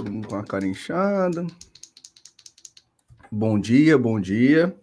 [0.00, 1.46] Todo mundo com a cara inchada.
[3.30, 4.74] Bom dia, bom dia.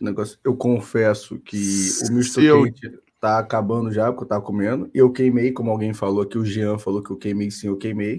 [0.00, 4.90] Negócio, eu confesso que o misto eu- quente tá acabando já, porque eu tava comendo.
[4.94, 8.18] Eu queimei, como alguém falou aqui, o Jean falou que eu queimei sim, eu queimei.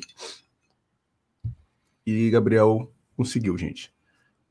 [2.06, 3.92] E Gabriel conseguiu, gente.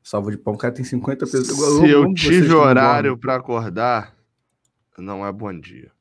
[0.02, 1.46] Salva de pão, o cara tem 50 pesos.
[1.86, 4.16] Se eu tive horário para acordar,
[4.98, 5.93] não é bom dia.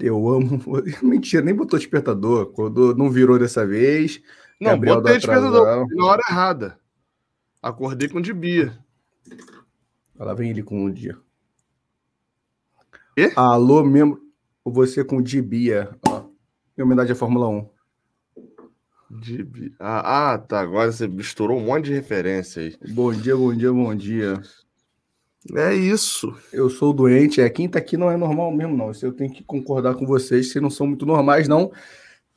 [0.00, 0.60] Eu amo.
[1.02, 2.46] Mentira, nem botou despertador.
[2.52, 4.20] Quando não virou dessa vez.
[4.60, 6.78] Não, Gabriel botei do despertador na hora errada.
[7.62, 8.78] Acordei com de Bia.
[10.18, 11.16] Lá vem ele com o dia.
[13.16, 13.32] Quê?
[13.36, 14.20] Alô, membro.
[14.64, 15.90] Você com o Dibia.
[16.06, 16.24] Ó,
[16.76, 17.68] em homenagem à Fórmula 1.
[19.10, 19.72] De Bia.
[19.78, 20.60] Ah, ah, tá.
[20.60, 22.76] Agora você misturou um monte de referência aí.
[22.92, 24.40] Bom dia, bom dia, bom dia.
[25.54, 26.34] É isso.
[26.52, 27.40] Eu sou doente.
[27.40, 28.90] É, quem tá aqui não é normal mesmo, não.
[28.90, 30.50] Isso eu tenho que concordar com vocês.
[30.50, 31.72] Vocês não são muito normais, não.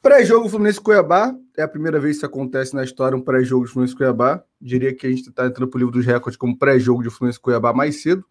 [0.01, 1.35] Pré-jogo Fluminense Cuiabá.
[1.57, 4.43] É a primeira vez que isso acontece na história, um pré-jogo de Fluminense Cuiabá.
[4.59, 7.73] Diria que a gente está entrando pro livro dos recordes como pré-jogo de Fluminense Cuiabá
[7.73, 8.25] mais cedo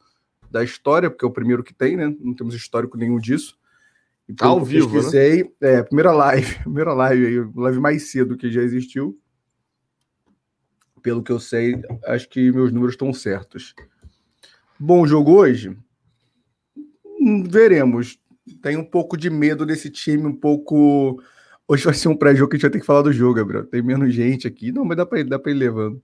[0.51, 2.15] da história, porque é o primeiro que tem, né?
[2.21, 3.59] Não temos histórico nenhum disso.
[4.29, 4.93] E pelo Ao vivo, né?
[4.95, 9.19] pesquisei, é, primeira live, primeira live aí, live mais cedo que já existiu.
[11.03, 13.75] Pelo que eu sei, acho que meus números estão certos.
[14.85, 15.79] Bom jogo hoje?
[17.21, 18.19] Hum, Veremos.
[18.61, 21.23] Tem um pouco de medo desse time, um pouco.
[21.69, 23.65] Hoje vai ser um pré-jogo que a gente vai ter que falar do jogo, Gabriel.
[23.65, 24.73] Tem menos gente aqui.
[24.73, 26.03] Não, mas dá pra ir, dá pra ir levando.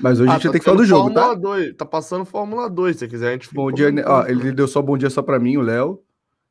[0.00, 1.24] Mas hoje a gente vai ter que falar do jogo, tá?
[1.24, 1.76] Fórmula 2.
[1.76, 3.92] Tá passando Fórmula 2, se quiser a gente Bom dia.
[4.06, 6.00] Ó, ele deu só bom dia só pra mim, o Léo.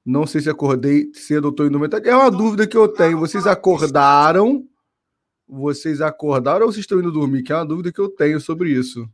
[0.06, 2.08] Não sei se acordei cedo ou tô indo metade.
[2.08, 3.18] É uma dúvida que eu tenho.
[3.18, 4.64] Vocês acordaram?
[5.48, 7.42] Vocês acordaram ou vocês estão indo dormir?
[7.42, 9.10] Que é uma dúvida que eu tenho sobre isso.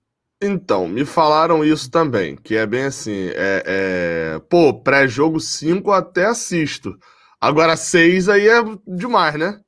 [0.45, 6.25] Então, me falaram isso também, que é bem assim, é, é, pô, pré-jogo 5 até
[6.25, 6.95] assisto.
[7.41, 9.59] Agora 6 aí é demais, né?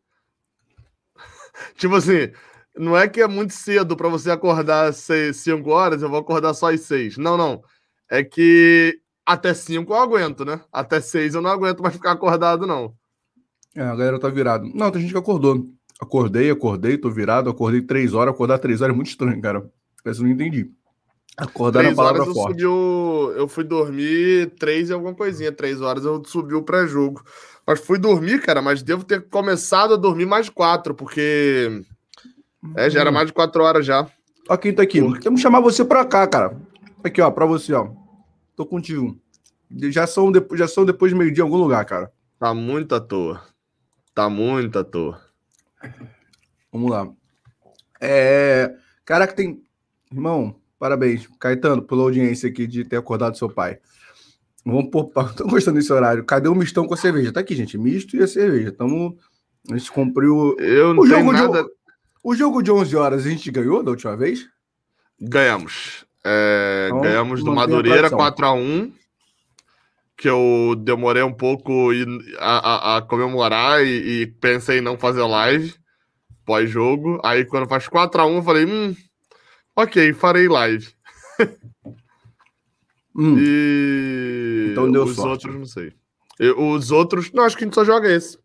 [1.75, 2.31] tipo assim,
[2.77, 6.53] não é que é muito cedo pra você acordar às 5 horas, eu vou acordar
[6.53, 7.17] só às 6.
[7.17, 7.61] Não, não.
[8.09, 10.61] É que até 5 eu aguento, né?
[10.71, 12.93] Até 6 eu não aguento mais ficar acordado, não.
[13.75, 14.69] É, a galera tá virado.
[14.73, 15.67] Não, tem gente que acordou.
[15.99, 18.33] Acordei, acordei, tô virado, acordei três horas.
[18.33, 19.67] Acordar três horas é muito estranho, cara.
[20.09, 20.71] Essa eu não entendi.
[21.37, 22.51] Acordar é Três palavra horas eu forte.
[22.61, 23.33] subi o...
[23.35, 25.51] Eu fui dormir três e alguma coisinha.
[25.51, 27.23] Três horas eu subi o pré-jogo.
[27.65, 31.83] Mas fui dormir, cara, mas devo ter começado a dormir mais de quatro, porque.
[32.75, 33.13] É, já era Hum.
[33.13, 34.09] mais de quatro horas já.
[34.49, 34.99] Ó, quem tá aqui.
[35.01, 36.57] Por- Temos que chamar você pra cá, cara.
[37.03, 37.89] Aqui, ó, pra você, ó.
[38.55, 39.15] Tô contigo.
[39.89, 42.11] Já são, depois, já são depois de meio-dia em algum lugar, cara.
[42.39, 43.41] Tá muito à toa.
[44.15, 45.21] Tá muito à toa.
[46.71, 47.07] Vamos lá.
[48.01, 48.73] É.
[49.05, 49.61] Caraca, tem.
[50.11, 53.77] Irmão, parabéns, Caetano, pela audiência aqui de ter acordado seu pai.
[54.65, 55.05] Vamos pôr.
[55.35, 56.23] Tô gostando desse horário.
[56.25, 57.31] Cadê o mistão com a cerveja?
[57.31, 57.77] Tá aqui, gente.
[57.77, 58.71] Misto e a cerveja.
[58.71, 59.17] Tamo.
[59.71, 60.55] A gente cumpriu.
[60.59, 61.41] Eu não O tenho jogo, de...
[61.41, 61.65] nada.
[62.23, 64.47] o jogo de 11 horas a gente ganhou da última vez?
[65.19, 66.05] Ganhamos.
[66.23, 68.19] É, Então, ganhamos do Madureira tradição.
[68.57, 68.91] 4x1.
[70.17, 71.89] Que eu demorei um pouco
[72.39, 72.57] a,
[72.95, 75.75] a- a comemorar e, e pensei em não fazer live
[76.45, 77.21] pós-jogo.
[77.23, 78.95] Aí quando faz 4x1, eu falei, hum,
[79.77, 80.87] ok, farei live.
[83.19, 85.29] Hum, E Então deu os sorte.
[85.47, 85.91] outros, não sei.
[86.39, 88.37] E os outros, não, acho que a gente só joga esse.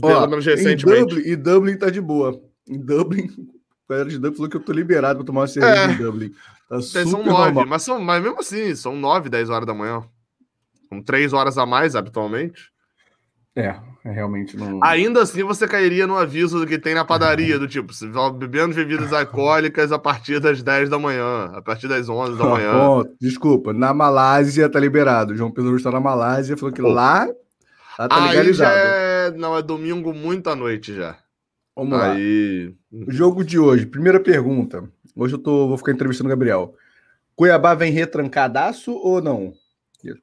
[0.00, 1.14] Pelo menos em recentemente.
[1.14, 2.40] Dublin, e Dublin tá de boa.
[2.66, 3.28] Em Dublin,
[3.88, 5.92] a galera de Dublin falou que eu tô liberado pra tomar uma cerveja É.
[5.92, 6.32] em Dublin.
[6.70, 10.02] Tá São nove, mas, são, mas mesmo assim, são nove, dez horas da manhã.
[10.88, 12.70] São três horas a mais, habitualmente.
[13.58, 13.74] É,
[14.04, 14.78] realmente não.
[14.84, 18.30] Ainda assim, você cairia no aviso do que tem na padaria, do tipo, você vai
[18.32, 22.72] bebendo bebidas alcoólicas a partir das 10 da manhã, a partir das 11 da manhã.
[22.72, 23.10] ponto.
[23.20, 25.32] Desculpa, na Malásia tá liberado.
[25.32, 26.88] O João Pedro está na Malásia, falou que Pô.
[26.88, 27.26] lá,
[27.98, 28.76] lá tá Aí já legalizado.
[28.76, 29.30] é...
[29.32, 31.18] Não, é domingo muito à noite já.
[31.76, 32.12] Vamos lá.
[32.12, 32.72] Aí...
[32.92, 34.88] O jogo de hoje, primeira pergunta.
[35.16, 36.74] Hoje eu tô, vou ficar entrevistando o Gabriel.
[37.34, 39.52] Cuiabá vem retrancadaço ou não?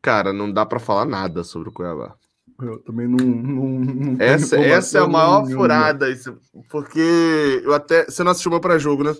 [0.01, 2.15] Cara, não dá pra falar nada sobre o Cuiabá.
[2.61, 3.17] Eu também não.
[3.17, 5.61] não, não Essa, essa é a maior nenhuma.
[5.63, 6.37] furada, isso-
[6.69, 8.05] porque eu até...
[8.05, 9.11] Você não assistiu meu pré-jogo, né?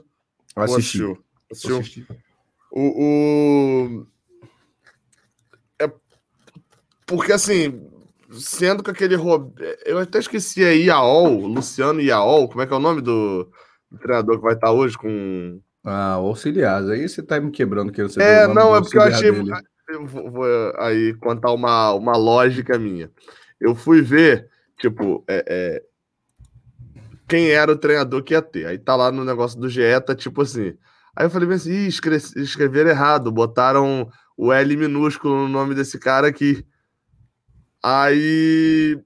[0.55, 1.03] Assisti.
[1.03, 1.23] Assistiu.
[1.51, 1.77] Assistiu.
[1.79, 2.07] assisti.
[2.71, 4.07] O, o-
[5.79, 5.91] É
[7.05, 7.81] porque assim,
[8.31, 9.53] sendo que aquele Rob...
[9.85, 13.49] eu até esqueci aí Iaol, Luciano Iaol, como é que é o nome do,
[13.91, 16.83] do treinador que vai estar hoje com Ah, o auxiliar.
[16.89, 19.51] Aí você tá me quebrando querendo saber É, não, é porque eu achei dele.
[19.89, 20.45] Eu vou, vou
[20.77, 23.09] aí contar uma, uma lógica minha.
[23.59, 25.83] Eu fui ver, tipo, é, é,
[27.27, 28.65] quem era o treinador que ia ter.
[28.67, 30.77] Aí tá lá no negócio do GE, tá tipo assim.
[31.15, 35.73] Aí eu falei bem assim, Ih, escre escreveram errado, botaram o L minúsculo no nome
[35.73, 36.65] desse cara aqui.
[37.81, 38.99] Aí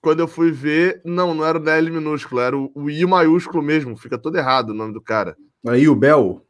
[0.00, 3.60] quando eu fui ver, não, não era o L minúsculo, era o, o I maiúsculo
[3.62, 3.96] mesmo.
[3.96, 5.36] Fica todo errado o nome do cara.
[5.66, 6.46] Aí o Bel?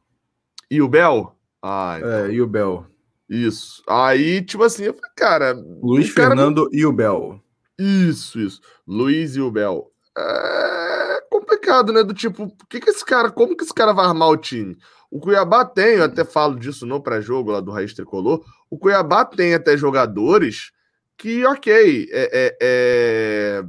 [0.71, 1.35] E o Bel?
[1.62, 2.11] Ah, então.
[2.11, 2.87] É, e o Bel.
[3.28, 3.82] Isso.
[3.88, 5.52] Aí, tipo assim, eu falei, cara.
[5.82, 6.69] Luiz Fernando não...
[6.73, 7.40] e o Bel.
[7.78, 8.61] Isso, isso.
[8.87, 9.90] Luiz e o Bel.
[10.17, 10.96] É
[11.31, 12.02] complicado, né?
[12.02, 14.76] Do tipo, que que esse cara, como que esse cara vai armar o time?
[15.11, 18.44] O Cuiabá tem, eu até falo disso no pré-jogo lá do Raiz Tricolor.
[18.69, 20.73] O Cuiabá tem até jogadores
[21.17, 23.64] que, ok, é, é, é...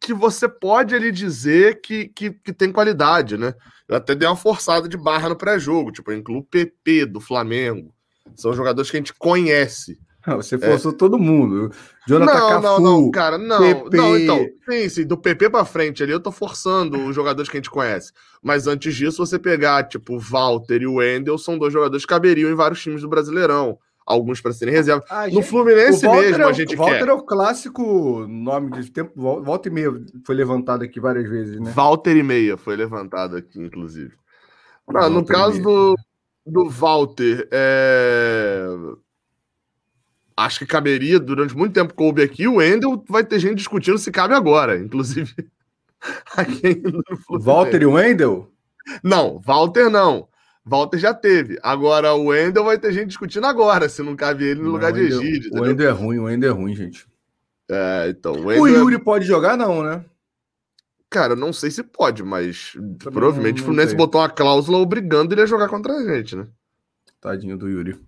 [0.00, 3.54] que você pode ali dizer que, que, que, tem qualidade, né?
[3.88, 7.20] Eu até dei uma forçada de barra no pré-jogo, tipo, eu incluo o PP do
[7.20, 7.92] Flamengo.
[8.34, 9.98] São jogadores que a gente conhece.
[10.34, 10.94] Você forçou é.
[10.96, 11.70] todo mundo.
[12.06, 13.96] Jonathan não, Cafu, não, não, cara, não, PP.
[13.96, 17.56] não, então, sim, sim, do PP pra frente ali eu tô forçando os jogadores que
[17.56, 18.12] a gente conhece.
[18.42, 22.12] Mas antes disso, você pegar, tipo, o Walter e o Wendel são dois jogadores que
[22.12, 25.04] caberiam em vários times do Brasileirão alguns para serem reserva.
[25.10, 27.08] Ah, no Fluminense mesmo é, a gente Walter quer.
[27.08, 29.12] é o clássico nome de tempo.
[29.42, 29.90] Volta e meia
[30.24, 31.72] foi levantado aqui várias vezes, né?
[31.72, 34.12] Walter e meia foi levantado aqui, inclusive.
[34.88, 35.96] Não, no caso do,
[36.46, 38.64] do Walter, é...
[40.36, 44.12] acho que caberia, durante muito tempo coube aqui, o Wendel vai ter gente discutindo se
[44.12, 45.34] cabe agora, inclusive.
[47.40, 48.48] Walter e o Wendel?
[49.02, 50.28] Não, Walter não.
[50.66, 51.58] Walter já teve.
[51.62, 54.92] Agora o Wendel vai ter gente discutindo agora, se não cabe ele no não, lugar
[54.92, 55.52] de Egídio.
[55.54, 57.06] O Wendel é ruim, o Wendel é ruim, gente.
[57.70, 58.32] É, então.
[58.32, 60.04] O, o é Yuri pode jogar, não, né?
[61.08, 65.42] Cara, não sei se pode, mas Também provavelmente o Fluminense botou uma cláusula obrigando ele
[65.42, 66.46] a jogar contra a gente, né?
[67.20, 67.98] Tadinho do Yuri.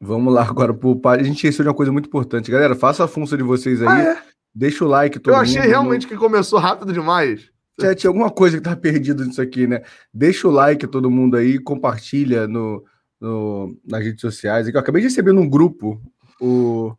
[0.00, 2.50] Vamos lá agora pro A gente esqueceu de uma coisa muito importante.
[2.50, 3.88] Galera, faça a função de vocês aí.
[3.88, 4.22] Ah, é?
[4.52, 7.49] Deixa o like todo Eu achei mundo, realmente que começou rápido demais.
[7.80, 9.82] Chat, alguma coisa que tá perdido nisso aqui, né?
[10.12, 12.84] Deixa o like todo mundo aí, compartilha no,
[13.20, 14.68] no, nas redes sociais.
[14.68, 16.00] Eu acabei de receber num grupo
[16.40, 16.94] o.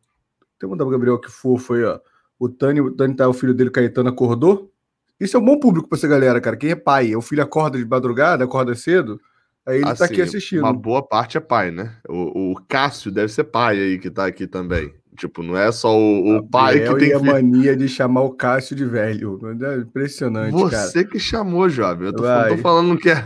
[0.59, 1.99] Tem um da Gabriel que fofo aí, ó.
[2.39, 4.71] O Tani, o Tani tá, o filho dele, Caetano, acordou.
[5.19, 6.57] Isso é um bom público pra essa galera, cara.
[6.57, 7.15] Quem é pai?
[7.15, 9.19] O filho acorda de madrugada, acorda cedo.
[9.65, 10.61] Aí ele assim, tá aqui assim, assistindo.
[10.61, 11.95] Uma boa parte é pai, né?
[12.09, 14.93] O, o Cássio deve ser pai aí que tá aqui também.
[15.21, 17.31] Tipo, não é só o, o pai que tem a filho.
[17.31, 19.39] mania de chamar o Cássio de velho.
[19.61, 21.07] É impressionante, Você cara.
[21.11, 22.07] Que chamou, jovem.
[22.07, 23.23] Eu tô, tô falando que é.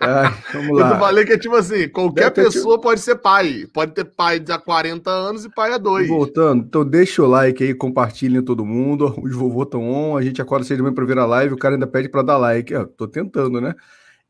[0.00, 0.92] Ai, vamos lá.
[0.92, 3.66] Eu falei que é tipo assim: qualquer pessoa pode ser pai.
[3.74, 6.08] Pode ter pai de há 40 anos e pai há dois.
[6.08, 9.14] Voltando, então deixa o like aí, compartilhem todo mundo.
[9.22, 10.16] Os vovô estão on.
[10.16, 11.52] A gente acorda cedo para ver a live.
[11.52, 12.72] O cara ainda pede para dar like.
[12.72, 13.74] Eu tô tentando, né?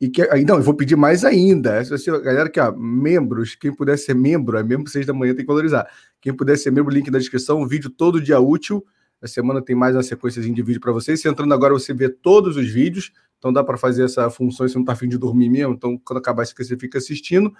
[0.00, 1.84] E que, não, eu vou pedir mais ainda.
[1.84, 5.44] Se galera que, ó, membros, quem puder ser membro, é membro seis da manhã, tem
[5.44, 5.88] que valorizar.
[6.20, 8.84] Quem puder ser membro, link na descrição, vídeo todo dia útil.
[9.20, 11.20] A semana tem mais uma sequência de vídeo para vocês.
[11.20, 13.10] Se entrando agora, você vê todos os vídeos.
[13.38, 15.74] Então dá para fazer essa função se não tá afim de dormir mesmo.
[15.74, 17.52] Então, quando acabar isso, você fica assistindo.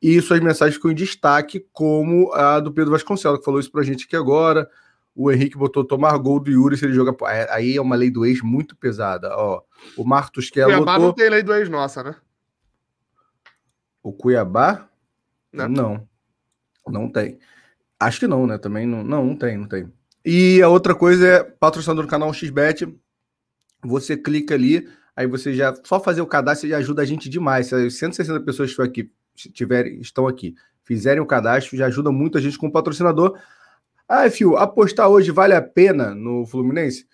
[0.00, 3.82] E suas mensagens ficam em destaque, como a do Pedro Vasconcelos, que falou isso pra
[3.82, 4.68] gente aqui agora.
[5.20, 7.12] O Henrique botou tomar gol do Yuri se ele joga.
[7.50, 9.36] Aí é uma lei do ex muito pesada.
[9.36, 9.60] Ó,
[9.96, 10.76] o Martos Keller.
[10.76, 11.06] Cuiabá botou...
[11.08, 12.14] não tem lei do ex nossa, né?
[14.00, 14.88] O Cuiabá?
[15.52, 15.68] Não.
[15.68, 16.08] não.
[16.86, 17.36] Não tem.
[17.98, 18.58] Acho que não, né?
[18.58, 19.02] Também não.
[19.02, 19.92] Não, não tem, não tem.
[20.24, 22.86] E a outra coisa é patrocinador do canal XBet.
[23.82, 25.74] Você clica ali, aí você já.
[25.82, 27.66] Só fazer o cadastro já ajuda a gente demais.
[27.66, 29.12] Se as 160 pessoas que estão aqui,
[29.52, 30.54] tiverem, estão aqui,
[30.84, 33.36] fizerem o cadastro, já ajuda muito a gente com o patrocinador.
[34.08, 37.06] Ah, Fio, apostar hoje vale a pena no Fluminense?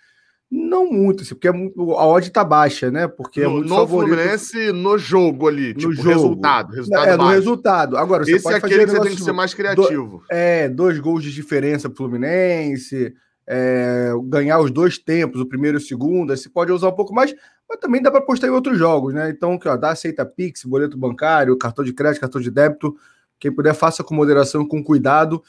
[0.49, 3.07] Não muito, assim, porque é a odd tá baixa, né?
[3.07, 4.13] Porque no, é muito no favorito.
[4.13, 6.09] Fluminense no jogo ali, no tipo, jogo.
[6.09, 7.97] resultado, resultado É, no resultado.
[7.97, 10.19] Agora, você Esse pode é aquele fazer que você tem que ser mais criativo.
[10.19, 13.13] Do, é, dois gols de diferença pro Fluminense,
[13.47, 17.13] é, ganhar os dois tempos, o primeiro e o segundo, você pode usar um pouco
[17.13, 17.35] mais,
[17.67, 19.29] mas também dá para apostar em outros jogos, né?
[19.29, 22.95] Então, que ó, dá aceita Pix, boleto bancário, cartão de crédito, cartão de débito.
[23.39, 25.43] Quem puder, faça com moderação com cuidado.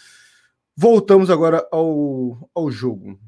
[0.77, 3.19] Voltamos agora ao, ao jogo.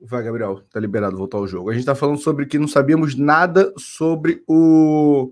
[0.00, 1.70] Vai, Gabriel, tá liberado voltar ao jogo.
[1.70, 5.30] A gente tá falando sobre que não sabíamos nada sobre o,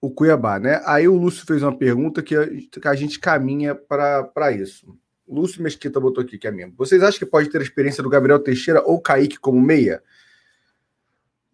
[0.00, 0.82] o Cuiabá, né?
[0.84, 4.94] Aí o Lúcio fez uma pergunta que a, que a gente caminha para isso.
[5.26, 6.76] Lúcio Mesquita botou aqui que é membro.
[6.76, 10.02] Vocês acham que pode ter a experiência do Gabriel Teixeira ou Kaique como meia?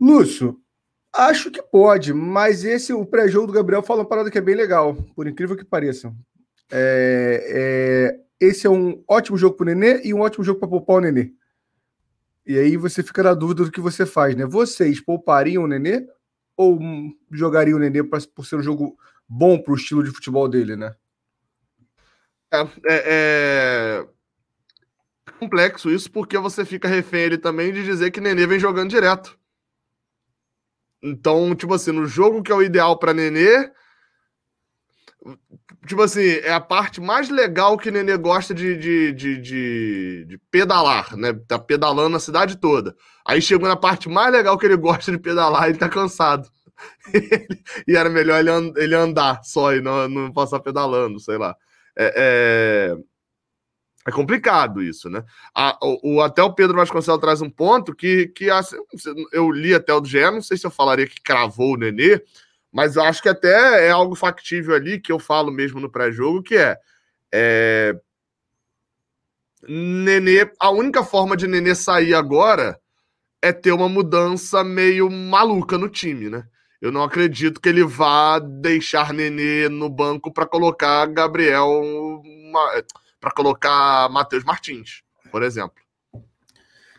[0.00, 0.58] Lúcio,
[1.12, 4.54] acho que pode, mas esse o pré-jogo do Gabriel fala uma parada que é bem
[4.54, 6.12] legal, por incrível que pareça.
[6.70, 10.68] É, é, esse é um ótimo jogo para o Nenê e um ótimo jogo para
[10.68, 11.32] poupar o Nenê.
[12.46, 14.46] E aí você fica na dúvida do que você faz, né?
[14.46, 16.06] Vocês poupariam o Nenê
[16.56, 16.78] ou
[17.30, 18.96] jogariam o Nenê pra, por ser um jogo
[19.28, 20.94] bom para o estilo de futebol dele, né?
[22.52, 24.06] É, é, é,
[25.38, 29.38] complexo isso porque você fica refém ele também de dizer que Nenê vem jogando direto.
[31.02, 33.70] Então, tipo assim, no jogo que é o ideal para Nenê,
[35.86, 40.24] Tipo assim, é a parte mais legal que o Nenê gosta de, de, de, de,
[40.26, 41.32] de pedalar, né?
[41.46, 42.94] Tá pedalando a cidade toda.
[43.24, 46.48] Aí chegou na parte mais legal que ele gosta de pedalar, ele tá cansado.
[47.86, 51.56] e era melhor ele, and, ele andar só e não, não passar pedalando, sei lá.
[51.96, 52.96] É, é,
[54.08, 55.24] é complicado isso, né?
[55.54, 58.76] A, o, o, até o Pedro Vasconcelos traz um ponto que, que assim,
[59.32, 62.20] eu li até o do não sei se eu falaria que cravou o Nenê,
[62.76, 66.42] mas eu acho que até é algo factível ali, que eu falo mesmo no pré-jogo,
[66.42, 66.76] que é,
[67.32, 67.98] é.
[69.66, 72.78] Nenê, a única forma de Nenê sair agora
[73.40, 76.44] é ter uma mudança meio maluca no time, né?
[76.78, 81.82] Eu não acredito que ele vá deixar Nenê no banco para colocar Gabriel,
[83.18, 85.02] para colocar Matheus Martins,
[85.32, 85.82] por exemplo.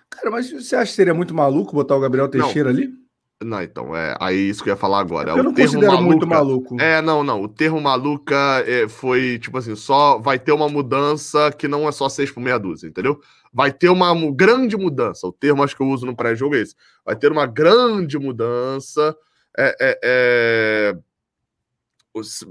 [0.10, 2.80] Cara, mas você acha que seria muito maluco botar o Gabriel Teixeira não.
[2.80, 3.07] ali?
[3.44, 5.32] Não, então, é aí isso que eu ia falar agora.
[5.32, 6.82] É eu não considero maluca, muito maluco.
[6.82, 7.44] É, não, não.
[7.44, 11.92] O termo maluca é, foi, tipo assim, só vai ter uma mudança que não é
[11.92, 13.22] só 6 por meia dúzia, entendeu?
[13.54, 15.28] Vai ter uma grande mudança.
[15.28, 16.76] O termo acho que eu uso no pré-jogo é esse.
[17.06, 19.16] Vai ter uma grande mudança.
[19.56, 20.98] É, é, é...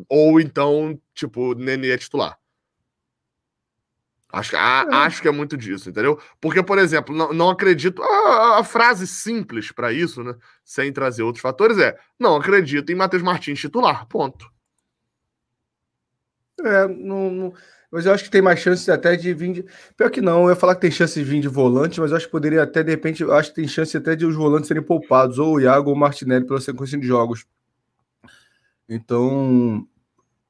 [0.09, 2.39] Ou então, tipo, Nenê é titular.
[4.33, 4.95] Acho, a, é.
[4.95, 6.19] acho que é muito disso, entendeu?
[6.41, 8.03] Porque, por exemplo, não, não acredito.
[8.03, 10.35] A, a, frase simples para isso, né?
[10.65, 14.07] Sem trazer outros fatores, é: não acredito em Matheus Martins titular.
[14.07, 14.51] Ponto.
[16.61, 17.55] É, não, não,
[17.91, 19.53] mas eu acho que tem mais chances até de vir.
[19.53, 19.65] De...
[19.97, 22.17] Pior que não, eu ia falar que tem chance de vir de volante, mas eu
[22.17, 24.83] acho que poderia até, de repente, acho que tem chance até de os volantes serem
[24.83, 27.47] poupados, ou o Iago ou o Martinelli, pela sequência de jogos.
[28.89, 29.87] Então,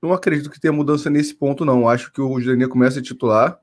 [0.03, 1.89] não acredito que tenha mudança nesse ponto, não.
[1.89, 3.61] Acho que o Julianinha começa a titular.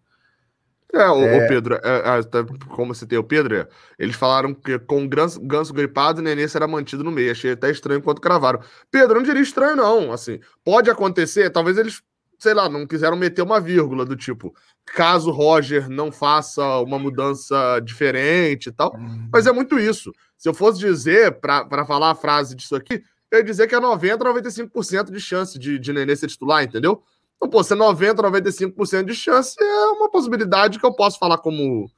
[0.93, 1.43] É, o, é...
[1.43, 5.41] o Pedro, é, é, como você tem o Pedro, eles falaram que com o ganso,
[5.41, 7.31] ganso gripado, o Nenê será mantido no meio.
[7.31, 8.59] Achei até estranho enquanto cravaram.
[8.91, 10.11] Pedro, não diria estranho, não.
[10.11, 12.03] Assim, pode acontecer, talvez eles,
[12.37, 14.53] sei lá, não quiseram meter uma vírgula do tipo,
[14.85, 18.93] caso Roger não faça uma mudança diferente e tal.
[18.93, 19.29] Uhum.
[19.33, 20.11] Mas é muito isso.
[20.37, 23.79] Se eu fosse dizer, para falar a frase disso aqui, eu ia dizer que é
[23.79, 27.01] 90, 95% de chance de, de Nenê ser titular, entendeu?
[27.43, 31.91] Então, pô, ser 90, 95% de chance é uma possibilidade que eu posso falar como.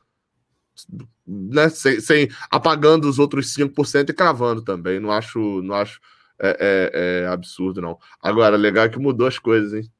[1.27, 4.99] Né, sem, sem apagando os outros 5% e cravando também.
[4.99, 5.99] Não acho, não acho
[6.39, 7.99] é, é, é absurdo, não.
[8.19, 9.91] Agora, legal é que mudou as coisas, hein?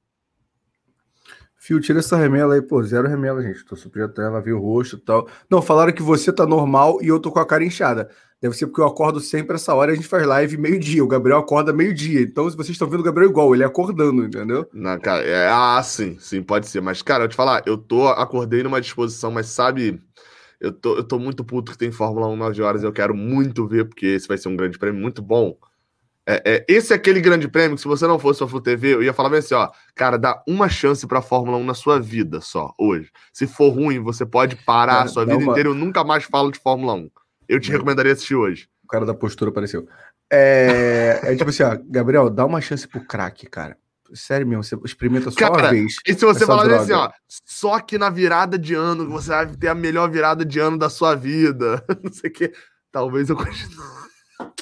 [1.65, 3.65] Fio, tira essa remela aí, pô, zero remela, gente.
[3.65, 5.27] Tô sujeito ela, viu o rosto e tal.
[5.49, 8.07] Não, falaram que você tá normal e eu tô com a cara inchada.
[8.39, 11.03] Deve ser porque eu acordo sempre essa hora a gente faz live meio-dia.
[11.03, 12.21] O Gabriel acorda meio-dia.
[12.21, 14.69] Então, se vocês estão vendo o Gabriel igual, ele acordando, entendeu?
[14.71, 16.81] Não, cara, é, ah, sim, sim, pode ser.
[16.81, 19.99] Mas, cara, eu te falar, eu tô, acordei numa disposição, mas sabe,
[20.61, 22.83] eu tô, eu tô muito puto que tem Fórmula 1 9 horas.
[22.83, 25.57] Eu quero muito ver, porque esse vai ser um grande prêmio muito bom.
[26.27, 29.03] É, é, esse é aquele grande prêmio que, se você não fosse pra TV, eu
[29.03, 32.41] ia falar bem assim: ó, cara, dá uma chance pra Fórmula 1 na sua vida
[32.41, 33.11] só, hoje.
[33.31, 35.51] Se for ruim, você pode parar cara, a sua vida uma...
[35.51, 35.69] inteira.
[35.69, 37.09] Eu nunca mais falo de Fórmula 1.
[37.47, 38.67] Eu te recomendaria assistir hoje.
[38.83, 39.87] O cara da postura apareceu.
[40.31, 43.77] É, é tipo assim, ó, Gabriel, dá uma chance pro craque, cara.
[44.13, 45.95] Sério mesmo, você experimenta só cara, uma vez.
[46.07, 49.67] E se você falar assim, ó, só que na virada de ano você vai ter
[49.67, 52.53] a melhor virada de ano da sua vida, não sei o que,
[52.91, 54.05] talvez eu continue.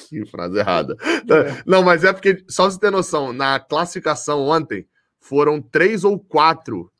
[0.08, 0.96] Que frase errada.
[1.02, 1.62] É.
[1.66, 4.86] Não, mas é porque, só você ter noção, na classificação ontem,
[5.18, 6.90] foram três ou quatro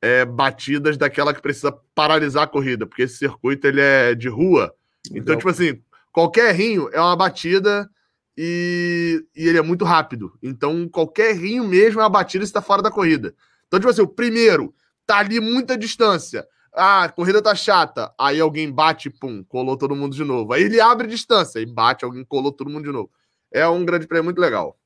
[0.00, 4.74] é, batidas daquela que precisa paralisar a corrida, porque esse circuito ele é de rua.
[5.10, 5.80] Então, tipo assim,
[6.12, 7.88] qualquer rinho é uma batida
[8.36, 10.32] e, e ele é muito rápido.
[10.42, 13.34] Então, qualquer rinho mesmo é uma batida e está fora da corrida.
[13.66, 14.74] Então, tipo assim, o primeiro
[15.06, 16.46] tá ali muita distância.
[16.72, 18.12] Ah, a corrida tá chata.
[18.18, 20.52] Aí alguém bate, pum, colou todo mundo de novo.
[20.52, 23.10] Aí ele abre distância e bate, alguém colou todo mundo de novo.
[23.52, 24.78] É um grande prêmio muito legal.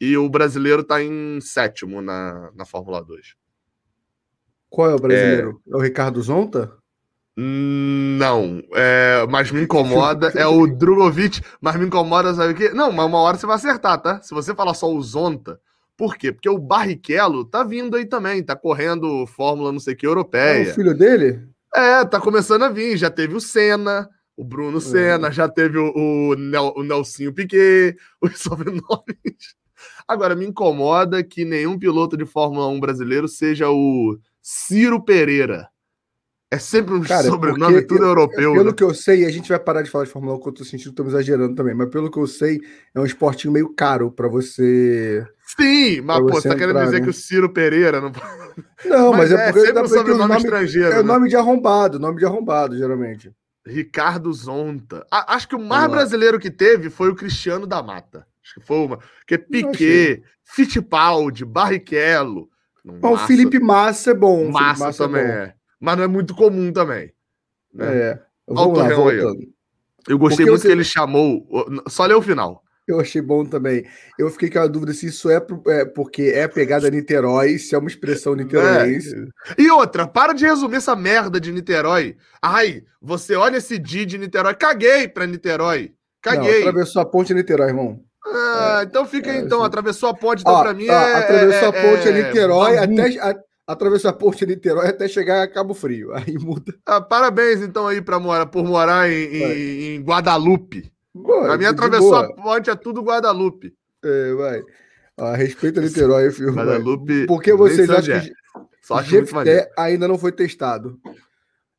[0.00, 3.34] E o brasileiro tá em sétimo na, na Fórmula 2.
[4.68, 5.62] Qual é o brasileiro?
[5.66, 6.72] É, é o Ricardo Zonta?
[7.38, 12.70] Não, é, mas me incomoda é o Drogovic, mas me incomoda, sabe o quê?
[12.70, 14.22] Não, mas uma hora você vai acertar, tá?
[14.22, 15.60] Se você falar só o Zonta,
[15.96, 16.32] por quê?
[16.32, 20.68] Porque o Barrichello tá vindo aí também, tá correndo Fórmula não sei que europeia.
[20.68, 21.42] É o filho dele?
[21.74, 24.80] É, tá começando a vir, já teve o Senna, o Bruno é.
[24.80, 29.56] Senna, já teve o, o, Nel, o Nelsinho Piquet, os sobrenomes.
[30.06, 35.68] Agora, me incomoda que nenhum piloto de Fórmula 1 brasileiro seja o Ciro Pereira.
[36.48, 38.52] É sempre um Cara, sobrenome tudo eu, europeu.
[38.52, 38.72] Pelo né?
[38.72, 40.64] que eu sei, a gente vai parar de falar de Fórmula 1, que eu tô
[40.64, 42.60] sentindo estamos exagerando também, mas pelo que eu sei,
[42.94, 45.26] é um esportinho meio caro para você.
[45.58, 47.04] Sim, mas pô, você tá querendo dizer né?
[47.04, 48.12] que o Ciro Pereira não.
[48.86, 50.92] Não, mas, mas é, é porque sempre um sobrenome nome, estrangeiro.
[50.92, 51.12] É o né?
[51.12, 53.30] nome de arrombado, nome de arrombado, geralmente.
[53.66, 55.04] Ricardo Zonta.
[55.10, 58.26] A, acho que o mais brasileiro que teve foi o Cristiano da Mata.
[58.42, 58.98] Acho que foi uma.
[59.18, 62.48] Porque Piquet, Fittipaldi, Barrichello.
[62.84, 63.08] Massa.
[63.08, 64.50] O Felipe Massa é bom.
[64.50, 67.12] Massa, Massa também é, é, Mas não é muito comum também.
[67.72, 67.96] Né?
[67.96, 68.22] É.
[68.46, 69.56] Vamos lá, voltando.
[70.08, 71.46] Eu gostei Porque muito que ele chamou.
[71.88, 72.62] Só ler o final.
[72.86, 73.84] Eu achei bom também.
[74.16, 77.78] Eu fiquei com a dúvida se isso é, é porque é pegada Niterói, se é
[77.78, 79.12] uma expressão niteróiense.
[79.58, 79.62] É.
[79.62, 82.16] E outra, para de resumir essa merda de Niterói.
[82.40, 84.54] Ai, você olha esse dia de Niterói.
[84.54, 85.94] Caguei pra Niterói.
[86.22, 86.60] Caguei.
[86.60, 88.00] Não, atravessou a ponte Niterói, irmão.
[88.24, 89.64] Ah, é, então fica aí, é, então.
[89.64, 91.14] Atravessou a ponte, então, ó, pra mim ó, é.
[91.14, 93.44] Atravessou a ponte é, Niterói até.
[93.66, 96.12] A, atravessou a ponte Niterói até chegar a Cabo Frio.
[96.14, 96.74] Aí muda.
[96.84, 100.92] Ah, parabéns, então, aí, pra morar, por morar em, em, em Guadalupe.
[101.14, 102.26] Boa, a minha atravessou boa.
[102.26, 103.74] a ponte, é tudo Guadalupe.
[104.04, 104.62] É, vai.
[105.18, 106.52] A respeito a Niterói, filho.
[106.52, 107.26] Guadalupe.
[107.26, 108.32] Por que vocês acham que
[108.82, 111.00] Só Jefté ainda não foi testado?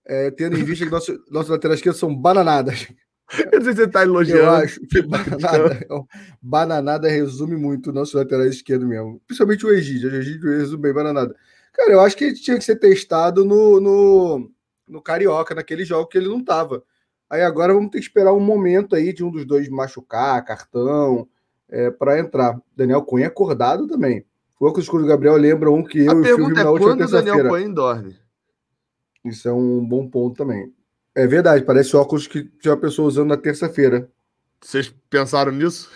[0.06, 2.88] É, tendo em vista que nossos, nossos laterais esquerdos são bananadas.
[3.52, 4.42] Eu não sei se você está elogiando.
[4.42, 5.88] Eu acho que bananada,
[6.42, 9.22] bananada resume muito o nosso lateral esquerdo mesmo.
[9.28, 10.10] Principalmente o Egídio.
[10.10, 11.36] O Egídio resume bem bananada.
[11.78, 14.52] Cara, eu acho que ele tinha que ser testado no, no,
[14.88, 16.84] no Carioca, naquele jogo que ele não tava.
[17.30, 21.28] Aí agora vamos ter que esperar um momento aí de um dos dois machucar, cartão,
[21.70, 22.60] é, para entrar.
[22.76, 24.26] Daniel Cunha acordado também.
[24.60, 26.72] O óculos escuro do Gabriel lembra um que eu A e o pergunta é na
[26.72, 28.18] última quando o Daniel Cunha dorme?
[29.24, 30.74] Isso é um bom ponto também.
[31.14, 34.10] É verdade, parece óculos que tinha uma pessoa usando na terça-feira.
[34.60, 35.92] Vocês pensaram nisso?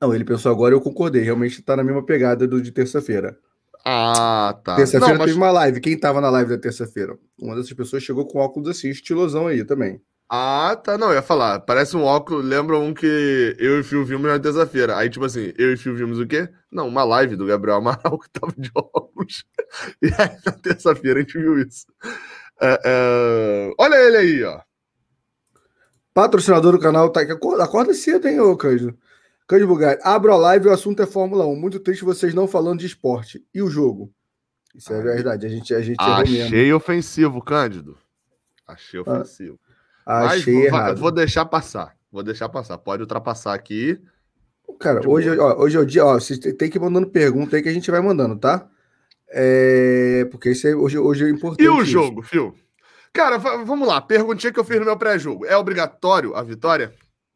[0.00, 1.22] Não, ele pensou agora e eu concordei.
[1.22, 3.38] Realmente está na mesma pegada do de terça-feira.
[3.86, 4.76] Ah, tá.
[4.76, 5.26] Terça-feira mas...
[5.26, 5.80] teve uma live.
[5.80, 7.18] Quem estava na live da terça-feira?
[7.38, 10.00] Uma dessas pessoas chegou com óculos assim, estilosão aí também.
[10.28, 10.96] Ah, tá.
[10.96, 11.60] Não, eu ia falar.
[11.60, 12.44] Parece um óculos.
[12.44, 13.06] Lembra um que
[13.58, 14.96] eu e o Fio vimos na terça-feira.
[14.96, 16.48] Aí, tipo assim, eu e o Fio vimos o quê?
[16.72, 19.44] Não, uma live do Gabriel Amaral que tava de óculos.
[20.00, 21.86] E aí, na terça-feira, a gente viu isso.
[22.60, 23.70] É, é...
[23.78, 24.60] Olha ele aí, ó.
[26.14, 27.32] Patrocinador do canal tá aqui.
[27.32, 28.96] Acorda, acorda cedo, hein, ô Cândido.
[29.46, 30.00] Cândido Bugatti.
[30.04, 31.56] Abro a live e o assunto é Fórmula 1.
[31.56, 33.44] Muito triste vocês não falando de esporte.
[33.52, 34.12] E o jogo?
[34.74, 35.46] Isso é verdade.
[35.46, 37.96] A gente, a gente Achei ofensivo, Cândido.
[38.66, 39.02] Achei ah.
[39.02, 39.58] ofensivo.
[40.06, 40.98] Achei Mas, errado.
[40.98, 41.94] Vou deixar passar.
[42.10, 42.78] Vou deixar passar.
[42.78, 44.00] Pode ultrapassar aqui.
[44.80, 46.04] Cara, hoje, ó, hoje é o dia.
[46.04, 48.68] Ó, você tem que ir mandando pergunta aí que a gente vai mandando, tá?
[49.28, 50.26] É...
[50.30, 51.62] Porque isso é, hoje, hoje é importante.
[51.62, 51.92] E o isso.
[51.92, 52.54] jogo, Fio?
[53.12, 54.00] Cara, vamos lá.
[54.00, 55.46] Perguntinha que eu fiz no meu pré-jogo.
[55.46, 56.92] É obrigatório a vitória?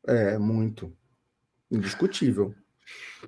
[0.06, 0.92] É, muito.
[1.70, 2.54] Indiscutível.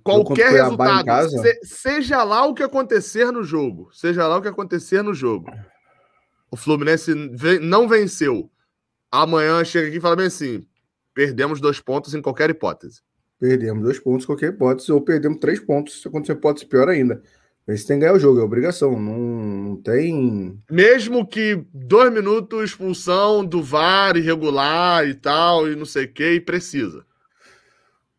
[0.02, 5.02] Qualquer resultado, se, seja lá o que acontecer no jogo, seja lá o que acontecer
[5.02, 5.50] no jogo,
[6.50, 7.12] o Fluminense
[7.60, 8.50] não venceu
[9.10, 10.64] amanhã chega aqui e fala bem assim:
[11.12, 13.00] perdemos dois pontos em qualquer hipótese.
[13.38, 17.22] Perdemos dois pontos em qualquer hipótese, ou perdemos três pontos se acontecer hipótese pior ainda.
[17.66, 18.98] Esse tem que ganhar o jogo, é obrigação.
[18.98, 20.60] Não, não, tem.
[20.70, 26.32] Mesmo que dois minutos, expulsão do VAR irregular e tal, e não sei o que,
[26.32, 27.04] e precisa.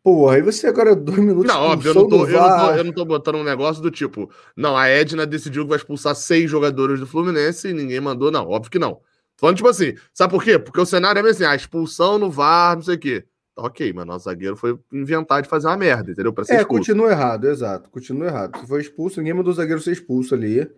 [0.02, 1.46] Pô, aí você agora dois minutos.
[1.46, 3.90] Não, óbvio, eu não, tô, eu, não tô, eu não tô botando um negócio do
[3.90, 4.28] tipo.
[4.56, 8.48] Não, a Edna decidiu que vai expulsar seis jogadores do Fluminense e ninguém mandou, não.
[8.48, 9.00] Óbvio que não.
[9.36, 10.58] Falando tipo assim, sabe por quê?
[10.58, 13.24] Porque o cenário é assim, a expulsão no VAR, não sei o quê.
[13.54, 16.32] Tá ok, mas nosso zagueiro foi inventar de fazer uma merda, entendeu?
[16.32, 16.80] Pra ser é, expulso.
[16.80, 17.90] continua errado, exato.
[17.90, 18.58] Continua errado.
[18.58, 20.68] Se foi expulso, ninguém mandou o zagueiro ser expulso ali.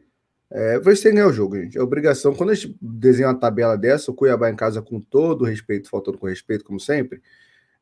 [0.50, 1.78] É, vai ser ganhar o jogo, gente.
[1.78, 2.34] É obrigação.
[2.34, 6.18] Quando a gente desenha uma tabela dessa, o Cuiabá em casa com todo respeito, faltando
[6.18, 7.22] com respeito, como sempre,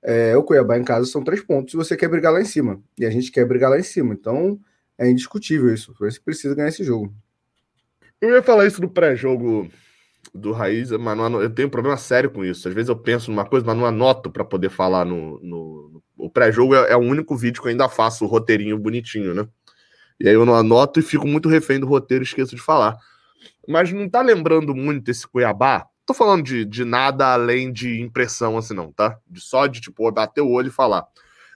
[0.02, 2.82] é, o Cuiabá em casa são três pontos se você quer brigar lá em cima.
[2.98, 4.14] E a gente quer brigar lá em cima.
[4.14, 4.58] Então,
[4.98, 5.94] é indiscutível isso.
[5.98, 7.14] Você precisa ganhar esse jogo.
[8.20, 9.68] Eu ia falar isso no pré-jogo
[10.34, 12.68] do Raiz, mas não, eu tenho um problema sério com isso.
[12.68, 15.40] Às vezes eu penso numa coisa, mas não anoto para poder falar no.
[15.40, 16.02] no, no...
[16.16, 19.46] o pré-jogo é, é, o único vídeo que eu ainda faço o roteirinho bonitinho, né?
[20.20, 22.96] E aí eu não anoto e fico muito refém do roteiro, esqueço de falar.
[23.68, 25.86] Mas não tá lembrando muito esse Cuiabá?
[26.04, 29.18] Tô falando de, de nada além de impressão, assim, não, tá?
[29.28, 31.06] De só de, tipo, bater o olho e falar.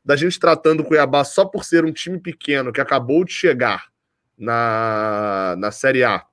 [0.05, 3.89] Da gente tratando o Cuiabá só por ser um time pequeno que acabou de chegar
[4.39, 6.25] na, na Série A.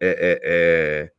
[0.00, 1.12] É, é, é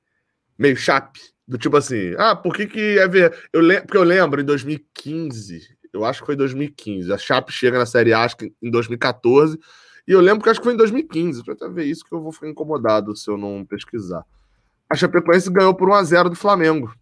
[0.57, 1.19] meio chape.
[1.47, 3.37] Do tipo assim, ah, por que que é ver...
[3.51, 3.81] Eu lem...
[3.81, 8.13] Porque eu lembro em 2015, eu acho que foi 2015, a Chape chega na Série
[8.13, 9.59] A, acho que em 2014,
[10.07, 12.31] e eu lembro que acho que foi em 2015, pra ver isso que eu vou
[12.31, 14.25] ficar incomodado se eu não pesquisar.
[14.93, 16.93] A Chapecoense ganhou por 1x0 do Flamengo.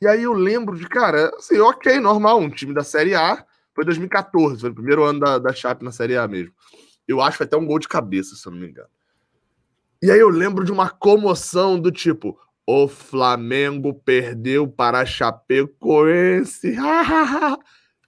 [0.00, 3.84] E aí eu lembro de, cara, assim, ok, normal, um time da Série A, foi
[3.84, 6.54] 2014, foi o primeiro ano da, da Chape na Série A mesmo.
[7.06, 8.88] Eu acho que até um gol de cabeça, se eu não me engano.
[10.00, 12.34] E aí eu lembro de uma comoção do tipo:
[12.66, 16.76] o Flamengo perdeu para a Chapecoense.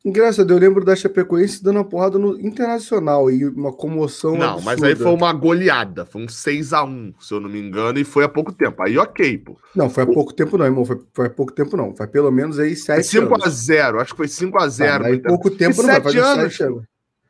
[0.07, 4.37] Engraçado, eu lembro da Chapecoense dando uma porrada no Internacional e uma comoção.
[4.37, 4.65] Não, absurda.
[4.65, 6.07] mas aí foi uma goleada.
[6.07, 8.81] Foi um 6x1, se eu não me engano, e foi há pouco tempo.
[8.85, 9.59] Aí ok, pô.
[9.75, 10.85] Não, foi há pouco tempo não, irmão.
[10.85, 11.93] Foi, foi há pouco tempo não.
[11.93, 13.33] Foi pelo menos aí 7 anos.
[13.33, 14.87] 5x0, acho que foi 5x0.
[14.87, 16.53] Ah, aí pouco tempo não, faz anos.
[16.53, 16.85] 7 anos.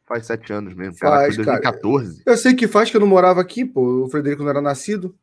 [0.06, 0.98] Faz 7 anos mesmo.
[0.98, 2.24] Faz, foi 2014.
[2.24, 2.36] Cara.
[2.36, 4.04] Eu sei que faz, que eu não morava aqui, pô.
[4.04, 5.14] O Frederico não era nascido.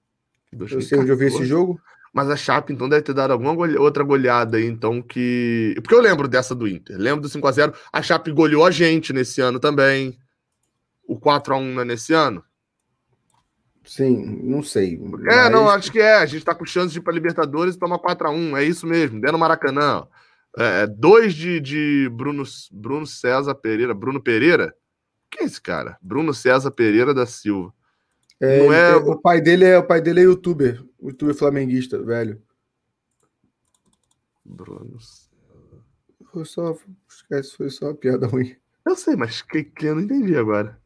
[0.52, 0.74] 2014.
[0.74, 1.80] Eu sei onde eu vi esse jogo.
[2.13, 3.76] Mas a Chape, então, deve ter dado alguma gole...
[3.76, 5.73] outra goleada aí, então, que.
[5.78, 6.95] Porque eu lembro dessa do Inter.
[6.95, 7.73] Lembro do 5x0.
[7.91, 10.19] A, a Chape goleou a gente nesse ano também.
[11.08, 12.43] O 4x1 é nesse ano?
[13.84, 14.93] Sim, não sei.
[14.93, 15.52] É, mas...
[15.52, 16.17] não, acho que é.
[16.17, 18.58] A gente tá com chance de ir pra Libertadores e tomar 4x1.
[18.58, 19.19] É isso mesmo.
[19.19, 20.08] Dentro no Maracanã.
[20.56, 23.93] É, dois de, de Bruno, Bruno César Pereira.
[23.95, 24.73] Bruno Pereira?
[25.32, 25.97] Quem é esse cara?
[25.99, 27.73] Bruno César Pereira da Silva.
[28.39, 28.95] É, não é...
[28.95, 32.42] O pai dele é o pai dele é youtuber, youtuber flamenguista, velho.
[34.46, 34.98] Bruno.
[36.32, 36.76] Foi só,
[37.08, 38.56] esquece, foi só uma piada ruim.
[38.86, 40.78] Eu sei, mas que, que eu não entendi agora.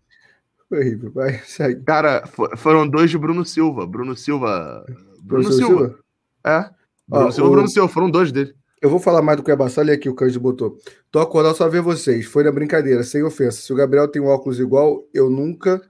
[0.69, 1.81] Foi horrível, vai, segue.
[1.83, 2.23] Cara,
[2.57, 3.87] foram dois de Bruno Silva.
[3.87, 4.85] Bruno Silva.
[4.87, 5.79] Bruno, Bruno Silva.
[5.87, 5.99] Silva.
[6.45, 6.69] É.
[7.07, 7.51] Bruno Silva, o...
[7.51, 8.53] Bruno Silva, foram dois dele.
[8.79, 10.77] Eu vou falar mais do Cuiabá, olha aqui o Cândido botou.
[11.09, 12.27] Tô acordado só ver vocês.
[12.27, 13.59] Foi na brincadeira, sem ofensa.
[13.59, 15.81] Se o Gabriel tem um óculos igual, eu nunca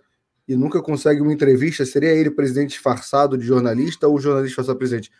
[0.47, 5.11] e nunca consegue uma entrevista, seria ele presidente disfarçado de jornalista ou jornalista disfarçado presidente?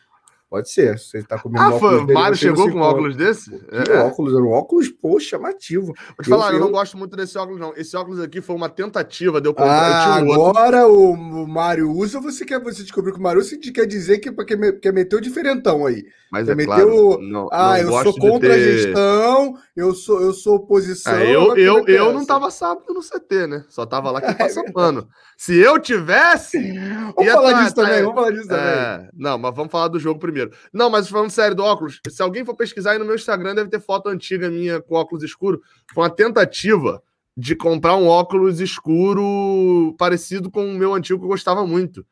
[0.49, 0.97] Pode ser.
[0.97, 3.51] Você tá comendo ah, foi, o Mário chegou com um óculos desse?
[3.51, 3.99] Que é.
[3.99, 5.87] óculos, era um óculos, pô, chamativo.
[5.87, 7.73] Vou te falar, eu, eu, não gosto muito desse óculos, não.
[7.75, 9.73] Esse óculos aqui foi uma tentativa de eu comprar.
[9.73, 13.85] Ah, agora o, o Mário usa, você quer você descobriu que o Mário usa, quer
[13.85, 16.05] dizer que quer, quer meter o diferentão aí.
[16.31, 18.55] Mas quer é claro, o, não, ah, não eu sou contra ter...
[18.55, 21.13] a gestão, eu sou, eu sou oposição.
[21.13, 23.65] Ah, eu eu, eu não tava sábado no CT, né?
[23.69, 25.07] Só tava lá que passa é pano.
[25.37, 26.73] Se eu tivesse.
[27.15, 29.09] Vamos falar tá, disso tá, também, vamos falar disso é, também.
[29.13, 30.51] Não, mas vamos falar do jogo primeiro.
[30.73, 33.69] Não, mas falando sério do óculos, se alguém for pesquisar aí no meu Instagram, deve
[33.69, 35.61] ter foto antiga minha com óculos escuro.
[35.93, 37.01] Foi uma tentativa
[37.37, 42.05] de comprar um óculos escuro parecido com o meu antigo que eu gostava muito.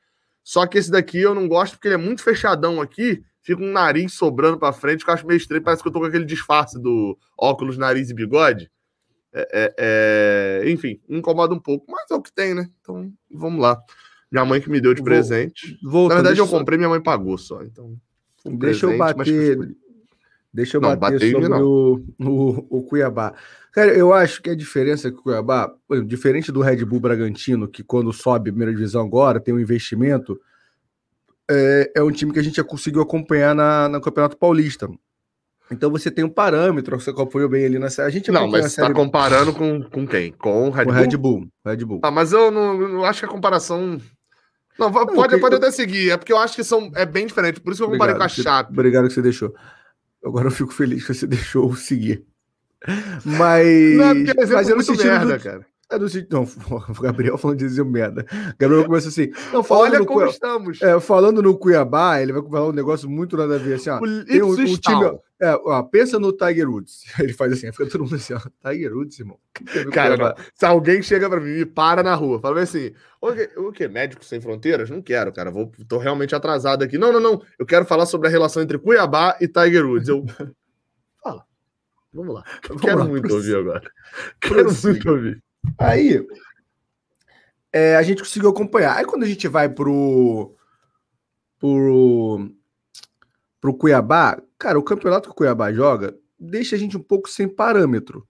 [0.44, 3.72] Só que esse daqui eu não gosto porque ele é muito fechadão aqui, fica um
[3.72, 5.62] nariz sobrando para frente, que eu acho meio estranho.
[5.62, 8.72] Parece que eu tô com aquele disfarce do óculos, nariz e bigode.
[9.32, 12.68] É, é, é, enfim, incomoda um pouco, mas é o que tem, né?
[12.82, 13.80] Então, vamos lá.
[14.32, 15.78] Minha mãe que me deu de presente.
[15.84, 17.62] Na verdade, eu comprei, minha mãe pagou só.
[17.62, 17.96] Então,
[18.44, 19.76] um deixa presente, eu bater.
[20.52, 23.36] Deixa eu Não, bater sobre o, o, o, Cuiabá.
[23.74, 25.72] Cara, eu acho que a diferença que o Cuiabá,
[26.08, 30.40] diferente do Red Bull Bragantino, que quando sobe a primeira divisão agora tem um investimento,
[31.50, 34.90] é, é um time que a gente já conseguiu acompanhar na, no Campeonato Paulista.
[35.72, 38.08] Então você tem um parâmetro, você acompanhou bem ali na série.
[38.08, 40.32] A gente não, mas você está comparando com, com quem?
[40.34, 40.94] Com o Red, Bull?
[40.94, 41.48] Red Bull?
[41.66, 42.00] Red Bull.
[42.04, 44.00] Ah, mas eu não, não acho que a comparação.
[44.78, 47.62] Não, pode, não, pode até seguir, é porque eu acho que são, é bem diferente.
[47.62, 48.74] Por isso que eu comparei obrigado, com a Chape.
[48.74, 49.56] Obrigado que você deixou.
[50.24, 52.24] Agora eu fico feliz que você deixou seguir.
[53.24, 53.98] Mas.
[53.98, 55.44] Não, porque mas eu não sentido merda, do...
[55.44, 55.66] cara.
[55.90, 56.08] É do.
[56.32, 56.44] Não,
[56.90, 58.26] o Gabriel falando de dizer merda.
[58.32, 59.32] O Gabriel começa assim.
[59.54, 60.82] Não, Olha como Cuiabá, estamos.
[60.82, 63.76] É, falando no Cuiabá, ele vai falar um negócio muito nada a ver.
[63.76, 65.20] Assim, ó, tem um, um time.
[65.40, 67.04] É, ó, pensa no Tiger Woods.
[67.20, 69.38] Ele faz assim, fica todo mundo assim, ó, Tiger Woods, irmão.
[69.92, 73.60] Cara, não, se alguém chega pra mim e para na rua, fala assim, o que,
[73.60, 73.88] o que?
[73.90, 74.90] Médicos Sem Fronteiras?
[74.90, 76.98] Não quero, cara, vou, tô realmente atrasado aqui.
[76.98, 80.08] Não, não, não, eu quero falar sobre a relação entre Cuiabá e Tiger Woods.
[80.08, 80.26] Eu,
[81.22, 81.46] fala,
[82.14, 82.44] vamos lá.
[82.64, 83.92] Eu vamos quero lá, muito ouvir agora.
[84.40, 85.44] Quero muito ouvir.
[85.78, 86.26] Aí,
[87.72, 88.98] é, a gente conseguiu acompanhar.
[88.98, 90.56] Aí quando a gente vai pro,
[91.60, 92.50] pro,
[93.60, 97.48] pro Cuiabá, cara, o campeonato que o Cuiabá joga deixa a gente um pouco sem
[97.48, 98.28] parâmetro.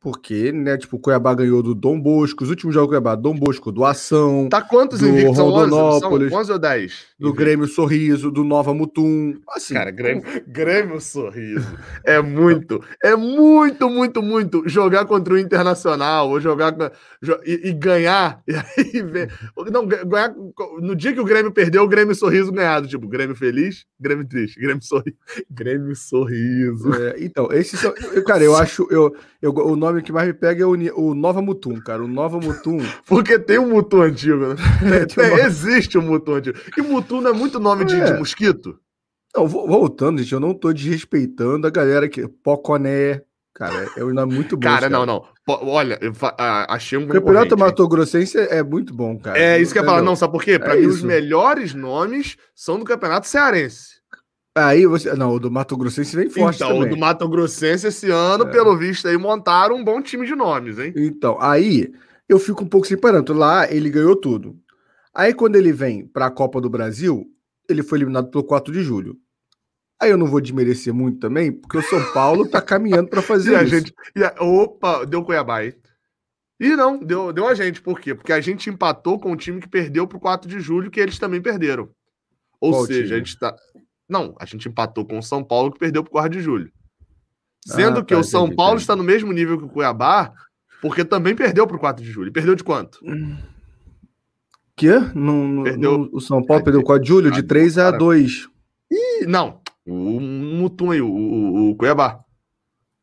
[0.00, 3.34] Porque, né, tipo, o Cuiabá ganhou do Dom Bosco, os últimos jogos do Cuiabá, Dom
[3.34, 4.48] Bosco, do Ação.
[4.48, 5.36] Tá quantos do invictos?
[5.36, 7.06] São 11, são 11 ou 10?
[7.18, 9.34] Do Grêmio Sorriso, do Nova Mutum.
[9.48, 11.66] Assim, Cara, Grêmio, Grêmio Sorriso.
[12.04, 16.76] É muito, é muito, muito, muito jogar contra o Internacional ou jogar
[17.44, 18.42] e, e ganhar.
[18.48, 19.32] E aí ver.
[19.70, 20.34] Não, ganhar.
[20.80, 22.88] No dia que o Grêmio perdeu, o Grêmio Sorriso ganhado.
[22.88, 25.16] Tipo, Grêmio feliz, Grêmio triste, Grêmio Sorriso.
[25.50, 26.92] Grêmio Sorriso.
[26.94, 27.92] É, então, esses são.
[28.26, 28.86] Cara, eu acho.
[28.90, 32.02] Eu, eu, o nome que mais me pega é o, o Nova Mutum, cara.
[32.02, 32.78] O Nova Mutum.
[33.06, 34.56] Porque tem um Mutum antigo, né?
[35.18, 36.58] É, é, existe um Mutum antigo.
[36.76, 38.18] E Mutum não é muito nome de, de é.
[38.18, 38.78] mosquito?
[39.34, 42.26] Não, voltando, gente, eu não tô desrespeitando a galera que.
[42.26, 43.22] Poconé.
[43.54, 44.62] Cara, é um nome muito bom.
[44.62, 44.90] Cara, cara.
[44.90, 45.24] não, não.
[45.48, 46.12] Olha, eu
[46.68, 47.04] achei um.
[47.04, 49.36] O Campeonato Mato Grossense é muito bom, cara.
[49.36, 50.02] É isso que eu ia falar.
[50.02, 50.58] Não, sabe por quê?
[50.58, 50.98] Pra é mim, isso.
[50.98, 53.97] os melhores nomes são do Campeonato Cearense.
[54.66, 55.14] Aí você.
[55.14, 56.56] Não, o do Mato Grossense vem forte.
[56.56, 56.86] Então, também.
[56.86, 58.50] o do Mato Grossense esse ano, é.
[58.50, 60.92] pelo visto, aí montaram um bom time de nomes, hein?
[60.96, 61.92] Então, aí
[62.28, 63.34] eu fico um pouco sem parâmetro.
[63.34, 64.56] Lá ele ganhou tudo.
[65.14, 67.26] Aí quando ele vem para a Copa do Brasil,
[67.68, 69.16] ele foi eliminado pelo 4 de julho.
[70.00, 73.52] Aí eu não vou desmerecer muito também, porque o São Paulo tá caminhando para fazer
[73.52, 73.74] e a isso.
[73.74, 75.74] Gente, e a, opa, deu Cuiabá aí.
[76.60, 77.80] E não, deu, deu a gente.
[77.80, 78.14] Por quê?
[78.14, 81.18] Porque a gente empatou com o time que perdeu pro 4 de julho, que eles
[81.18, 81.88] também perderam.
[82.60, 83.14] Ou Qual seja, time?
[83.14, 83.56] a gente tá.
[84.08, 86.72] Não, a gente empatou com o São Paulo, que perdeu pro 4 de julho.
[87.66, 88.82] Sendo ah, que tá, o São entendi, Paulo entendi.
[88.82, 90.32] está no mesmo nível que o Cuiabá,
[90.80, 92.32] porque também perdeu pro 4 de julho.
[92.32, 92.98] Perdeu de quanto?
[94.74, 94.98] Que?
[95.14, 95.98] No, no, perdeu...
[95.98, 98.48] No, o São Paulo perdeu o 4 de julho de 3 a 2.
[98.90, 99.60] Ih, não.
[99.86, 102.20] O Mutum aí, o, o, o, Cuiabá.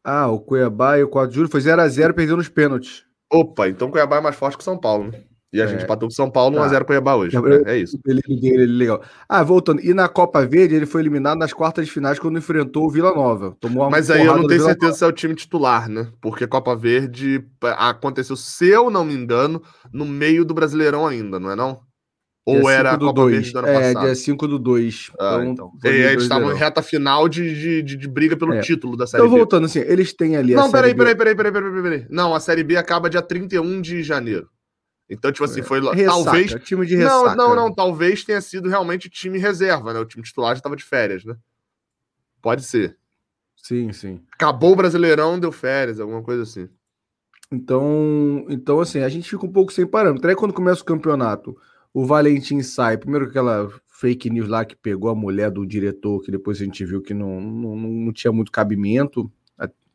[0.04, 3.04] Ah, o Cuiabá e o 4 de julho foi 0x0, perdeu nos pênaltis.
[3.32, 5.24] Opa, então o Cuiabá é mais forte que o São Paulo, né?
[5.54, 5.68] E a é.
[5.68, 6.86] gente empatou com o São Paulo 1x0 tá.
[6.86, 7.38] Cuiabá hoje.
[7.66, 7.98] É, é isso.
[8.06, 9.02] Ele, ele, legal.
[9.28, 9.82] Ah, voltando.
[9.82, 13.14] E na Copa Verde, ele foi eliminado nas quartas de finais quando enfrentou o Vila
[13.14, 13.56] Nova.
[13.60, 14.98] Tomou Mas aí eu não tenho certeza Nova.
[14.98, 16.08] se é o time titular, né?
[16.20, 19.62] Porque Copa Verde aconteceu, se eu não me engano,
[19.94, 21.80] no meio do Brasileirão ainda, não é não?
[22.46, 23.34] Ou dia era a Copa dois.
[23.34, 24.04] Verde do ano é, passado?
[24.04, 25.12] É, dia 5 do 2.
[25.20, 25.72] Ah, então.
[25.74, 25.92] então.
[25.92, 28.62] E eles estavam em reta final de, de, de briga pelo é.
[28.62, 29.36] título da Série então, B.
[29.36, 32.06] Então, voltando assim, eles têm ali Não, peraí, peraí, peraí, peraí, peraí, peraí.
[32.08, 34.48] Não, a Série B acaba dia 31 de janeiro.
[35.10, 35.64] Então, tipo assim, é.
[35.64, 36.56] foi ressaca, talvez.
[36.64, 37.36] Time de ressaca.
[37.36, 37.74] Não, não, não.
[37.74, 40.00] Talvez tenha sido realmente time reserva, né?
[40.00, 41.36] O time titular já estava de férias, né?
[42.42, 42.98] Pode ser.
[43.56, 44.22] Sim, sim.
[44.32, 46.70] Acabou o Brasileirão, deu férias, alguma coisa assim.
[47.52, 50.28] Então, então assim, a gente fica um pouco sem parâmetro.
[50.30, 51.58] Aí quando começa o campeonato,
[51.94, 56.32] o Valentim sai, primeiro aquela fake news lá que pegou a mulher do diretor, que
[56.32, 59.32] depois a gente viu que não, não, não tinha muito cabimento.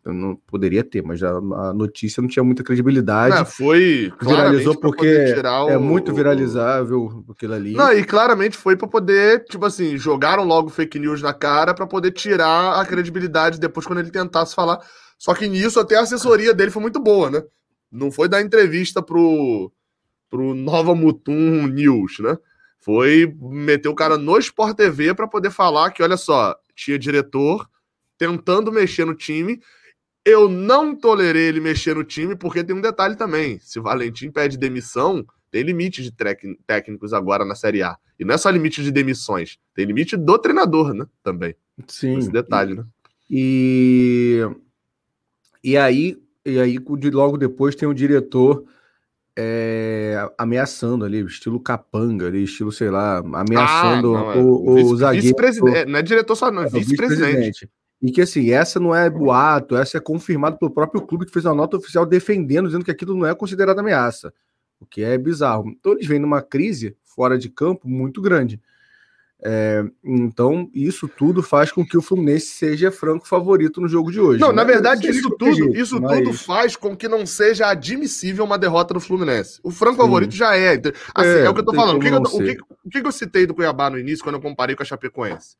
[0.04, 3.36] Não poderia ter, mas a, a notícia não tinha muita credibilidade.
[3.36, 5.68] Não, foi viralizou porque o...
[5.68, 7.74] é muito viralizável aquilo ali.
[7.74, 11.86] Não, e claramente foi para poder, tipo assim, jogaram logo fake news na cara para
[11.86, 14.80] poder tirar a credibilidade depois quando ele tentasse falar.
[15.18, 17.42] Só que nisso até a assessoria dele foi muito boa, né?
[17.92, 19.70] Não foi dar entrevista pro
[20.30, 22.38] pro Nova Mutum News, né?
[22.78, 27.68] Foi meter o cara no Sport TV para poder falar que, olha só, tinha diretor
[28.16, 29.60] tentando mexer no time.
[30.30, 33.58] Eu não tolerei ele mexer no time, porque tem um detalhe também.
[33.60, 36.12] Se o Valentim pede demissão, tem limite de
[36.66, 37.96] técnicos agora na Série A.
[38.18, 41.06] E não é só limite de demissões, tem limite do treinador, né?
[41.22, 41.54] Também.
[41.88, 42.18] Sim.
[42.18, 42.84] Esse detalhe, e, né?
[43.30, 44.46] E,
[45.64, 46.78] e aí, e aí,
[47.12, 48.64] logo depois tem o diretor
[49.36, 54.36] é, ameaçando ali, estilo capanga ali, estilo, sei lá, ameaçando ah, não, é.
[54.36, 55.36] o, o, vice, zagueiro.
[55.38, 57.68] Vice não é diretor só, não, é, é vice-presidente.
[58.02, 61.44] E que assim, essa não é boato, essa é confirmado pelo próprio clube que fez
[61.44, 64.32] uma nota oficial defendendo, dizendo que aquilo não é considerado ameaça,
[64.80, 65.68] o que é bizarro.
[65.68, 68.60] Então eles vêm numa crise fora de campo muito grande.
[69.42, 74.20] É, então, isso tudo faz com que o Fluminense seja franco favorito no jogo de
[74.20, 74.40] hoje.
[74.40, 76.18] Não, na verdade, isso tudo, jeito, isso mas...
[76.18, 79.58] tudo faz com que não seja admissível uma derrota do Fluminense.
[79.62, 80.02] O franco Sim.
[80.02, 80.80] favorito já é.
[81.14, 81.96] Assim, é, é, o que eu tô falando.
[81.96, 84.42] O que, eu, o, que, o que, eu citei do Cuiabá no início, quando eu
[84.42, 85.56] comparei com a Chapecoense?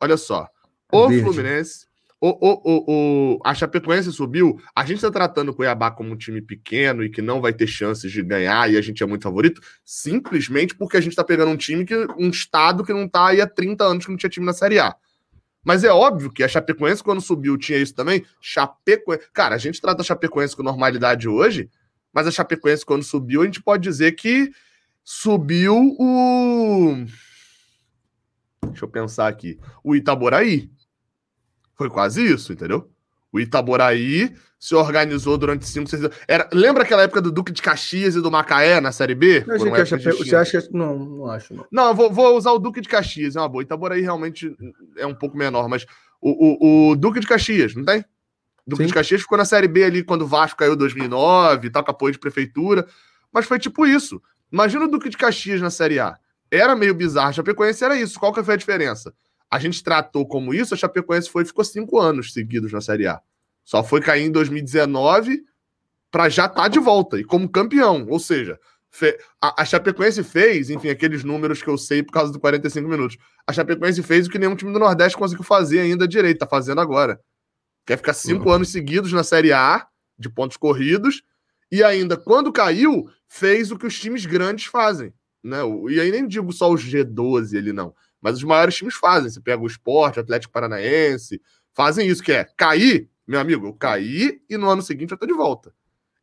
[0.00, 0.48] Olha só.
[0.92, 1.24] O Verde.
[1.24, 4.60] Fluminense o, o, o, o, a Chapecoense subiu.
[4.76, 7.66] A gente está tratando o Cuiabá como um time pequeno e que não vai ter
[7.66, 11.50] chances de ganhar e a gente é muito favorito, simplesmente porque a gente está pegando
[11.50, 14.28] um time que um estado que não está aí há 30 anos que não tinha
[14.28, 14.94] time na Série A.
[15.64, 18.24] Mas é óbvio que a Chapecoense, quando subiu, tinha isso também.
[18.40, 19.24] Chapecoense.
[19.32, 21.70] Cara, a gente trata a Chapecoense com normalidade hoje,
[22.12, 24.50] mas a Chapecoense, quando subiu, a gente pode dizer que
[25.02, 27.04] subiu o.
[28.66, 29.58] Deixa eu pensar aqui.
[29.82, 30.70] O Itaboraí.
[31.80, 32.90] Foi quase isso, entendeu?
[33.32, 36.14] O Itaboraí se organizou durante cinco, seis anos.
[36.28, 39.40] Era, lembra aquela época do Duque de Caxias e do Macaé na Série B?
[39.40, 40.76] Que acha, você acha que.
[40.76, 41.54] Não, não acho.
[41.54, 43.62] Não, não vou, vou, usar o Duque de Caxias, é uma boa.
[43.62, 44.54] Itaboraí realmente
[44.98, 45.86] é um pouco menor, mas
[46.20, 48.04] o, o, o Duque de Caxias, não tem?
[48.66, 48.88] Duque Sim.
[48.88, 51.82] de Caxias ficou na Série B ali quando o Vasco caiu em 2009 e tal,
[51.82, 52.86] com apoio de prefeitura.
[53.32, 54.20] Mas foi tipo isso.
[54.52, 56.18] Imagina o Duque de Caxias na Série A.
[56.50, 57.32] Era meio bizarro.
[57.32, 58.20] Chapecoense era isso.
[58.20, 59.14] Qual que foi a diferença?
[59.50, 63.20] A gente tratou como isso, a Chapecoense foi ficou cinco anos seguidos na Série A.
[63.64, 65.42] Só foi cair em 2019
[66.10, 68.06] para já estar tá de volta e como campeão.
[68.08, 68.58] Ou seja,
[69.40, 73.16] a, a Chapecoense fez, enfim, aqueles números que eu sei por causa do 45 minutos.
[73.46, 76.80] A Chapecoense fez o que nenhum time do Nordeste conseguiu fazer ainda direito, tá fazendo
[76.80, 77.20] agora.
[77.86, 78.54] Quer ficar cinco uhum.
[78.54, 79.86] anos seguidos na Série A,
[80.18, 81.22] de pontos corridos,
[81.72, 85.12] e ainda, quando caiu, fez o que os times grandes fazem.
[85.42, 85.58] Né?
[85.88, 87.94] E aí nem digo só os G12 ali, não.
[88.20, 89.30] Mas os maiores times fazem.
[89.30, 91.40] Você pega o esporte, o Atlético Paranaense,
[91.72, 95.26] fazem isso, que é cair, meu amigo, eu caí e no ano seguinte eu tô
[95.26, 95.72] de volta.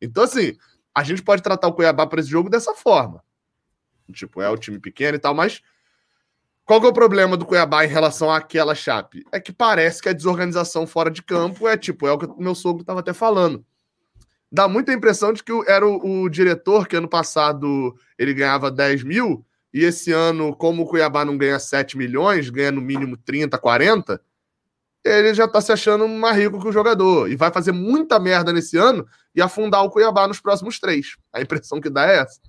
[0.00, 0.56] Então, assim,
[0.94, 3.22] a gente pode tratar o Cuiabá para esse jogo dessa forma.
[4.12, 5.62] Tipo, é o time pequeno e tal, mas
[6.64, 9.24] qual que é o problema do Cuiabá em relação àquela chape?
[9.32, 12.42] É que parece que a desorganização fora de campo é tipo, é o que o
[12.42, 13.64] meu sogro estava até falando.
[14.52, 19.02] Dá muita impressão de que era o, o, diretor que ano passado ele ganhava 10
[19.02, 23.58] mil e esse ano, como o Cuiabá não ganha 7 milhões, ganha no mínimo 30,
[23.58, 24.20] 40,
[25.04, 27.30] ele já tá se achando mais rico que o jogador.
[27.30, 31.16] E vai fazer muita merda nesse ano e afundar o Cuiabá nos próximos três.
[31.32, 32.40] A impressão que dá é essa.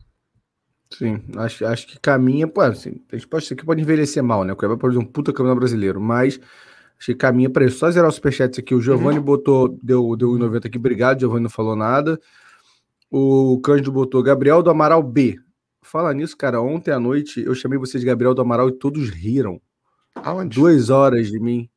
[0.92, 2.48] Sim, acho, acho que caminha.
[2.48, 4.54] Pô, assim, a gente pode, isso aqui pode envelhecer mal, né?
[4.54, 6.40] O Cuiabá pode ser um puta campeonato brasileiro, mas
[6.98, 7.78] acho que caminha para isso.
[7.78, 8.74] Só zerar o superchat aqui.
[8.74, 9.26] O Giovanni uhum.
[9.26, 10.78] botou, deu, deu 1,90 aqui.
[10.78, 12.20] Obrigado, Giovanni não falou nada.
[13.12, 15.40] O Cândido botou Gabriel do Amaral B.
[15.92, 16.62] Fala nisso, cara.
[16.62, 19.60] Ontem à noite eu chamei você de Gabriel do Amaral e todos riram.
[20.14, 20.56] Aonde?
[20.56, 21.68] Duas horas de mim.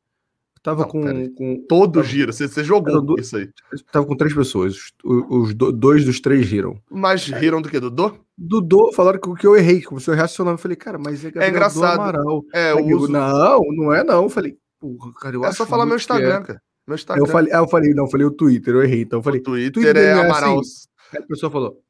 [0.61, 1.65] tava não, com, com.
[1.67, 2.15] Todos tava...
[2.15, 2.31] riram.
[2.31, 3.19] Você, você jogou do...
[3.19, 3.49] isso aí.
[3.91, 4.91] Tava com três pessoas.
[5.03, 5.71] Os, os do...
[5.71, 6.79] dois dos três riram.
[6.91, 7.79] Mas riram do que?
[7.79, 8.15] Dudu?
[8.37, 10.53] Dudu, falaram que, que eu errei, que você reacionou.
[10.53, 11.95] Eu falei, cara, mas é Gabriel é engraçado.
[11.95, 12.43] do Amaral.
[12.53, 13.11] É, eu uso...
[13.11, 14.23] Não, não é não.
[14.23, 16.43] Eu falei, porra, cara, eu É só falar meu Instagram, é.
[16.43, 16.61] cara.
[16.85, 17.23] Meu Instagram.
[17.23, 19.01] Eu falei, ah, eu falei, não, eu falei o Twitter, eu errei.
[19.01, 19.39] Então eu falei.
[19.39, 20.59] O Twitter, Twitter é, é Amaral.
[20.59, 20.87] Assim.
[21.15, 21.81] Aí a pessoa falou,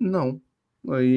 [0.00, 0.40] não.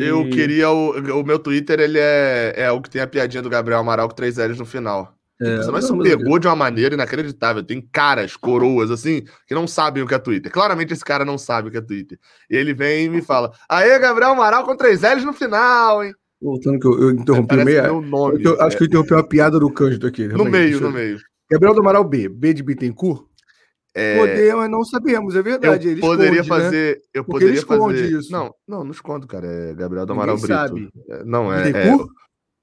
[0.02, 3.50] Eu queria o, o meu Twitter, ele é, é o que tem a piadinha do
[3.50, 5.14] Gabriel Amaral com três L's no final.
[5.42, 7.64] É, mas isso pegou de uma maneira inacreditável.
[7.64, 10.52] Tem caras, coroas, assim, que não sabem o que é Twitter.
[10.52, 12.20] Claramente esse cara não sabe o que é Twitter.
[12.50, 16.14] E ele vem e me fala: Aê, Gabriel Amaral com três L's no final, hein?
[16.42, 18.02] Voltando que eu, eu interrompi o meio.
[18.02, 20.28] Nome, eu, eu, acho que eu interrompi uma piada do Cândido aqui.
[20.28, 21.20] No meio, no meio.
[21.50, 22.28] Gabriel do Amaral B.
[22.28, 23.29] B de Bittencourt?
[23.94, 24.18] É...
[24.18, 25.88] Poder, mas não sabemos, é verdade.
[25.88, 26.64] Eu ele poderia esconde, né?
[26.64, 26.96] fazer.
[26.96, 27.02] Né?
[27.14, 28.12] Eu Porque poderia fazer.
[28.12, 28.32] Isso.
[28.32, 29.48] Não, não, não escondo, cara.
[29.48, 30.48] É Gabriel do Amaral Brito.
[30.48, 30.90] Sabe.
[31.10, 31.70] É, não, é.
[31.70, 31.96] é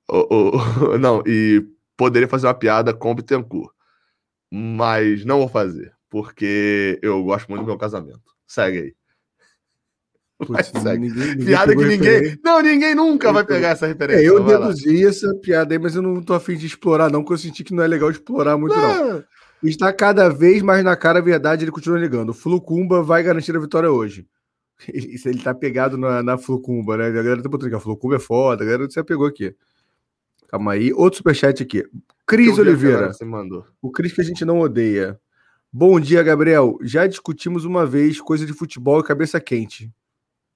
[0.09, 0.55] o,
[0.93, 1.65] o, não, e
[1.97, 3.75] poderia fazer uma piada com o Bittencourt.
[4.53, 8.23] Mas não vou fazer, porque eu gosto muito do meu casamento.
[8.47, 8.95] Segue aí.
[10.47, 11.09] Putz, segue.
[11.09, 12.39] Ninguém, ninguém piada que ninguém.
[12.45, 14.23] Não, ninguém nunca vai pegar essa referência.
[14.23, 17.35] É, eu deduzi essa piada aí, mas eu não tô afim de explorar, não, porque
[17.35, 19.15] eu senti que não é legal explorar muito, não.
[19.15, 19.25] não.
[19.63, 22.31] Está cada vez mais na cara a verdade, ele continua ligando.
[22.31, 24.27] O Flucumba vai garantir a vitória hoje.
[24.93, 27.07] Ele, ele tá pegado na, na Flucumba, né?
[27.07, 29.57] A galera tá botando aqui, a Flucumba é foda, a galera você pegou aqui.
[30.49, 30.93] Calma aí.
[30.93, 31.83] Outro superchat aqui.
[32.27, 33.11] Cris Oliveira.
[33.13, 33.65] Você mandou.
[33.81, 35.19] O Cris que a gente não odeia.
[35.73, 36.79] Bom dia, Gabriel.
[36.83, 39.91] Já discutimos uma vez coisa de futebol e cabeça quente.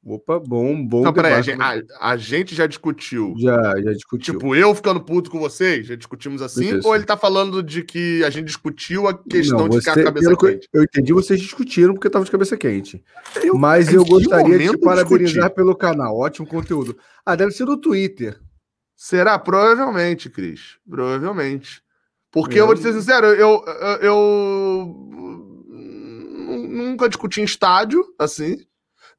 [0.02, 1.02] Opa, bom, bom.
[1.02, 3.34] Não, peraí, a gente, a, a gente, já discutiu.
[3.36, 4.32] Já, já discutiu.
[4.32, 6.78] Tipo, eu ficando puto com vocês, já discutimos assim?
[6.78, 6.88] Isso.
[6.88, 10.00] Ou ele tá falando de que a gente discutiu a questão Não, de ficar com
[10.00, 10.68] a cabeça quente?
[10.72, 13.04] Eu entendi, vocês discutiram porque eu tava de cabeça quente.
[13.44, 16.16] Eu, Mas eu gostaria de te parabenizar pelo canal.
[16.16, 16.96] Ótimo conteúdo.
[17.24, 18.40] Ah, deve ser no Twitter.
[18.96, 19.38] Será?
[19.38, 20.78] Provavelmente, Cris.
[20.88, 21.82] Provavelmente.
[22.30, 25.10] Porque eu, eu vou te ser sincero, eu, eu, eu
[26.68, 28.56] nunca discuti em estádio, assim.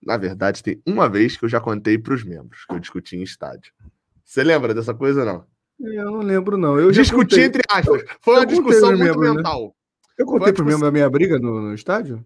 [0.04, 3.16] Na verdade, tem uma vez que eu já contei para os membros que eu discuti
[3.18, 3.72] em estádio.
[4.24, 5.46] Você lembra dessa coisa não?
[5.80, 6.80] Eu não lembro, não.
[6.80, 8.04] Eu discuti entre aspas.
[8.22, 9.66] Foi uma discussão muito membro, mental.
[9.66, 9.72] Né?
[10.20, 12.24] Eu contei para o membro da minha briga no, no estádio?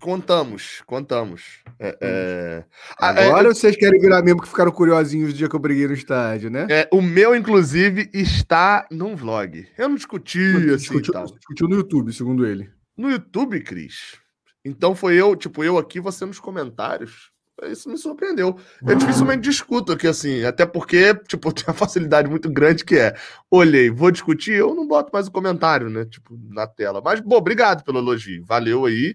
[0.00, 1.62] Contamos, contamos.
[1.78, 2.64] É, é...
[2.98, 5.92] Agora é, vocês querem virar membro que ficaram curiosinhos do dia que eu briguei no
[5.92, 6.66] estádio, né?
[6.68, 9.64] É, o meu, inclusive, está num vlog.
[9.78, 12.68] Eu não discuti assim, discutiu, discutiu no YouTube, segundo ele.
[12.96, 14.16] No YouTube, Cris?
[14.64, 17.30] Então foi eu, tipo, eu aqui, você nos comentários.
[17.64, 18.58] Isso me surpreendeu.
[18.86, 23.14] Eu dificilmente discuto aqui, assim, até porque, tipo, tenho uma facilidade muito grande que é,
[23.50, 27.00] olhei, vou discutir, eu não boto mais o comentário, né, tipo, na tela.
[27.04, 29.14] Mas, bom, obrigado pelo elogio, valeu aí.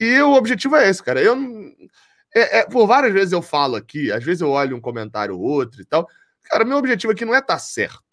[0.00, 1.22] E o objetivo é esse, cara.
[1.22, 1.36] Eu
[2.36, 5.40] é, é, por várias vezes eu falo aqui, às vezes eu olho um comentário ou
[5.40, 6.06] outro e tal.
[6.44, 8.04] Cara, meu objetivo aqui não é estar tá certo.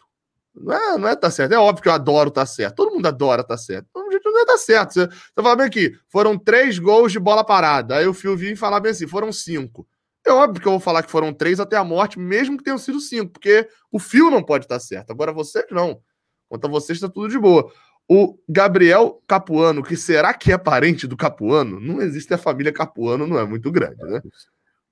[0.54, 1.52] Não é, não é tá certo.
[1.52, 2.76] É óbvio que eu adoro estar tá certo.
[2.76, 3.86] Todo mundo adora estar tá certo.
[4.24, 4.94] Não estar tá certo.
[4.94, 7.96] Você, você fala bem aqui, foram três gols de bola parada.
[7.96, 9.86] Aí o Fio vinha e falar bem assim, foram cinco.
[10.26, 12.78] É óbvio que eu vou falar que foram três até a morte, mesmo que tenham
[12.78, 15.10] sido cinco, porque o Fio não pode estar certo.
[15.10, 16.00] Agora vocês não.
[16.48, 17.70] Quanto a vocês, está tudo de boa.
[18.08, 21.80] O Gabriel Capuano, que será que é parente do Capuano?
[21.80, 24.22] Não existe a família Capuano, não é muito grande, né?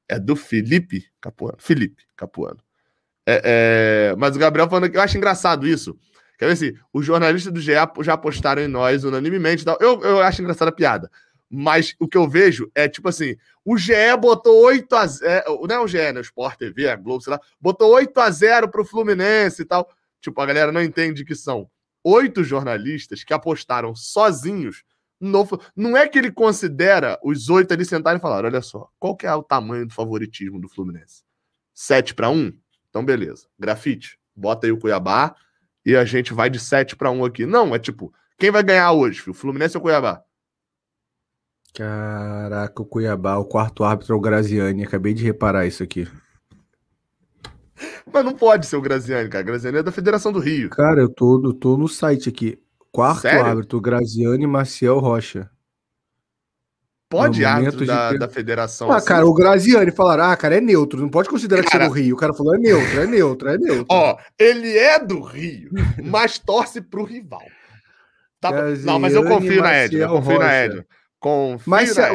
[0.09, 1.57] É do Felipe Capuano.
[1.59, 2.59] Felipe Capuano.
[3.27, 5.97] É, é, mas o Gabriel falando que eu acho engraçado isso.
[6.43, 6.73] Quer ver assim?
[6.93, 9.65] Os jornalistas do GE já apostaram em nós unanimemente.
[9.65, 9.79] Tal.
[9.81, 11.09] Eu, eu acho engraçada a piada.
[11.49, 15.67] Mas o que eu vejo é tipo assim: o GE botou 8 a 0.
[15.69, 16.19] Não é o GE, né?
[16.19, 17.41] O Sport TV, a Globo, sei lá.
[17.61, 19.89] Botou 8 a 0 pro Fluminense e tal.
[20.21, 21.71] Tipo, a galera não entende que são
[22.03, 24.83] oito jornalistas que apostaram sozinhos
[25.21, 25.47] no.
[25.77, 29.29] Não é que ele considera os oito ali sentarem e falar: olha só, qual que
[29.29, 31.23] é o tamanho do favoritismo do Fluminense?
[31.73, 32.53] 7 para 1?
[32.91, 33.47] Então, beleza.
[33.57, 35.37] Grafite, bota aí o Cuiabá
[35.85, 37.47] e a gente vai de 7 para 1 aqui.
[37.47, 39.35] Não, é tipo, quem vai ganhar hoje, filho?
[39.35, 40.23] Fluminense ou Cuiabá?
[41.75, 44.85] Caraca, o Cuiabá, o quarto árbitro é o Graziani.
[44.85, 46.07] Acabei de reparar isso aqui.
[48.13, 49.45] Mas não pode ser o Graziani, cara.
[49.45, 50.71] Graziani é da Federação do Rio.
[50.71, 52.59] Cara, eu tô, eu tô no site aqui.
[52.91, 53.45] Quarto Sério?
[53.47, 55.51] árbitro, Graziani Maciel Rocha.
[57.13, 58.19] Pode árbitro da, de...
[58.19, 58.91] da federação.
[58.91, 59.07] Ah, assim?
[59.07, 61.71] cara, o Graziani falaram, ah, cara, é neutro, não pode considerar cara...
[61.71, 62.15] que é do Rio.
[62.15, 63.87] O cara falou, é neutro, é neutro, é neutro.
[63.91, 65.71] Ó, ele é do Rio,
[66.03, 67.43] mas torce pro rival.
[68.41, 68.51] Tá,
[68.85, 70.01] não, mas eu confio na Edna.
[70.01, 70.47] Eu confio Rocha.
[70.47, 70.87] na Edna.
[71.21, 72.11] Confio mas se a,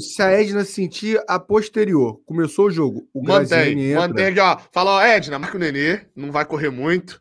[0.00, 4.08] se a Edna sentir a posterior, começou o jogo, o mantém, entra...
[4.08, 4.58] mantém aqui, ó.
[4.72, 7.20] Fala, ó, Edna, marca o Nenê, não vai correr muito.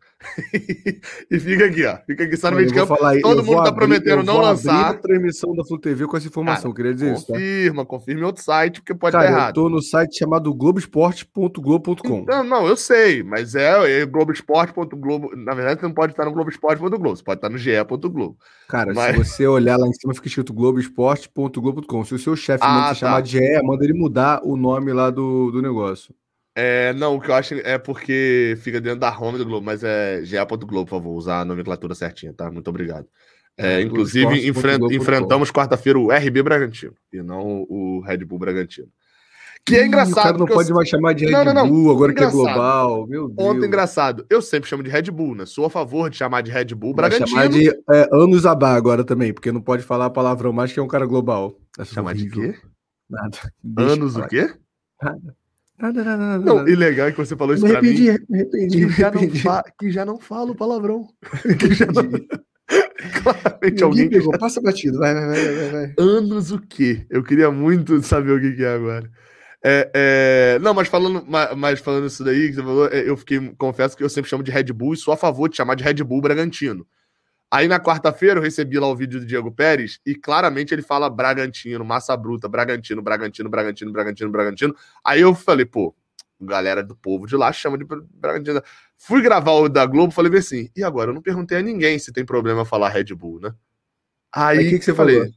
[1.29, 1.97] E fica aqui, ó.
[2.05, 2.95] Fica aqui, sabe de campo.
[2.95, 4.89] Falar, Todo mundo tá prometendo não lançar.
[4.89, 7.27] a transmissão da Flu TV com essa informação, Cara, queria dizer confirma, isso.
[7.27, 7.33] Tá?
[7.33, 9.49] Confirma, confirme outro site, porque pode Cara, estar errado.
[9.49, 12.25] Eu tô no site chamado globesport.globo.com.
[12.27, 15.35] Não, não, eu sei, mas é, é globesport.globo.
[15.35, 18.37] Na verdade, você não pode estar no globesport.globo, você pode estar no ge.globo.
[18.67, 19.15] Cara, mas...
[19.15, 22.05] se você olhar lá em cima, fica escrito globesport.globo.com.
[22.05, 22.95] Se o seu chefe ah, tá.
[22.95, 26.13] chamar de GE, manda ele mudar o nome lá do, do negócio.
[26.55, 29.83] É, não, o que eu acho é porque fica dentro da home do Globo, mas
[29.83, 32.51] é ga.globo, por favor, usar a nomenclatura certinha, tá?
[32.51, 33.07] Muito obrigado.
[33.57, 38.87] É, é inclusive, enfrent, enfrentamos quarta-feira o RB Bragantino e não o Red Bull Bragantino.
[39.63, 40.13] Que é engraçado.
[40.13, 40.75] O cara não pode eu...
[40.75, 42.35] mais chamar de Red não, não, Bull, agora engraçado.
[42.35, 43.07] que é global.
[43.07, 43.35] Meu Deus.
[43.35, 44.25] Ponto engraçado.
[44.29, 45.45] Eu sempre chamo de Red Bull, né?
[45.45, 47.27] Sou a favor de chamar de Red Bull Bragantino.
[47.35, 50.79] Vai chamar de é, Anos Abá agora também, porque não pode falar palavrão mais que
[50.79, 51.55] é um cara global.
[51.85, 52.55] chamar de quê?
[53.07, 53.37] Nada.
[53.77, 54.51] Anos o quê?
[55.01, 55.35] Nada.
[55.81, 56.45] Nada, nada, nada.
[56.45, 57.89] Não, e legal que você falou isso me pra mim.
[57.89, 59.63] Me arrependi, que, já Não fa...
[59.79, 61.07] que já não fala o palavrão.
[61.59, 62.03] que já não...
[63.23, 64.37] Claramente alguém pegou.
[64.37, 67.05] Passa batido, vai, vai, vai, vai, Anos o quê?
[67.09, 69.09] Eu queria muito saber o que, que é agora.
[69.63, 70.59] É, é...
[70.59, 71.25] Não, mas falando,
[71.57, 74.43] mas falando isso daí que você falou, é, eu fiquei, confesso que eu sempre chamo
[74.43, 76.85] de Red Bull e sou a favor de chamar de Red Bull Bragantino.
[77.51, 81.09] Aí na quarta-feira eu recebi lá o vídeo do Diego Pérez e claramente ele fala
[81.09, 84.75] Bragantino, massa bruta, Bragantino, Bragantino, Bragantino, Bragantino, Bragantino.
[85.03, 85.93] Aí eu falei, pô,
[86.39, 88.61] galera do povo de lá chama de Bragantino.
[88.97, 91.09] Fui gravar o da Globo, falei assim, e agora?
[91.09, 93.53] Eu não perguntei a ninguém se tem problema falar Red Bull, né?
[94.33, 95.17] Aí o que, que você falei?
[95.17, 95.33] Falou?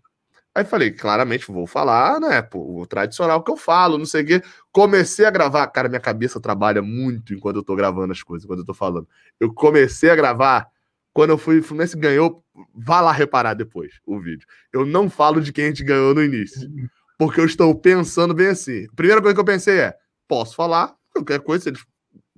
[0.55, 4.27] Aí falei, claramente vou falar, né, pô, o tradicional que eu falo, não sei o
[4.27, 4.43] quê.
[4.71, 8.61] Comecei a gravar, cara, minha cabeça trabalha muito enquanto eu tô gravando as coisas, quando
[8.61, 9.09] eu tô falando.
[9.41, 10.69] Eu comecei a gravar
[11.15, 12.45] quando eu fui, o Fluminense ganhou,
[12.75, 14.47] vá lá reparar depois o vídeo.
[14.73, 16.69] Eu não falo de quem a gente ganhou no início,
[17.17, 18.89] porque eu estou pensando bem assim.
[18.97, 19.95] Primeira coisa que eu pensei é,
[20.27, 21.85] posso falar, qualquer coisa, se eles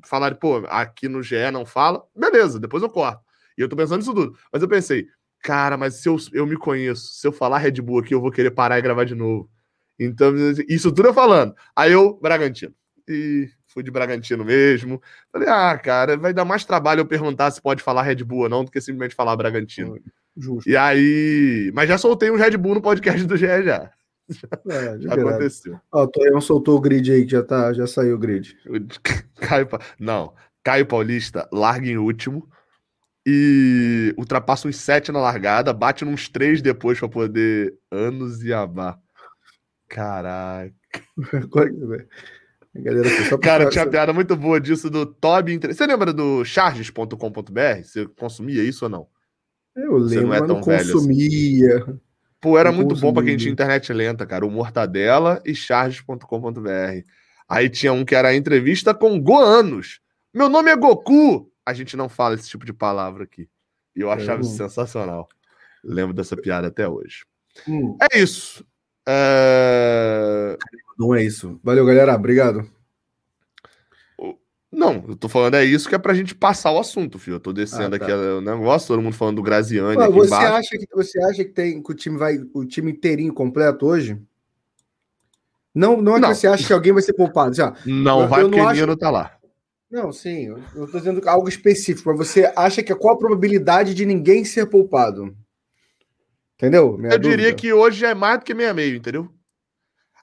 [0.04, 3.24] falarem, pô, aqui no GE não fala, beleza, depois eu corto.
[3.56, 4.36] E eu tô pensando nisso tudo.
[4.52, 5.06] Mas eu pensei,
[5.42, 8.30] cara, mas se eu, eu me conheço, se eu falar Red Bull aqui, eu vou
[8.30, 9.50] querer parar e gravar de novo.
[9.98, 10.34] Então,
[10.68, 11.54] isso tudo eu falando.
[11.74, 12.74] Aí eu, Bragantino.
[13.08, 15.02] E fui de Bragantino mesmo.
[15.30, 18.48] Falei, ah, cara, vai dar mais trabalho eu perguntar se pode falar Red Bull ou
[18.48, 20.00] não do que simplesmente falar Bragantino.
[20.34, 20.68] Justo.
[20.68, 21.70] E aí.
[21.74, 23.90] Mas já soltei um Red Bull no podcast do GE já.
[24.68, 25.78] É, já aconteceu.
[25.92, 28.56] Ó, o Tonhão soltou o grid aí, que já, tá, já saiu o grid.
[29.36, 29.68] Caio,
[30.00, 32.48] não, Caio Paulista larga em último
[33.24, 38.98] e ultrapassa uns sete na largada, bate nos três depois para poder anos e amar.
[39.88, 40.74] Caraca.
[42.82, 45.58] Galera, só Cara, tinha uma piada muito boa disso do Toby.
[45.58, 47.82] Você lembra do charges.com.br?
[47.82, 49.06] Você consumia isso ou não?
[49.74, 51.76] Eu Você lembro, não é mas não consumia.
[51.78, 52.00] Assim.
[52.40, 53.10] Pô, era não muito consumia.
[53.10, 54.46] bom pra quem tinha internet lenta, cara.
[54.46, 57.02] O Mortadela e charges.com.br.
[57.48, 60.00] Aí tinha um que era a entrevista com Goanos.
[60.34, 61.50] Meu nome é Goku.
[61.64, 63.48] A gente não fala esse tipo de palavra aqui.
[63.94, 64.42] E eu achava é.
[64.42, 65.28] isso sensacional.
[65.82, 67.24] Lembro dessa piada até hoje.
[67.68, 67.96] Hum.
[68.12, 68.64] É isso.
[69.08, 70.56] É...
[70.98, 71.60] Não é isso.
[71.62, 72.14] Valeu, galera.
[72.14, 72.68] Obrigado.
[74.72, 77.36] Não, eu tô falando é isso que é pra gente passar o assunto, filho.
[77.36, 78.04] Eu tô descendo ah, tá.
[78.04, 79.96] aqui o negócio, todo mundo falando do Graziani.
[79.96, 83.32] Pô, você, acha que, você acha que, tem, que o time vai o time inteirinho
[83.32, 84.20] completo hoje?
[85.74, 86.28] Não, não é não.
[86.28, 87.54] que você acha que alguém vai ser poupado.
[87.54, 87.74] Já.
[87.86, 89.32] Não eu, vai eu porque o Nino tá lá.
[89.90, 92.10] Não, sim, eu tô dizendo algo específico.
[92.10, 95.34] Mas você acha que qual a probabilidade de ninguém ser poupado?
[96.56, 96.96] Entendeu?
[96.96, 97.36] Minha eu dúvida.
[97.36, 99.32] diria que hoje é mais do que meia meio, entendeu?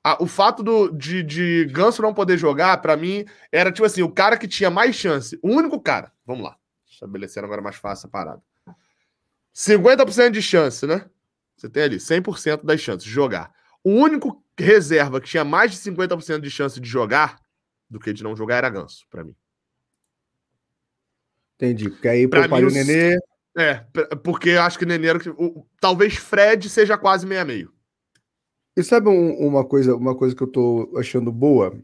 [0.04, 4.02] Ah, o fato do, de, de Ganso não poder jogar, para mim, era tipo assim,
[4.02, 5.40] o cara que tinha mais chance.
[5.42, 6.12] O único cara.
[6.26, 6.58] Vamos lá.
[6.86, 8.42] Estabelecendo agora mais fácil a parada.
[9.56, 11.06] 50% de chance, né?
[11.56, 13.54] Você tem ali 100% das chances de jogar.
[13.84, 17.40] O único reserva que tinha mais de 50% de chance de jogar
[17.90, 19.36] do que de não jogar era Ganso, para mim.
[21.56, 21.90] Entendi.
[21.90, 23.18] Porque aí pra mim, o Nenê.
[23.56, 23.76] É,
[24.24, 25.10] porque acho que o Nenê.
[25.80, 27.72] Talvez Fred seja quase meia-meio.
[28.76, 31.78] E sabe um, uma, coisa, uma coisa que eu tô achando boa?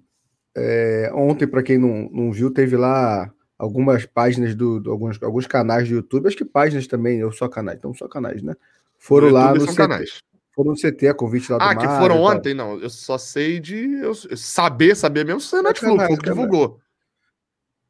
[0.57, 5.45] É, ontem, para quem não, não viu, teve lá algumas páginas do, do, alguns, alguns
[5.45, 8.55] canais do YouTube, acho que páginas também, ou só canais, então só canais, né?
[8.97, 10.19] Foram no lá no CT, canais.
[10.55, 12.53] Foram no CT, a convite lá do Ah, que foram ontem?
[12.53, 16.79] Não, eu só sei de eu, saber, saber mesmo se a Netflix é divulgou.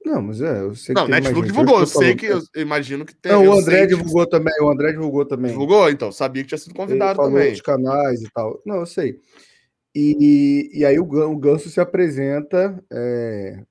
[0.04, 3.14] Não, mas é, eu sei Não, que Netflix divulgou, eu sei que, eu imagino que
[3.14, 3.32] tem.
[3.32, 4.32] Não, o André divulgou que...
[4.32, 5.52] também, o André divulgou também.
[5.52, 7.54] Divulgou, então, sabia que tinha sido convidado Ele também.
[7.54, 8.62] Os canais e tal.
[8.66, 9.20] Não, eu sei.
[9.94, 13.62] E, e aí o, o Ganso se apresenta é,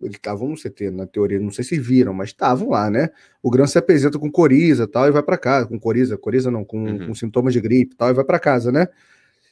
[0.00, 3.10] Eles estavam no CT, na teoria, não sei se viram, mas estavam lá, né?
[3.42, 5.66] O Gran se apresenta com coriza tal, e vai para casa.
[5.66, 7.08] Com coriza, coriza não, com, uhum.
[7.08, 8.88] com sintomas de gripe tal, e vai para casa, né?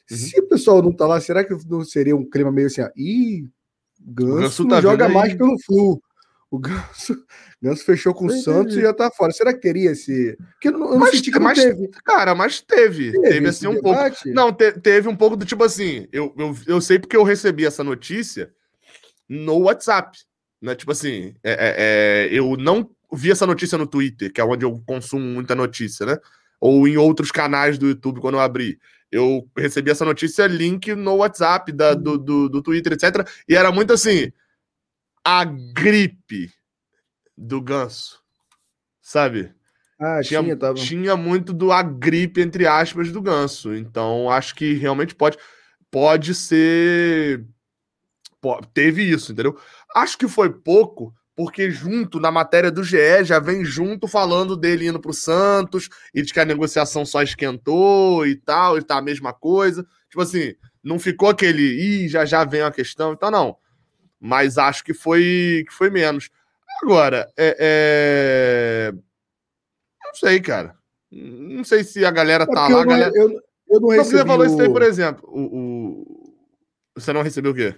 [0.09, 0.17] Uhum.
[0.17, 3.49] Se o pessoal não tá lá, será que não seria um clima meio assim, ih,
[3.99, 6.01] Ganso, Ganso tá joga mais pelo Flu.
[6.55, 7.21] O Ganso,
[7.61, 9.33] Ganso fechou com o Santos e já tá fora.
[9.33, 10.37] Será que teria esse.
[10.53, 11.89] Porque eu não, eu mas, senti que mas, teve.
[12.05, 13.11] Cara, mas teve.
[13.11, 14.23] Teve, teve assim um debate?
[14.23, 14.35] pouco.
[14.35, 16.07] Não, te, teve um pouco do tipo assim.
[16.13, 18.53] Eu, eu, eu sei porque eu recebi essa notícia
[19.27, 20.17] no WhatsApp.
[20.61, 20.75] Né?
[20.75, 24.63] Tipo assim, é, é, é, eu não vi essa notícia no Twitter, que é onde
[24.63, 26.17] eu consumo muita notícia, né?
[26.61, 28.79] Ou em outros canais do YouTube quando eu abri.
[29.11, 33.27] Eu recebi essa notícia link no WhatsApp da, do, do, do Twitter, etc.
[33.45, 34.31] E era muito assim:
[35.25, 36.51] a gripe
[37.35, 38.21] do ganso.
[39.01, 39.51] Sabe?
[39.99, 43.73] Ah, tinha, tinha, tinha muito do a gripe, entre aspas, do ganso.
[43.73, 45.37] Então, acho que realmente pode,
[45.89, 47.45] pode ser.
[48.39, 49.57] Pode, teve isso, entendeu?
[49.95, 54.87] Acho que foi pouco, porque junto na matéria do GE já vem junto falando dele
[54.87, 58.97] indo para o Santos e de que a negociação só esquentou e tal, e tá
[58.97, 59.85] a mesma coisa.
[60.09, 60.53] Tipo assim,
[60.83, 63.57] não ficou aquele, ih, já já vem a questão, então não.
[64.25, 66.29] Mas acho que foi que foi menos.
[66.81, 68.91] Agora, é, é...
[68.91, 70.75] não sei, cara.
[71.11, 72.71] Não sei se a galera é tá lá.
[72.71, 73.11] Eu não, galera...
[73.15, 74.17] eu, eu não recebi.
[74.17, 75.23] Você falou isso aí, por exemplo.
[75.27, 76.35] O, o...
[76.95, 77.75] Você não recebeu o quê?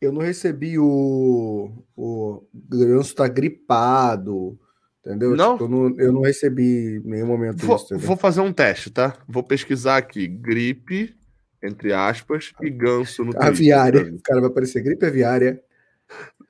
[0.00, 1.72] eu não recebi o.
[1.96, 4.58] O Ganso tá gripado.
[5.00, 5.34] Entendeu?
[5.34, 5.52] Não?
[5.52, 7.98] Tipo, eu, não eu não recebi em nenhum momento vou, isso.
[7.98, 9.16] Vou fazer um teste, tá?
[9.26, 10.26] Vou pesquisar aqui.
[10.26, 11.16] Gripe,
[11.62, 14.02] entre aspas, e ganso no Aviária.
[14.14, 15.60] O cara vai aparecer gripe aviária.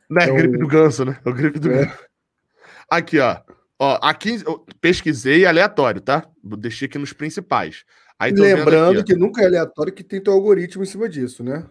[0.08, 0.36] Não é então...
[0.36, 1.18] gripe do ganso, né?
[1.24, 1.84] É o gripe do é.
[1.84, 1.98] ganso.
[2.90, 3.40] Aqui, ó.
[3.78, 6.26] Ó, aqui eu pesquisei aleatório, tá?
[6.42, 7.84] Deixei aqui nos principais.
[8.18, 11.64] Aí Lembrando aqui, que nunca é aleatório que tem teu algoritmo em cima disso, né?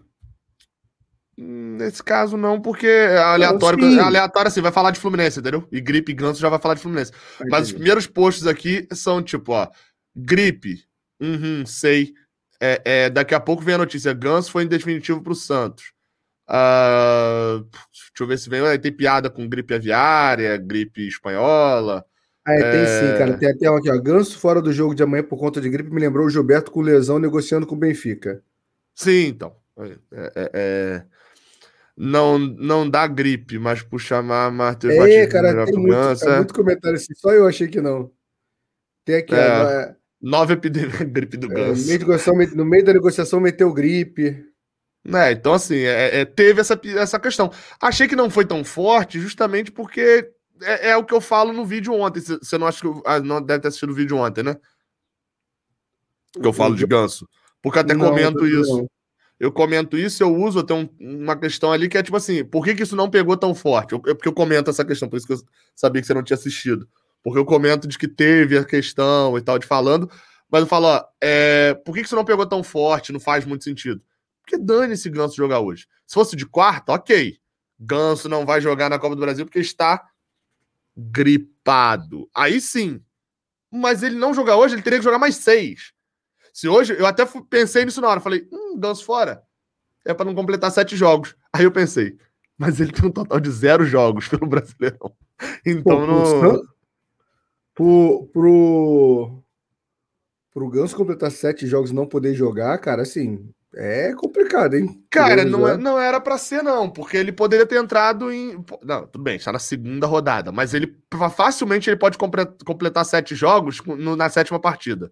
[1.37, 3.77] Nesse caso, não, porque é aleatório.
[3.77, 5.67] Não, aleatório assim, vai falar de Fluminense, entendeu?
[5.71, 7.11] E gripe e ganso já vai falar de Fluminense.
[7.49, 9.67] Mas os primeiros posts aqui são tipo, ó.
[10.15, 10.83] Gripe.
[11.21, 12.13] Uhum, sei.
[12.59, 14.13] É, é, daqui a pouco vem a notícia.
[14.13, 15.93] Ganso foi em definitivo pro Santos.
[16.49, 18.61] Uh, deixa eu ver se vem.
[18.79, 22.05] Tem piada com gripe aviária, gripe espanhola.
[22.45, 23.17] Ah, é, tem sim, é.
[23.17, 23.37] cara.
[23.37, 23.97] Tem até aqui, ó.
[24.01, 26.81] Ganso fora do jogo de amanhã por conta de gripe me lembrou o Gilberto com
[26.81, 28.41] lesão negociando com o Benfica.
[28.95, 29.55] Sim, então.
[29.77, 31.03] É, é, é
[31.99, 36.53] não, não dá gripe, mas por chamar Matheus é, Batista cara, tem muito, é muito
[36.53, 38.11] comentário assim, só eu achei que não.
[39.03, 42.55] Tem aqui, é, é nove epidemias gripe do é, ganso.
[42.55, 44.43] No meio da negociação meteu gripe.
[45.05, 47.51] É, então assim, é, é, teve essa, essa questão.
[47.81, 50.29] Achei que não foi tão forte, justamente porque
[50.61, 52.19] é, é o que eu falo no vídeo ontem.
[52.19, 54.57] Você não acha que ah, não deve ter assistido o vídeo ontem, né?
[56.33, 57.27] Que eu falo de ganso.
[57.61, 58.77] Porque até não, comento isso.
[58.77, 58.87] Não
[59.39, 62.65] eu comento isso, eu uso, eu tenho uma questão ali que é tipo assim, por
[62.65, 63.93] que, que isso não pegou tão forte?
[63.93, 65.39] Eu, é porque eu comento essa questão, por isso que eu
[65.75, 66.87] sabia que você não tinha assistido.
[67.23, 70.09] Porque eu comento de que teve a questão e tal, de falando,
[70.49, 73.11] mas eu falo, ó, é, por que, que isso não pegou tão forte?
[73.11, 74.01] Não faz muito sentido.
[74.41, 75.87] Porque dane esse Ganso jogar hoje.
[76.05, 77.37] Se fosse de quarta, ok.
[77.79, 80.07] Ganso não vai jogar na Copa do Brasil porque está
[80.95, 82.29] gripado.
[82.33, 83.01] Aí sim.
[83.69, 85.91] Mas ele não jogar hoje, ele teria que jogar mais seis.
[86.53, 89.43] Se hoje, eu até pensei nisso na hora, falei, hum, Ganso fora.
[90.05, 91.35] É para não completar sete jogos.
[91.51, 92.17] Aí eu pensei,
[92.57, 95.13] mas ele tem um total de zero jogos pelo Brasileirão.
[95.65, 96.61] Então Pô, não.
[97.77, 99.43] Pro, pro,
[100.51, 105.05] pro Ganso completar sete jogos e não poder jogar, cara, assim, é complicado, hein?
[105.11, 108.65] Cara, não, é, não era para ser, não, porque ele poderia ter entrado em.
[108.83, 110.97] Não, tudo bem, está na segunda rodada, mas ele
[111.35, 115.11] facilmente ele pode completar sete jogos na sétima partida.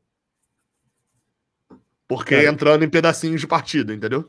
[2.08, 2.48] Porque é.
[2.48, 4.28] entrando em pedacinhos de partida, entendeu?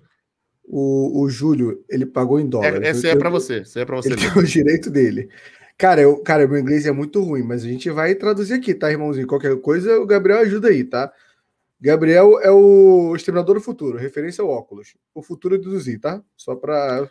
[0.63, 2.83] O, o Júlio, ele pagou em dólar.
[2.83, 3.61] É, esse é para você.
[3.61, 4.13] Esse é para você.
[4.13, 5.31] Ele tem o direito dele.
[5.79, 8.91] Cara, eu, cara, meu inglês é muito ruim, mas a gente vai traduzir aqui, tá,
[8.91, 9.27] irmãozinho?
[9.27, 11.13] Qualquer coisa, o Gabriel ajuda aí, tá?
[11.79, 14.97] Gabriel é o exterminador do futuro, referência ao óculos.
[15.15, 16.23] O futuro é deduzir, tá?
[16.35, 17.07] Só para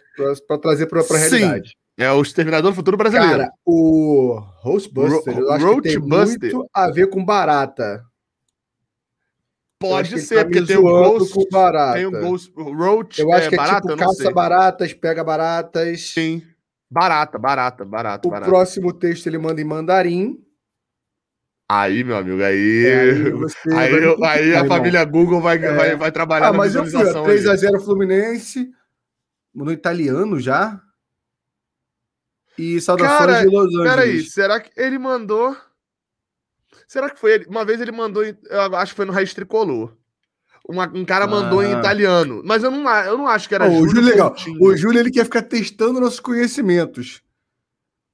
[0.62, 1.78] trazer para a realidade.
[1.98, 3.38] É o exterminador do futuro brasileiro.
[3.38, 8.04] Cara, o Hostbuster, Ro eu acho que tem muito a ver com barata.
[9.80, 11.34] Pode ser, tá porque tem o Ghost.
[11.34, 11.94] Com barata.
[11.94, 12.52] Tem o Ghost.
[12.56, 13.22] Roach.
[13.22, 16.10] Eu acho é, que é barata, tipo caça baratas, pega baratas.
[16.10, 16.42] Sim.
[16.96, 18.26] Barata, barata, barata.
[18.26, 18.50] O barata.
[18.50, 20.42] próximo texto ele manda em mandarim.
[21.70, 22.86] Aí, meu amigo, aí.
[22.86, 23.02] É,
[23.76, 23.92] aí,
[24.24, 25.74] aí, aí, a família Google vai, é.
[25.74, 28.72] vai, vai trabalhar ah, na mas eu fui, 3x0 Fluminense.
[29.54, 30.82] No italiano já.
[32.58, 33.90] E saudações Cara, de Los Angeles.
[33.90, 35.54] Peraí, será que ele mandou.
[36.88, 37.46] Será que foi ele?
[37.48, 39.94] Uma vez ele mandou, eu acho que foi no Raiz Tricolor.
[40.68, 41.66] Uma, um cara mandou ah.
[41.66, 42.42] em italiano.
[42.44, 43.86] Mas eu não, eu não acho que era oh, Júlio.
[43.86, 44.36] O Júlio, legal.
[44.60, 47.22] O Júlio ele quer ficar testando nossos conhecimentos.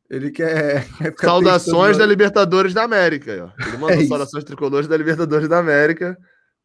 [0.10, 0.86] Ele quer.
[0.98, 3.54] quer saudações da Libertadores da América.
[3.58, 3.68] Ó.
[3.68, 6.18] Ele mandou é saudações tricolores da Libertadores da América.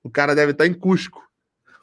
[0.02, 1.22] O cara deve estar em Cusco.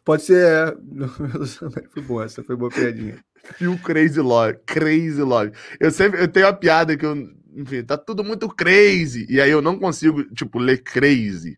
[0.03, 0.45] Pode ser.
[0.45, 0.75] É,
[1.93, 3.23] foi boa, essa foi boa piadinha.
[3.55, 4.59] Fio Crazy Love.
[4.65, 5.51] Crazy Love.
[5.79, 7.15] Eu sempre eu tenho uma piada que eu.
[7.55, 9.25] Enfim, tá tudo muito crazy.
[9.29, 11.57] E aí eu não consigo, tipo, ler crazy.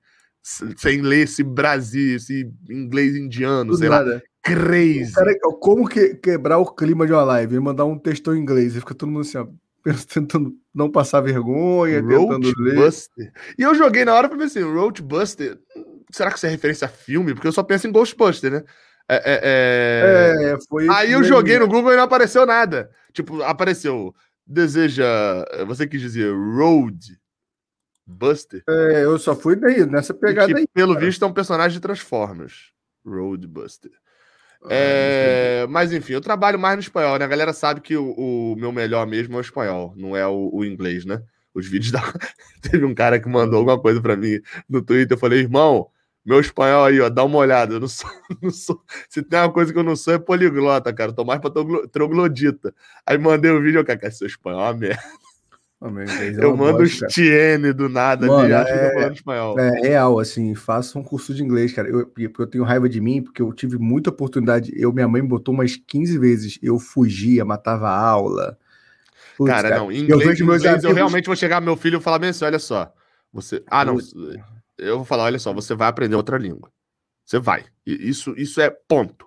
[0.78, 4.14] Sem ler esse Brasil, esse inglês indiano, Tudo sei nada.
[4.16, 4.22] lá.
[4.44, 5.12] Crazy.
[5.12, 7.60] Cara, como que, quebrar o clima de uma live?
[7.60, 9.48] Mandar um textão em inglês e fica todo mundo assim, ó,
[10.14, 12.76] tentando não passar vergonha, Roach tentando ler.
[12.76, 13.32] Buster.
[13.58, 15.58] E eu joguei na hora pra ver assim, Roach Buster,
[16.12, 17.34] será que isso é referência a filme?
[17.34, 18.64] Porque eu só penso em Ghostbuster, né?
[19.10, 20.52] É, é, é...
[20.52, 22.92] é foi Aí eu joguei no Google e não apareceu nada.
[23.14, 24.14] Tipo, apareceu,
[24.46, 25.06] deseja,
[25.66, 27.18] você quis dizer Road
[28.06, 28.64] Buster?
[28.68, 30.68] É, eu só fui daí, nessa pegada que, aí.
[30.74, 31.06] Pelo cara.
[31.06, 32.72] visto é um personagem de Transformers,
[33.06, 33.92] Road Buster.
[34.70, 37.26] É, mas enfim, eu trabalho mais no espanhol, né?
[37.26, 40.50] A galera sabe que o, o meu melhor mesmo é o espanhol, não é o,
[40.52, 41.22] o inglês, né?
[41.54, 42.02] Os vídeos da.
[42.62, 45.16] Teve um cara que mandou alguma coisa para mim no Twitter.
[45.16, 45.90] Eu falei, irmão,
[46.26, 47.76] meu espanhol aí, ó, dá uma olhada.
[47.76, 48.10] Eu não sou,
[48.42, 48.82] não sou.
[49.10, 51.12] Se tem uma coisa que eu não sou, é poliglota, cara.
[51.12, 51.52] Eu tô mais pra
[51.92, 52.74] troglodita.
[53.06, 55.04] Aí mandei o um vídeo, cara, seu espanhol é uma merda.
[55.86, 59.16] É eu mando os Tiene do nada Mano, ali, acho é, que eu tô falando
[59.16, 59.60] espanhol.
[59.60, 61.88] É real, assim, faça um curso de inglês, cara.
[61.88, 64.72] Eu, eu tenho raiva de mim, porque eu tive muita oportunidade.
[64.76, 66.60] Eu, minha mãe me botou umas 15 vezes.
[66.62, 68.58] Eu fugia, matava a aula.
[69.38, 70.90] Putz, cara, cara, não, inglês, eu, vejo meus inglês, amigos...
[70.90, 72.92] eu realmente vou chegar meu filho e falar bem assim, olha só.
[73.32, 73.64] Você.
[73.68, 73.98] Ah, não.
[74.78, 76.72] Eu vou falar, olha só, você vai aprender outra língua.
[77.26, 77.66] Você vai.
[77.86, 79.26] Isso, isso é ponto.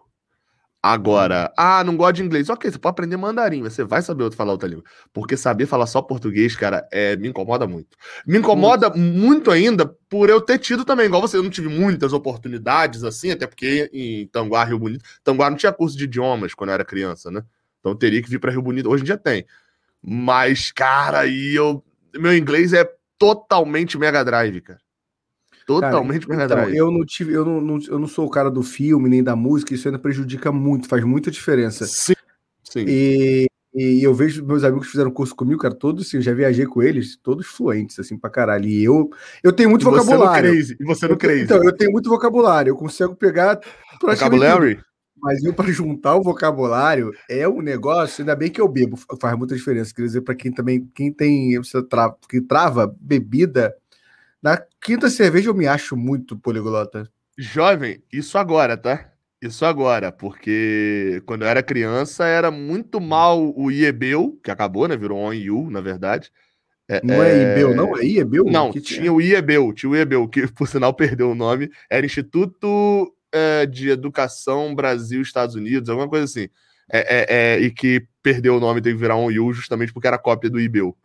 [0.81, 2.49] Agora, ah, não gosto de inglês.
[2.49, 4.85] Ok, você pode aprender mandarim, você vai saber falar outra língua.
[5.13, 7.97] Porque saber falar só português, cara, é, me incomoda muito.
[8.25, 12.13] Me incomoda muito ainda por eu ter tido também, igual você, eu não tive muitas
[12.13, 16.71] oportunidades assim, até porque em Tanguá, Rio Bonito, Tanguá não tinha curso de idiomas quando
[16.71, 17.43] eu era criança, né?
[17.81, 18.89] Então eu teria que vir para Rio Bonito.
[18.89, 19.45] Hoje em dia tem.
[20.03, 21.85] Mas, cara, aí eu.
[22.15, 24.81] Meu inglês é totalmente Mega Drive, cara.
[25.69, 28.63] Totalmente cara, então, eu não tive, eu não, não, eu não sou o cara do
[28.63, 31.85] filme nem da música, isso ainda prejudica muito, faz muita diferença.
[31.87, 32.15] Sim.
[32.65, 32.87] Sim.
[32.89, 36.33] E, e eu vejo meus amigos que fizeram curso comigo, cara, todos, assim, eu já
[36.33, 38.67] viajei com eles, todos fluentes, assim, pra caralho.
[38.67, 39.11] E eu,
[39.45, 40.55] eu tenho muito e vocabulário.
[40.55, 41.43] Você e você não crazy.
[41.43, 43.61] Então, eu tenho muito vocabulário, eu consigo pegar.
[44.01, 44.83] Vocabulário?
[45.21, 49.37] Mas eu, para juntar o vocabulário, é um negócio, ainda bem que eu bebo, faz
[49.37, 49.93] muita diferença.
[49.95, 53.75] Quer dizer, para quem também, quem tem, você trava, que trava bebida,
[54.43, 57.11] na quinta cerveja eu me acho muito poliglota.
[57.37, 59.13] Jovem, isso agora, tá?
[59.41, 64.97] Isso agora, porque quando eu era criança era muito mal o IEBEU, que acabou, né?
[64.97, 66.33] Virou ONU, na verdade.
[66.89, 67.97] É, não é, é não?
[67.97, 68.51] É IEBEU?
[68.51, 71.71] Não, que tinha o IEBEU, tinha o IEBEU, que por sinal perdeu o nome.
[71.91, 76.49] Era Instituto é, de Educação Brasil-Estados Unidos, alguma coisa assim.
[76.91, 80.19] É, é, é, e que perdeu o nome teve que virar ONU justamente porque era
[80.19, 80.97] cópia do IEBEU.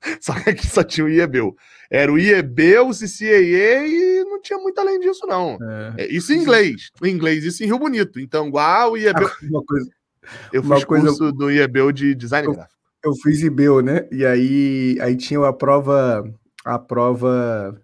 [0.20, 1.54] Só que aqui só tinha o IEBEU.
[1.90, 5.58] Era o IEB, o CCAA e não tinha muito além disso, não.
[5.96, 6.04] É.
[6.04, 6.90] é isso em inglês.
[7.02, 8.20] Em inglês, isso em Rio Bonito.
[8.20, 9.20] Então, igual o IEB.
[9.50, 9.90] Uma coisa,
[10.52, 12.78] eu fiz coisa, curso do IEB de design eu, gráfico.
[13.04, 14.06] Eu fiz IBEU, né?
[14.10, 16.24] E aí, aí tinha a prova,
[16.64, 17.80] a prova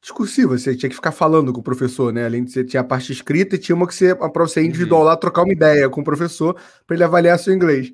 [0.00, 2.24] discursiva, você tinha que ficar falando com o professor, né?
[2.24, 4.62] Além de você tinha a parte escrita e tinha uma que você, a prova ser
[4.62, 5.06] individual uhum.
[5.06, 7.92] lá, trocar uma ideia com o professor para ele avaliar seu inglês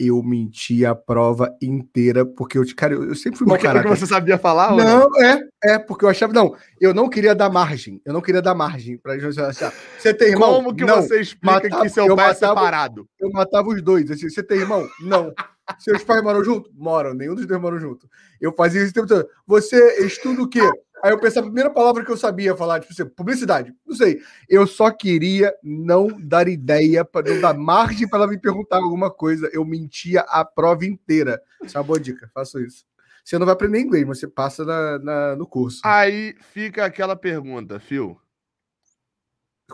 [0.00, 3.82] eu menti a prova inteira, porque eu, cara, eu, sempre fui mau caráter.
[3.82, 4.74] Porque você sabia falar?
[4.74, 8.22] Não, não, é, é, porque eu achava, não, eu não queria dar margem, eu não
[8.22, 9.72] queria dar margem pra achar.
[9.98, 10.54] Você tem irmão?
[10.54, 13.08] Como que não, você explica matava, que seu pai matava, é separado?
[13.20, 14.88] Eu matava os dois, assim, você tem irmão?
[15.00, 15.32] Não.
[15.78, 16.70] Seus pais moram junto?
[16.74, 18.08] Moram, nenhum dos dois moram junto.
[18.40, 19.28] Eu fazia isso o tempo todo.
[19.46, 20.68] Você estuda o quê?
[21.02, 23.74] Aí eu pensei, a primeira palavra que eu sabia falar, tipo assim, publicidade.
[23.86, 24.20] Não sei.
[24.48, 29.10] Eu só queria não dar ideia, para não dar margem para ela me perguntar alguma
[29.10, 29.48] coisa.
[29.52, 31.40] Eu mentia a prova inteira.
[31.62, 32.84] Isso é uma boa dica, faço isso.
[33.24, 35.80] Você não vai aprender inglês, mas você passa na, na no curso.
[35.84, 38.18] Aí fica aquela pergunta, Phil.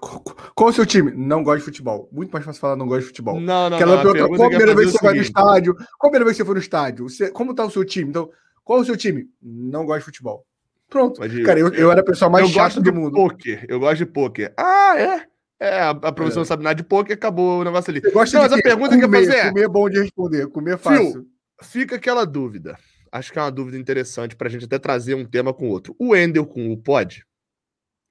[0.00, 0.20] Qual,
[0.54, 1.10] qual, o seu time?
[1.12, 2.08] Não gosto de futebol.
[2.12, 3.40] Muito mais fácil falar não gosto de futebol.
[3.40, 4.12] Não, não, Aquela não.
[4.12, 5.74] Pergunta, qual a primeira vez que você vai no estádio?
[5.74, 7.08] Qual a primeira vez que você foi no estádio?
[7.08, 8.10] Você, como tá o seu time?
[8.10, 8.30] Então,
[8.62, 9.26] qual o seu time?
[9.40, 10.44] Não gosto de futebol.
[10.88, 11.20] Pronto.
[11.20, 13.12] Mas, cara, eu, eu era a pessoa mais chata do mundo.
[13.12, 13.64] Poker.
[13.68, 14.52] Eu gosto de poker.
[14.56, 15.26] Ah, é?
[15.58, 16.42] É, a, a professora é.
[16.42, 18.00] não sabe nada de poker, acabou o negócio ali.
[18.12, 19.48] Gosta não, mas a pergunta comer, que eu fazer é...
[19.48, 21.12] Comer é bom de responder, comer é fácil.
[21.12, 21.26] Phil,
[21.62, 22.78] fica aquela dúvida.
[23.10, 25.96] Acho que é uma dúvida interessante pra gente até trazer um tema com outro.
[25.98, 27.24] O Endel com o pode?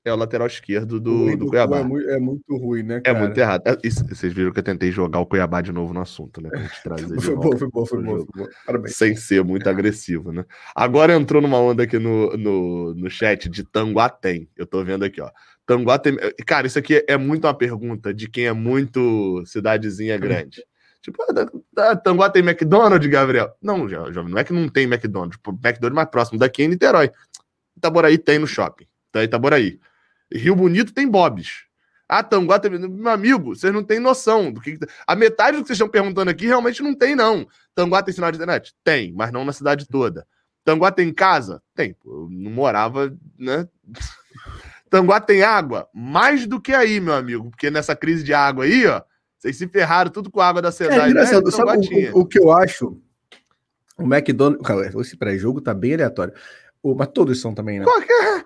[0.06, 1.80] É o lateral esquerdo do, do, do Cuiabá.
[1.80, 3.18] É muito, é muito, ruim, né, cara?
[3.18, 3.64] É muito errado.
[3.66, 6.50] É, vocês viram que eu tentei jogar o Cuiabá de novo no assunto, né?
[7.20, 8.26] foi, bom, foi bom, foi bom,
[8.66, 8.96] Parabéns.
[8.96, 10.46] Sem ser muito agressivo, né?
[10.76, 14.48] Agora entrou numa onda aqui no, no, no chat de Tanguatem.
[14.56, 15.32] Eu tô vendo aqui, ó.
[15.66, 16.16] Tanguatem.
[16.46, 20.64] Cara, isso aqui é muito uma pergunta de quem é muito cidadezinha grande.
[21.02, 21.24] Tipo,
[21.78, 23.56] ah, Tanguá tem McDonald's, Gabriel?
[23.62, 25.40] Não, jovem, não é que não tem McDonald's.
[25.46, 27.12] O McDonald's mais próximo daqui é em Niterói.
[27.76, 28.86] Itaboraí tem no shopping.
[29.12, 29.80] Tá Itaboraí.
[30.38, 31.66] Rio Bonito tem Bob's.
[32.08, 32.72] Ah, Tanguá tem.
[32.72, 34.78] Meu amigo, vocês não têm noção do que.
[35.08, 37.48] A metade do que vocês estão perguntando aqui realmente não tem, não.
[37.74, 38.76] Tanguá tem sinal de internet?
[38.84, 40.28] Tem, mas não na cidade toda.
[40.64, 41.62] Tanguá tem casa?
[41.74, 41.96] Tem.
[42.06, 43.68] Eu não morava, né?
[44.90, 45.90] Tanguá tem água?
[45.94, 49.02] Mais do que aí, meu amigo, porque nessa crise de água aí, ó,
[49.38, 51.00] vocês se ferraram tudo com a água da cidade.
[51.00, 51.52] É engraçado, né?
[51.52, 53.00] sabe o, o, que eu acho?
[53.98, 54.66] O McDonald's.
[54.66, 56.34] Cara, esse pré-jogo tá bem aleatório.
[56.82, 57.86] O, mas todos são também, né?
[57.86, 58.46] Qualquer.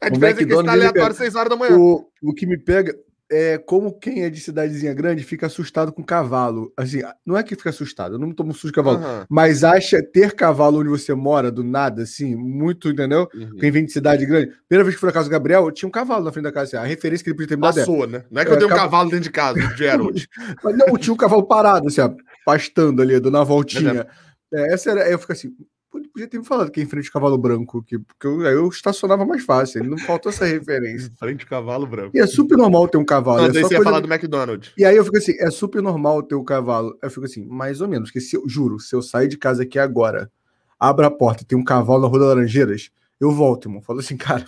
[0.00, 0.06] É?
[0.06, 1.76] A diferença o McDonald's, é que está aleatório às 6 horas da manhã.
[1.76, 2.94] O, o que me pega
[3.30, 6.72] é como quem é de cidadezinha grande fica assustado com cavalo.
[6.76, 9.24] Assim, não é que fica assustado, eu não tomo susto de cavalo, uhum.
[9.28, 13.28] mas acha ter cavalo onde você mora, do nada, assim, muito, entendeu?
[13.34, 13.56] Uhum.
[13.58, 14.52] Quem vem de cidade grande.
[14.66, 16.68] Primeira vez que fui na casa do Gabriel, tinha um cavalo na frente da casa.
[16.68, 17.78] Assim, a referência que ele podia ter me dado.
[17.78, 18.24] É Passou, né?
[18.30, 20.28] Não é que é, eu tenho um cavalo dentro de casa, Gerald.
[20.64, 22.10] mas não, tinha um cavalo parado, assim, ó,
[22.46, 24.06] pastando ali, dando uma voltinha.
[24.52, 25.54] É, essa era, eu fico assim,
[25.90, 28.68] podia ter me falado que é em frente ao cavalo branco, que, porque eu, eu
[28.68, 29.80] estacionava mais fácil.
[29.80, 31.10] Ele não faltou essa referência.
[31.18, 32.16] frente ao cavalo branco.
[32.16, 33.38] E é super normal ter um cavalo.
[33.38, 34.72] Não, é você ia falar do McDonald's.
[34.76, 36.96] E aí eu fico assim, é super normal ter um cavalo.
[37.02, 39.62] Eu fico assim, mais ou menos, porque se eu juro, se eu sair de casa
[39.62, 40.30] aqui agora,
[40.78, 43.82] abro a porta e tem um cavalo na Rua das Laranjeiras, eu volto, irmão.
[43.82, 44.44] Falo assim, cara,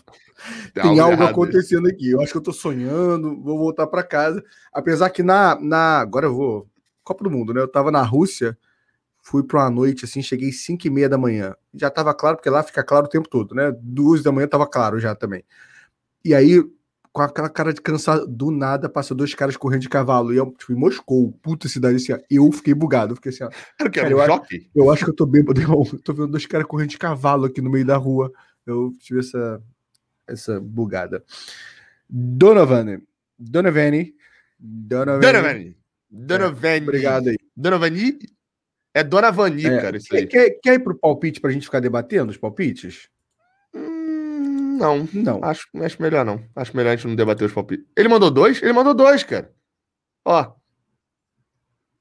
[0.74, 2.10] tem, tem algo, acontecendo aqui.
[2.10, 4.42] Eu acho que eu tô sonhando, vou voltar para casa.
[4.72, 6.00] Apesar que na, na.
[6.00, 6.66] Agora eu vou.
[7.02, 7.60] Copa do Mundo, né?
[7.60, 8.56] Eu tava na Rússia
[9.22, 11.54] fui para uma noite assim, cheguei 5 e meia da manhã.
[11.74, 13.72] Já estava claro, porque lá fica claro o tempo todo, né?
[13.80, 15.44] Duas da manhã estava claro já também.
[16.24, 16.62] E aí,
[17.12, 20.32] com aquela cara de cansado, do nada passa dois caras correndo de cavalo.
[20.32, 23.14] E eu, tipo, em Moscou, puta cidade assim, ó, eu fiquei bugado.
[23.16, 23.50] Fiquei assim, ó.
[23.78, 24.42] Cara, cara, eu, acho,
[24.74, 27.60] eu acho que eu tô bêbado, eu tô vendo dois caras correndo de cavalo aqui
[27.60, 28.32] no meio da rua.
[28.66, 29.62] Eu tive essa,
[30.26, 31.24] essa bugada.
[32.08, 33.00] Donovan.
[33.38, 33.90] Donovan.
[34.58, 35.20] Donovan.
[35.20, 35.74] Donovan.
[36.10, 36.68] Donovan.
[36.68, 37.36] É, obrigado aí.
[37.56, 37.90] Donovan
[38.92, 40.26] é Dona Vani, é, cara, isso aí.
[40.26, 43.08] Quer, quer ir pro palpite pra gente ficar debatendo os palpites?
[43.74, 45.44] Hum, não, não.
[45.44, 46.42] Acho, acho melhor não.
[46.56, 47.86] Acho melhor a gente não debater os palpites.
[47.96, 48.60] Ele mandou dois?
[48.62, 49.52] Ele mandou dois, cara.
[50.24, 50.52] Ó.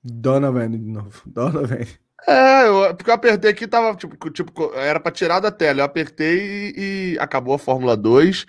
[0.04, 1.22] Dona Vani de novo.
[1.28, 1.88] Dona Vani.
[2.28, 5.82] É, eu, porque eu apertei aqui, tava tipo, tipo era para tirar da tela.
[5.82, 8.46] Eu apertei e, e, acabou a Fórmula 2.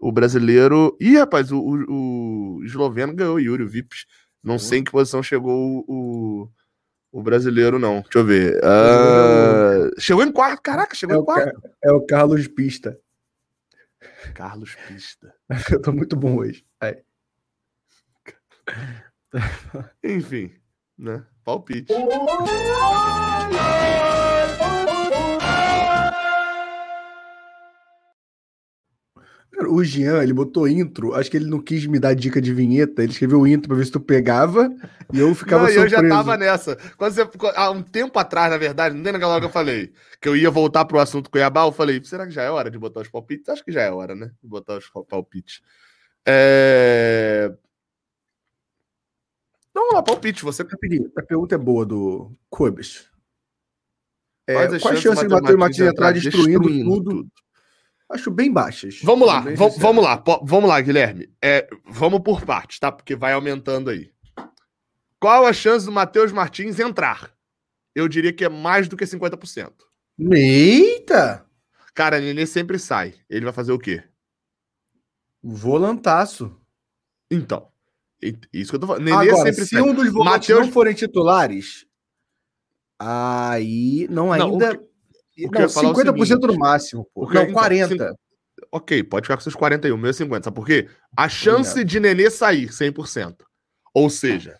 [0.00, 0.96] O brasileiro.
[1.00, 4.04] Ih, rapaz, o, o, o esloveno ganhou o Yuri, o Vips.
[4.42, 4.58] Não uhum.
[4.58, 6.48] sei em que posição chegou o, o
[7.22, 8.00] brasileiro não.
[8.02, 8.60] Deixa eu ver.
[8.60, 10.00] Uh...
[10.00, 10.62] Chegou em quarto.
[10.62, 11.62] Caraca, chegou é em quarto.
[11.82, 12.98] É o Carlos Pista.
[14.34, 15.34] Carlos Pista.
[15.70, 16.64] eu tô muito bom hoje.
[16.80, 16.96] Aí.
[20.02, 20.52] Enfim,
[20.98, 21.24] né?
[21.44, 21.92] Palpite.
[29.68, 33.02] O Jean, ele botou intro, acho que ele não quis me dar dica de vinheta,
[33.02, 34.68] ele escreveu intro pra ver se tu pegava,
[35.12, 35.96] e eu ficava não, surpreso.
[35.96, 36.76] eu já tava nessa.
[36.96, 39.92] Quando você, há um tempo atrás, na verdade, não tem naquela hora que eu falei,
[40.20, 42.78] que eu ia voltar pro assunto Cuiabá, eu falei, será que já é hora de
[42.78, 43.48] botar os palpites?
[43.48, 44.32] Acho que já é hora, né?
[44.42, 45.60] De botar os palpites.
[46.26, 47.52] É...
[49.72, 50.62] Vamos lá, palpite, você...
[50.62, 53.10] A pergunta é boa do Cubes.
[54.46, 57.10] É, quais chances de Matheus Martins entrar destruindo, destruindo tudo?
[57.10, 57.43] tudo?
[58.10, 59.00] Acho bem baixas.
[59.02, 59.40] Vamos lá,
[59.78, 61.32] vamos lá, vamos lá, Guilherme.
[61.42, 62.92] É, vamos por partes, tá?
[62.92, 64.12] Porque vai aumentando aí.
[65.18, 67.32] Qual a chance do Matheus Martins entrar?
[67.94, 69.72] Eu diria que é mais do que 50%.
[70.18, 71.46] Eita!
[71.94, 73.14] Cara, Nenê sempre sai.
[73.30, 74.02] Ele vai fazer o quê?
[75.42, 76.54] Volantaço.
[77.30, 77.68] Então.
[78.52, 79.04] Isso que eu tô falando.
[79.04, 79.82] Nenê Agora, sempre se sai.
[79.82, 80.66] um dos volantes Mateus...
[80.66, 81.86] não forem titulares,
[82.98, 84.80] aí não ainda...
[85.36, 87.22] Não, não, 50% é seguinte, no máximo, pô.
[87.22, 87.92] Porque, não, 40%.
[87.92, 88.14] Então,
[88.70, 90.44] ok, pode ficar com seus 41, meu 50.
[90.44, 90.88] Sabe por quê?
[91.16, 91.84] A chance é.
[91.84, 93.36] de Nenê sair, 100%.
[93.92, 94.56] Ou seja,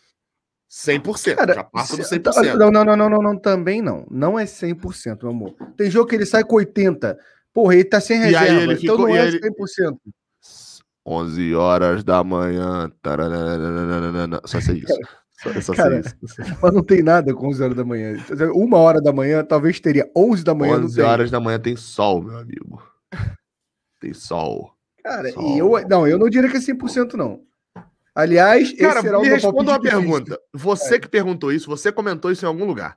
[0.70, 1.36] 100%.
[1.36, 2.56] Cara, já passa do 100%.
[2.56, 4.06] Não, não, não, não, não, não, também não.
[4.10, 5.54] Não é 100%, meu amor.
[5.76, 7.16] Tem jogo que ele sai com 80%.
[7.52, 8.46] Porra, ele tá sem reserva.
[8.46, 9.40] E aí ele ficou, então não é ele...
[9.40, 9.96] 100%.
[11.06, 12.90] 11 horas da manhã.
[14.44, 14.98] Só sei isso.
[15.62, 16.02] Só Cara,
[16.62, 18.16] mas não tem nada com 11 horas da manhã.
[18.54, 20.10] Uma hora da manhã, talvez teria.
[20.16, 22.82] 11 da manhã 11 horas da manhã tem sol, meu amigo.
[24.00, 24.74] Tem sol.
[25.02, 25.54] Cara, sol.
[25.54, 25.88] e eu.
[25.88, 27.42] Não, eu não diria que é 100%, não.
[28.14, 30.40] Aliás, Cara, esse será me responda uma pergunta.
[30.52, 30.98] Você é.
[31.00, 32.96] que perguntou isso, você comentou isso em algum lugar.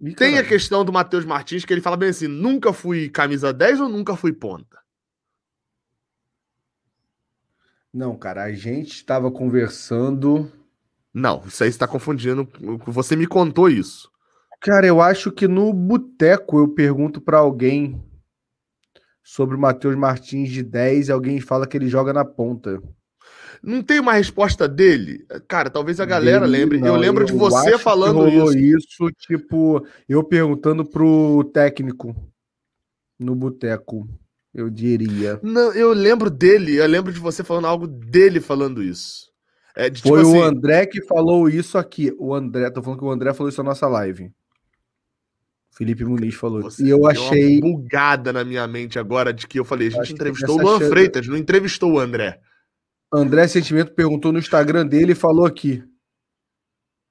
[0.00, 3.52] E, tem a questão do Matheus Martins, que ele fala bem assim: nunca fui camisa
[3.52, 4.78] 10 ou nunca fui ponta?
[7.92, 10.52] Não, cara, a gente estava conversando.
[11.16, 12.46] Não, isso aí você tá confundindo.
[12.84, 14.10] Você me contou isso.
[14.60, 18.04] Cara, eu acho que no boteco eu pergunto para alguém
[19.24, 22.82] sobre o Matheus Martins de 10 e alguém fala que ele joga na ponta.
[23.62, 25.24] Não tem uma resposta dele?
[25.48, 26.78] Cara, talvez a galera dele, lembre.
[26.80, 28.58] Não, eu lembro eu de você falando isso.
[28.58, 29.10] isso.
[29.18, 32.14] Tipo, eu perguntando pro técnico
[33.18, 34.06] no boteco,
[34.52, 35.40] eu diria.
[35.42, 39.34] Não, eu lembro dele, eu lembro de você falando algo dele falando isso.
[39.76, 42.10] É, de, tipo Foi assim, o André que falou isso aqui.
[42.18, 44.32] O André, tô falando que o André falou isso na nossa live.
[45.70, 46.62] Felipe Muniz falou.
[46.62, 47.60] Você e eu achei.
[47.60, 50.78] Uma bugada na minha mente agora de que eu falei: a gente entrevistou o Luan
[50.78, 50.90] chance...
[50.90, 52.40] Freitas, não entrevistou o André.
[53.12, 55.84] André Sentimento perguntou no Instagram dele e falou aqui.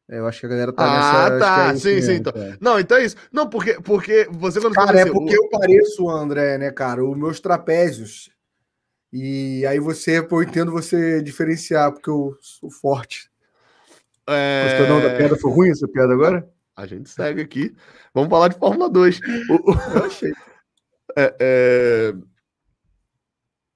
[0.09, 1.35] É, eu acho que a galera tá ah, nessa.
[1.35, 1.73] Ah, tá.
[1.73, 2.13] É sim, sim.
[2.13, 2.33] Então.
[2.35, 2.57] É.
[2.59, 3.15] Não, então é isso.
[3.31, 5.43] Não, porque, porque você quando Cara, é assim, porque o...
[5.43, 7.05] eu pareço o André, né, cara?
[7.05, 8.31] Os meus trapézios.
[9.17, 13.31] E aí você, pô, eu entendo você diferenciar, porque eu sou forte.
[14.27, 14.77] É...
[14.77, 15.37] Gostou não da piada?
[15.37, 16.45] Foi ruim essa piada agora?
[16.75, 17.73] A gente segue aqui.
[18.13, 19.19] Vamos falar de Fórmula 2.
[19.49, 20.33] O, Eu achei.
[21.15, 22.13] É, é...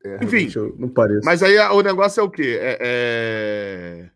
[0.03, 1.25] É, Enfim, não parece.
[1.25, 2.59] Mas aí o negócio é o quê?
[2.61, 4.11] É,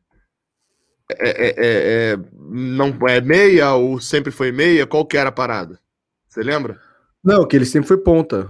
[1.15, 2.17] é,
[2.49, 4.85] não é meia ou sempre foi meia?
[4.85, 5.79] Qual que era a parada?
[6.27, 6.77] Você lembra?
[7.23, 8.49] Não, que ele sempre foi ponta.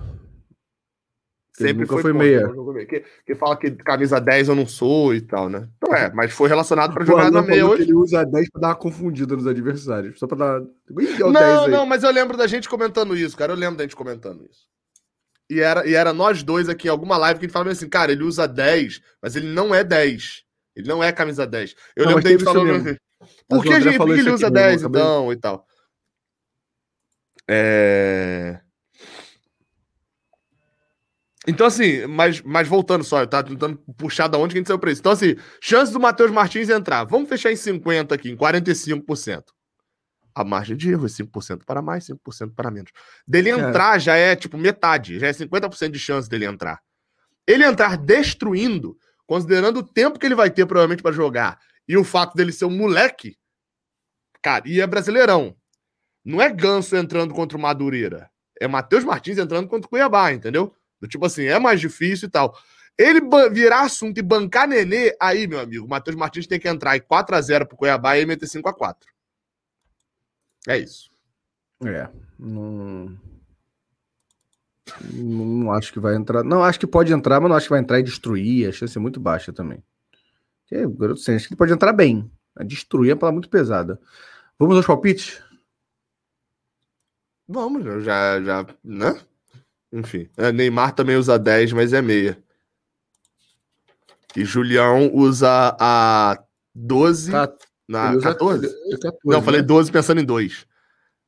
[1.56, 2.52] Sempre foi, foi meia.
[2.88, 5.70] Que, que, fala que camisa 10 eu não sou e tal, né?
[5.78, 7.84] Então é, mas foi relacionado para jogar na meia hoje.
[7.84, 10.18] Ele usa 10 para dar uma confundida nos adversários.
[10.18, 10.62] Só para dar.
[11.32, 13.54] não, não, mas eu lembro da gente comentando isso, cara.
[13.54, 14.68] Eu lembro da gente comentando isso.
[15.48, 17.88] E era, e era nós dois aqui em alguma live que a gente falava assim,
[17.88, 20.44] cara, ele usa 10, mas ele não é 10.
[20.76, 21.76] Ele não é camisa 10.
[21.96, 22.98] Eu não, lembro da gente falando assim,
[23.48, 25.68] por que, gente, ele usa 10 então e tal?
[27.48, 28.63] É.
[31.48, 34.68] Então, assim, mas, mas voltando só, eu tava tentando puxar da onde que a gente
[34.68, 35.02] saiu pra isso.
[35.02, 37.04] Então, assim, chance do Matheus Martins entrar.
[37.04, 39.44] Vamos fechar em 50 aqui, em 45%.
[40.36, 42.92] A margem de erro é 5% para mais, 5% para menos.
[43.28, 43.54] Dele é.
[43.54, 45.20] entrar já é, tipo, metade.
[45.20, 46.80] Já é 50% de chance dele entrar.
[47.46, 52.04] Ele entrar destruindo, considerando o tempo que ele vai ter, provavelmente, para jogar, e o
[52.06, 53.36] fato dele ser um moleque,
[54.42, 55.56] cara, e é brasileirão.
[56.24, 58.30] Não é Ganso entrando contra o Madureira.
[58.60, 60.74] É Matheus Martins entrando contra o Cuiabá, entendeu?
[61.08, 62.58] Tipo assim, é mais difícil e tal.
[62.98, 66.96] Ele virar assunto e bancar Nenê, aí, meu amigo, o Matheus Martins tem que entrar
[66.96, 68.96] em 4x0 pro Cuiabá e meter 5x4.
[70.68, 71.12] É isso.
[71.84, 72.08] É.
[72.38, 73.18] Não...
[75.12, 76.44] não acho que vai entrar.
[76.44, 78.70] Não, acho que pode entrar, mas não acho que vai entrar e destruir.
[78.70, 79.84] A chance é muito baixa também.
[80.72, 82.32] É, garoto, acho que ele pode entrar bem.
[82.66, 84.00] Destruir é uma palavra muito pesada.
[84.58, 85.42] Vamos aos palpites?
[87.48, 89.20] Vamos, já, já, né?
[89.94, 92.36] Enfim, é, Neymar também usa 10, mas é meia.
[94.36, 97.32] E Julião usa a 12.
[97.32, 97.54] Tá.
[97.88, 98.68] Na 14?
[99.00, 99.20] 14?
[99.24, 99.46] Não, né?
[99.46, 100.66] falei 12 pensando em 2.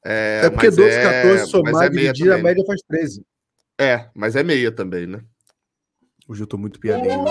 [0.03, 3.23] É, é porque 12, 14 é, somar é dividir, a média faz 13.
[3.79, 5.21] É, mas é meia também, né?
[6.27, 7.23] Hoje eu tô muito piadinho.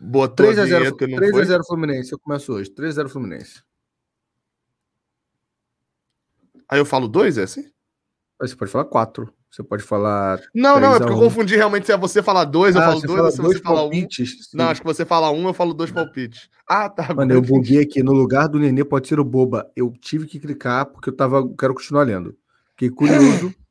[0.00, 2.12] Botou 3 a 0 3 a 0 Fluminense.
[2.12, 2.70] Eu começo hoje.
[2.70, 3.62] 3 a 0 Fluminense.
[6.70, 7.64] Aí eu falo dois, é assim?
[8.40, 9.32] Você pode falar quatro.
[9.50, 10.38] Você pode falar.
[10.54, 13.00] Não, não, é porque eu confundi realmente se é você falar dois, eu ah, falo
[13.00, 14.06] dois, ou se você fala um.
[14.52, 16.50] Não, acho que você fala um, eu falo dois palpites.
[16.68, 17.14] Ah, tá.
[17.14, 18.02] Mano, eu buguei aqui.
[18.02, 19.70] No lugar do Nenê pode ser o Boba.
[19.74, 21.42] Eu tive que clicar porque eu tava.
[21.58, 22.36] Quero continuar lendo.
[22.72, 23.54] Fiquei curioso.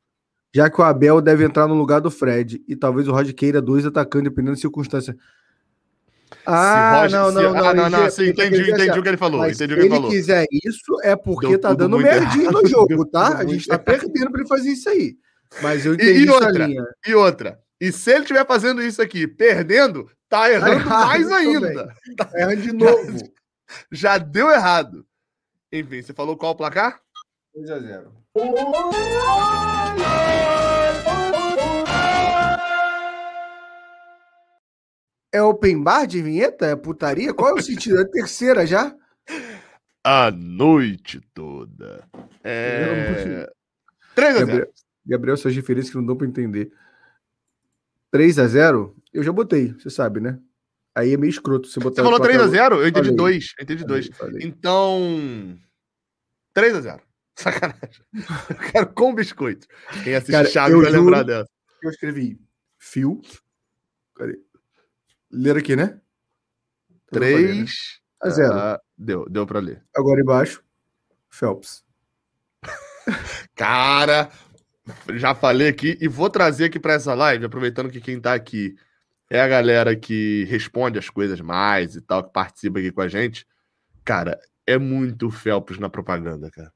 [0.53, 3.61] já que o Abel deve entrar no lugar do Fred e talvez o Rod queira
[3.61, 5.15] dois atacando, dependendo da circunstância.
[6.49, 7.47] Ah, Roger, não, não, se...
[7.47, 9.39] não, ah, não, não, sim, entendi, entendi o que ele falou.
[9.39, 10.09] Mas entendi o que ele falou.
[10.09, 13.39] Se ele quiser isso, é porque Deu tá dando merdinha no jogo, tá?
[13.39, 15.17] A gente tá perdendo pra ele fazer isso aí.
[15.61, 16.85] Mas eu entendi e, e outra, linha.
[17.05, 21.93] E outra, e se ele estiver fazendo isso aqui, perdendo, tá errando tá mais ainda.
[22.15, 23.17] Tá errando de novo.
[23.91, 25.05] Já, já, deu errado.
[25.71, 27.01] Enfim, você falou qual o placar?
[27.53, 28.11] 2 a 0.
[35.31, 36.65] É open bar de vinheta?
[36.65, 37.33] É putaria?
[37.33, 37.99] Qual é o sentido?
[37.99, 38.95] É terceira já?
[40.03, 42.07] A noite toda.
[42.41, 43.51] É...
[44.15, 44.47] 3 a 0.
[44.47, 44.73] Gabriel,
[45.05, 46.71] Gabriel, suas referências que não dão para entender.
[48.09, 50.39] 3 a 0 Eu já botei, você sabe, né?
[50.95, 52.01] Aí é meio escroto você botar.
[52.01, 53.53] Você falou 3 a 0 Eu entendi 2.
[53.59, 54.09] Eu entendi 2.
[54.39, 55.59] Então.
[56.53, 57.01] 3 a 0
[57.35, 58.05] Sacanagem.
[58.49, 59.67] Eu quero com biscoito.
[60.03, 61.49] Quem assiste Cara, Chaves vai lembrar dessa.
[61.83, 62.39] Eu escrevi
[62.79, 63.21] fio.
[64.15, 64.39] Cadê?
[65.31, 65.99] Ler aqui, né?
[67.11, 67.65] 3 né?
[68.21, 68.53] a 0.
[68.53, 69.83] Uh, deu, deu para ler.
[69.95, 70.63] Agora embaixo,
[71.29, 71.83] Phelps.
[73.55, 74.29] Cara,
[75.15, 78.75] já falei aqui e vou trazer aqui para essa live, aproveitando que quem tá aqui
[79.29, 83.07] é a galera que responde as coisas mais e tal, que participa aqui com a
[83.07, 83.45] gente.
[84.03, 86.71] Cara, é muito Phelps na propaganda, cara.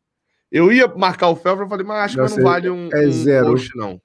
[0.51, 3.11] Eu ia marcar o Phelps, eu falei, mas acho que não vale um, é um
[3.11, 3.47] zero.
[3.47, 4.01] post, não.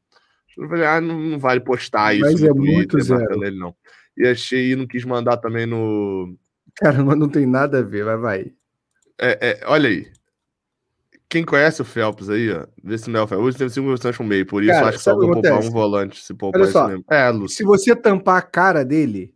[0.56, 3.44] Eu falei, ah, não, não vale postar isso Mas no é Twitter, muito zero.
[3.44, 3.74] ele, não.
[4.16, 6.36] E achei, não quis mandar também no...
[6.76, 8.52] Cara, mas não tem nada a ver, vai, vai.
[9.18, 10.10] É, é, olha aí.
[11.28, 13.44] Quem conhece o Phelps aí, ó, vê se não é o Phelps.
[13.44, 15.70] Hoje teve 5 minutos no meio, por isso Cara, acho que só vou poupar um
[15.70, 16.88] volante, se poupar Olha isso só.
[16.88, 17.04] mesmo.
[17.10, 17.56] É, Lúcio.
[17.56, 19.34] Se você tampar a cara dele,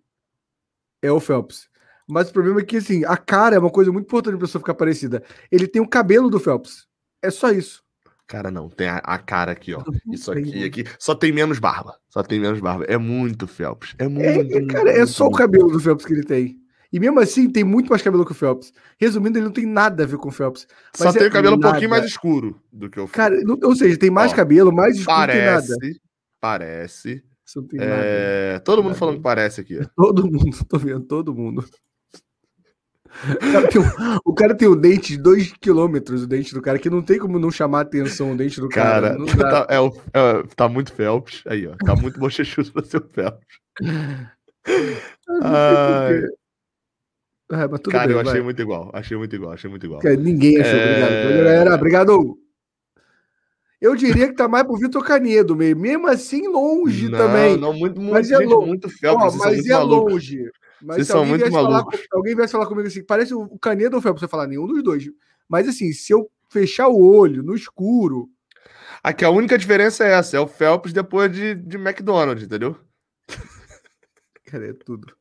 [1.03, 1.69] é o Phelps.
[2.09, 4.61] Mas o problema é que, assim, a cara é uma coisa muito importante pra pessoa
[4.61, 5.23] ficar parecida.
[5.51, 6.87] Ele tem o cabelo do Phelps.
[7.23, 7.83] É só isso.
[8.31, 9.83] Cara, não, tem a, a cara aqui, ó.
[10.09, 10.67] Isso Tem, aqui, né?
[10.67, 10.85] aqui.
[11.01, 11.97] Só tem menos barba.
[12.09, 12.85] Só tem menos barba.
[12.85, 13.93] É muito Phelps.
[13.99, 14.25] É muito.
[14.25, 15.39] É, é, muito, cara, é muito, só o muito.
[15.39, 16.57] cabelo do Phelps que ele tem.
[16.93, 18.73] E mesmo assim, tem muito mais cabelo que o Phelps.
[19.01, 20.65] Resumindo, ele não tem nada a ver com o Phelps.
[20.95, 21.73] Só mas tem é o cabelo um nada.
[21.73, 23.17] pouquinho mais escuro do que o Phelps.
[23.17, 25.67] Cara, não- ou seja, tem mais Ó, cabelo, mais escuro, não tem nada.
[25.67, 26.01] parece.
[26.41, 27.25] Parece.
[27.45, 27.93] Isso não tem nada.
[27.97, 29.85] É, todo mundo falando que parece aqui, ó.
[29.97, 31.65] Todo mundo, tô vendo, todo mundo.
[33.35, 33.85] O cara tem um,
[34.25, 37.19] o cara tem um dente de 2 quilômetros, o dente do cara, que não tem
[37.19, 39.17] como não chamar atenção o dente do cara.
[39.37, 41.43] Cara, tá, é o- é, tá muito Phelps.
[41.47, 41.75] Aí, ó.
[41.85, 43.47] Tá muito bochechudo pra ser o Phelps.
[47.53, 48.43] Ah, mas tudo Cara, bem, eu achei vai.
[48.43, 48.91] muito igual.
[48.95, 50.01] Achei muito igual, achei muito igual.
[50.01, 50.85] Cara, ninguém achou, É.
[50.85, 51.37] obrigado.
[51.45, 52.39] Galera, obrigado.
[53.81, 55.75] Eu diria que tá mais pro Vitor Canedo, meio.
[55.77, 57.57] mesmo assim longe não, também.
[57.57, 58.67] Não, muito, muito, Mas é gente, louco.
[58.67, 59.25] muito Phelps.
[59.25, 60.13] Ó, são mas é malucos.
[60.13, 60.51] longe.
[60.83, 62.01] Mas Vocês são muito falar malucos.
[62.09, 64.67] com- alguém viesse falar comigo assim, parece o Canedo ou o Phelps, você falar nenhum
[64.67, 65.05] dos dois.
[65.49, 68.29] Mas assim, se eu fechar o olho no escuro,
[69.03, 72.77] Aqui a única diferença é essa: é o Phelps depois de, de McDonald's, entendeu?
[74.45, 75.15] cara, é tudo.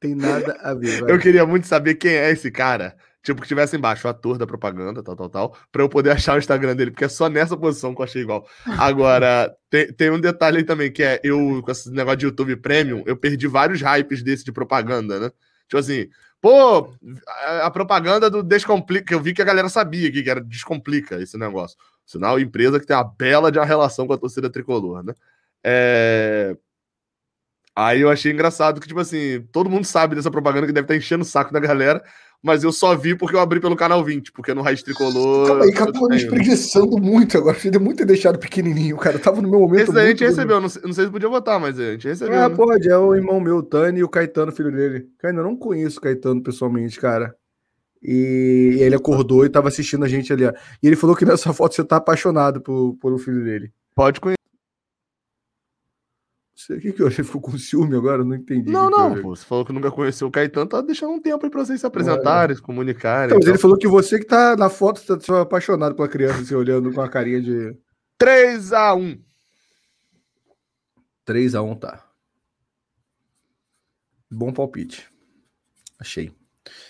[0.00, 1.02] Tem nada a ver.
[1.02, 1.12] vai.
[1.12, 2.96] Eu queria muito saber quem é esse cara.
[3.28, 6.34] Tipo, que tivesse embaixo o ator da propaganda, tal, tal, tal, pra eu poder achar
[6.34, 8.48] o Instagram dele, porque é só nessa posição que eu achei igual.
[8.78, 12.56] Agora, tem, tem um detalhe aí também, que é eu, com esse negócio de YouTube
[12.56, 15.30] Premium, eu perdi vários hypes desse de propaganda, né?
[15.68, 16.08] Tipo assim,
[16.40, 16.90] pô,
[17.26, 21.20] a, a propaganda do Descomplica, que eu vi que a galera sabia que era Descomplica
[21.20, 21.76] esse negócio.
[22.06, 25.12] Sinal, empresa que tem uma bela de uma relação com a torcida tricolor, né?
[25.62, 26.56] É...
[27.76, 30.96] Aí eu achei engraçado que, tipo assim, todo mundo sabe dessa propaganda que deve estar
[30.96, 32.02] enchendo o saco da galera,
[32.42, 35.46] mas eu só vi porque eu abri pelo canal 20, porque no Raiz Tricolor.
[35.46, 37.56] Calma aí, eu tava me espreguiçando muito agora.
[37.56, 39.18] Queria muito ter deixado pequenininho, cara.
[39.18, 39.90] Tava no meu momento.
[39.90, 42.38] Esse a gente recebeu, não sei, não sei se podia votar, mas a gente recebeu.
[42.38, 42.54] Ah, né?
[42.54, 45.08] pode, é o irmão meu, o Tani, e o Caetano, filho dele.
[45.18, 47.34] Cara, eu não conheço o Caetano pessoalmente, cara.
[48.00, 50.52] E ele acordou e tava assistindo a gente ali, ó.
[50.80, 53.72] E ele falou que nessa foto você tá apaixonado por, pelo filho dele.
[53.94, 54.37] Pode conhecer.
[56.58, 57.24] Você- O que que eu achei?
[57.24, 58.24] Ficou com ciúme agora?
[58.24, 58.70] Não entendi.
[58.70, 59.36] Não, não, pô.
[59.36, 61.86] Você falou que nunca conheceu o Caetano, tá deixando um tempo aí pra vocês se
[61.86, 63.26] apresentarem, se comunicarem.
[63.26, 66.40] Então, mas ele falou que você que tá na foto tá só apaixonado pela criança,
[66.40, 67.76] assim, olhando com a carinha de
[68.20, 69.20] 3x1.
[71.26, 72.04] 3x1, tá.
[74.30, 75.08] Bom palpite.
[75.98, 76.32] Achei.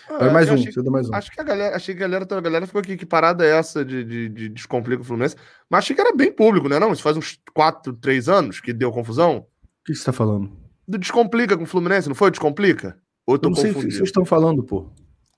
[0.09, 1.15] Vai mais Ah, um, achei- você dá mais um.
[1.15, 3.51] Acho que a galera, achei que a galera, a galera ficou aqui, que parada é
[3.51, 5.37] essa de, de, de descomplica o Fluminense?
[5.71, 6.79] Mas achei que era bem público, né?
[6.81, 9.47] Não, isso faz uns 4, 3 anos que deu confusão.
[9.89, 10.51] O que você tá falando?
[10.87, 12.99] Do Descomplica com o Fluminense, não foi o Descomplica?
[13.27, 14.91] Ou eu não sei o que vocês estão falando, pô.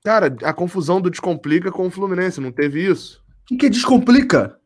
[0.05, 3.23] Cara, a confusão do Descomplica com o Fluminense, não teve isso?
[3.43, 4.57] O que, que é descomplica?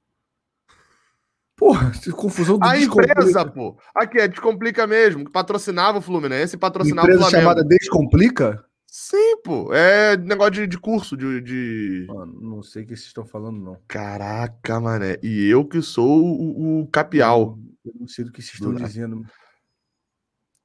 [1.57, 3.79] Porra, confusão do A empresa, pô.
[3.95, 7.43] Aqui, é Descomplica mesmo, que patrocinava o Fluminense e patrocinava empresa o Flamengo.
[7.51, 8.65] chamada Descomplica?
[8.87, 9.73] Sim, pô.
[9.73, 13.59] É negócio de, de curso, de, de- Mano, não sei o que vocês estão falando,
[13.59, 13.77] não.
[13.89, 15.19] Caraca, mané.
[15.23, 17.59] E eu que sou o, o capial.
[17.85, 19.25] Eu não sei do que vocês estão dizendo.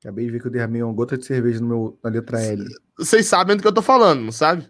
[0.01, 2.63] Acabei de ver que eu derramei uma gota de cerveja no meu, na letra L.
[2.97, 4.67] Vocês sabem do que eu tô falando, não sabe?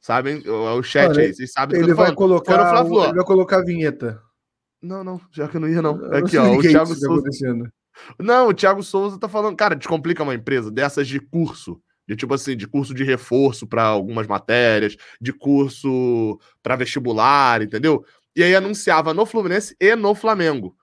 [0.00, 0.42] Sabem?
[0.48, 2.16] O, o chat Mano, aí, vocês sabem do que eu tô falando.
[2.16, 4.20] Colocar, o- ele vai colocar a vinheta.
[4.82, 6.00] Não, não, já que eu não ia, não.
[6.02, 7.72] Eu Aqui, não ó, o Thiago tá Souza.
[8.18, 9.56] Não, o Thiago Souza tá falando.
[9.56, 11.80] Cara, Descomplica uma empresa dessas de curso.
[12.08, 18.04] De tipo assim, de curso de reforço para algumas matérias, de curso para vestibular, entendeu?
[18.34, 20.74] E aí anunciava no Fluminense e no Flamengo.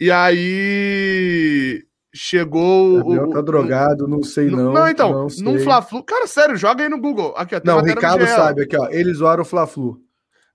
[0.00, 2.98] E aí chegou.
[2.98, 4.72] Gabriel o- tá drogado, não sei não.
[4.72, 5.58] não, então, não num.
[5.60, 6.02] Fla-Flu.
[6.04, 7.34] Cara, sério, joga aí no Google.
[7.36, 8.88] Aqui, ó, Não, o Ricardo sabe aqui, ó.
[8.90, 10.00] Eles zoaram o Fla-Flu.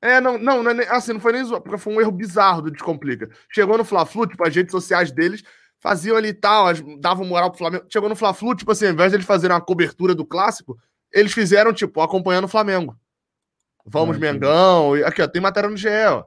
[0.01, 2.11] É, não, não, não é nem- assim, não foi nem zoar, porque foi um erro
[2.11, 3.29] bizarro do Descomplica.
[3.51, 5.43] Chegou no Fla-Flu, tipo, as redes sociais deles
[5.79, 6.67] faziam ali e tal,
[6.99, 7.85] davam moral pro Flamengo.
[7.89, 10.77] Chegou no Fla-Flu, tipo assim, ao invés de eles fazerem uma cobertura do clássico,
[11.11, 12.95] eles fizeram, tipo, acompanhando o Flamengo.
[13.85, 14.19] Vamos, Ah.
[14.19, 14.95] Mengão.
[14.97, 16.23] e- Aqui, ó, tem matéria no GE, ó.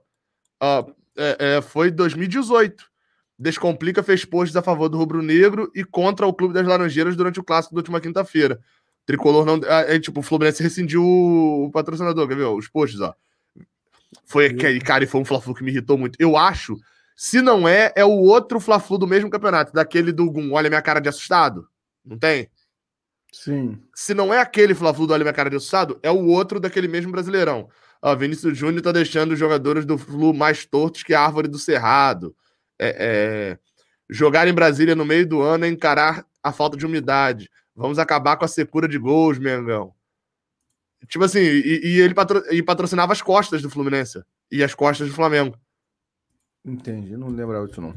[0.60, 2.89] Ó, é, é, foi 2018.
[3.40, 7.40] Descomplica fez posts a favor do Rubro Negro e contra o Clube das Laranjeiras durante
[7.40, 8.60] o clássico da última quinta-feira.
[9.06, 9.58] Tricolor não.
[9.64, 12.44] É, é, tipo, o Fluminense rescindiu o, patrocinador, quer ver?
[12.44, 13.14] Os posts, ó.
[14.26, 16.16] Foi aquele, cara, e foi um Fla-Flu que me irritou muito.
[16.20, 16.76] Eu acho,
[17.16, 20.82] Se não é, é o outro Fla-Flu do mesmo campeonato, daquele do Gum, olha minha
[20.82, 21.66] cara de assustado.
[22.04, 22.50] Não tem?
[23.32, 23.78] Sim.
[23.94, 26.88] Se não é aquele Fla-Flu do olha minha cara de assustado, é o outro daquele
[26.88, 27.70] mesmo Brasileirão.
[28.02, 31.58] Ó, Vinícius Júnior tá deixando os jogadores do Flu mais tortos que a árvore do
[31.58, 32.36] Cerrado.
[32.80, 33.58] É, é...
[34.08, 37.50] Jogar em Brasília no meio do ano é encarar a falta de umidade.
[37.76, 39.94] Vamos acabar com a secura de gols, Mengão.
[41.06, 42.42] Tipo assim, e, e ele patro...
[42.52, 45.56] e patrocinava as costas do Fluminense e as costas do Flamengo.
[46.64, 47.94] Entendi, não lembrava disso não.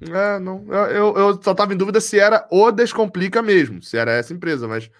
[0.00, 0.66] É, não.
[0.72, 4.66] Eu, eu só tava em dúvida se era o Descomplica mesmo, se era essa empresa,
[4.66, 4.90] mas,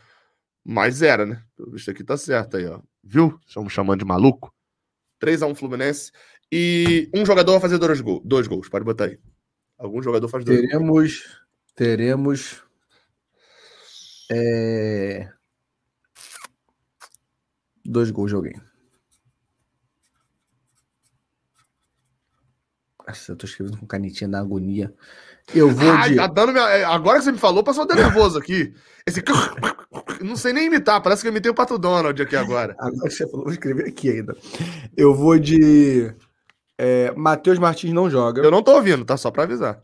[0.64, 1.42] mas era, né?
[1.74, 2.80] Isso aqui tá certo aí, ó.
[3.02, 3.38] Viu?
[3.46, 4.54] Estamos chamando de maluco.
[5.20, 6.12] 3x1 Fluminense.
[6.54, 9.18] E um jogador vai fazer dois, gols, dois gols, pode botar aí.
[9.78, 11.40] Algum jogador faz dois teremos, gols.
[11.74, 12.62] Teremos.
[14.30, 15.32] É...
[17.82, 18.60] Dois gols de alguém.
[23.08, 24.94] Nossa, eu tô escrevendo com canetinha na agonia.
[25.54, 26.16] Eu vou Ai, de.
[26.16, 26.68] Tá dando minha...
[26.68, 28.74] É, agora que você me falou, passou até nervoso aqui.
[29.06, 29.22] Esse.
[30.20, 32.76] Não sei nem imitar, parece que eu imitei o Pato Donald aqui agora.
[32.78, 34.36] Agora que você falou, vou escrever aqui ainda.
[34.94, 36.14] Eu vou de.
[36.84, 38.42] É, Matheus Martins não joga.
[38.42, 39.16] Eu não tô ouvindo, tá?
[39.16, 39.80] Só pra avisar.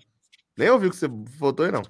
[0.56, 1.82] Nem ouvi o que você votou aí, não.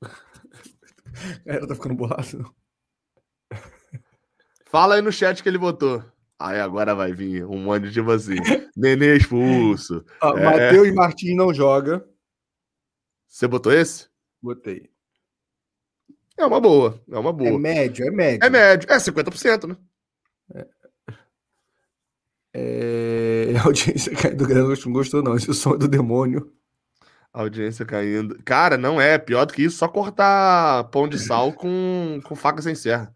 [1.44, 2.54] Ela tá ficando bolado.
[4.66, 6.04] Fala aí no chat que ele votou.
[6.38, 8.36] Aí agora vai vir um monte de tipo assim.
[8.76, 10.04] Nenê expulso.
[10.22, 10.44] Ah, é...
[10.44, 12.08] Matheus Martins não joga.
[13.26, 14.08] Você botou esse?
[14.40, 14.88] Botei.
[16.38, 17.02] É uma boa.
[17.10, 17.50] É uma boa.
[17.50, 18.46] É médio, é médio.
[18.46, 18.88] É médio.
[18.88, 19.76] É 50%, né?
[20.54, 20.76] É.
[22.58, 23.15] É...
[23.58, 25.36] A audiência caindo do grande não gostou, não.
[25.36, 26.52] Esse é som do demônio.
[27.32, 28.38] A audiência caindo.
[28.44, 29.18] Cara, não é.
[29.18, 33.12] Pior do que isso, só cortar pão de sal com, com faca sem serra.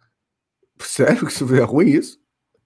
[0.78, 2.18] Sério que isso é ruim isso?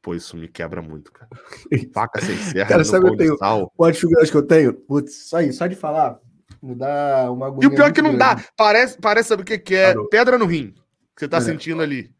[0.04, 1.30] Pô, isso me quebra muito, cara.
[1.94, 2.68] Faca sem serra.
[2.68, 3.38] Cara, sabe eu tenho
[3.74, 4.74] quantas figuras que eu tenho?
[4.74, 6.20] Putz, só isso, só de falar,
[6.62, 7.48] me dá uma.
[7.62, 8.42] E o pior é que não grande.
[8.42, 8.48] dá.
[8.54, 9.94] Parece, parece sabe o que, que é?
[9.94, 10.08] Parou.
[10.10, 10.74] Pedra no rim.
[11.16, 11.40] Que você tá é.
[11.40, 12.14] sentindo ali.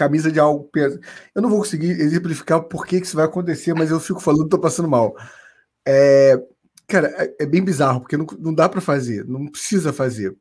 [0.00, 0.98] Camisa de algo peso.
[1.34, 4.48] Eu não vou conseguir exemplificar por que, que isso vai acontecer, mas eu fico falando,
[4.48, 5.14] tô passando mal.
[5.86, 6.40] É,
[6.88, 10.34] cara, é, é bem bizarro, porque não, não dá para fazer, não precisa fazer.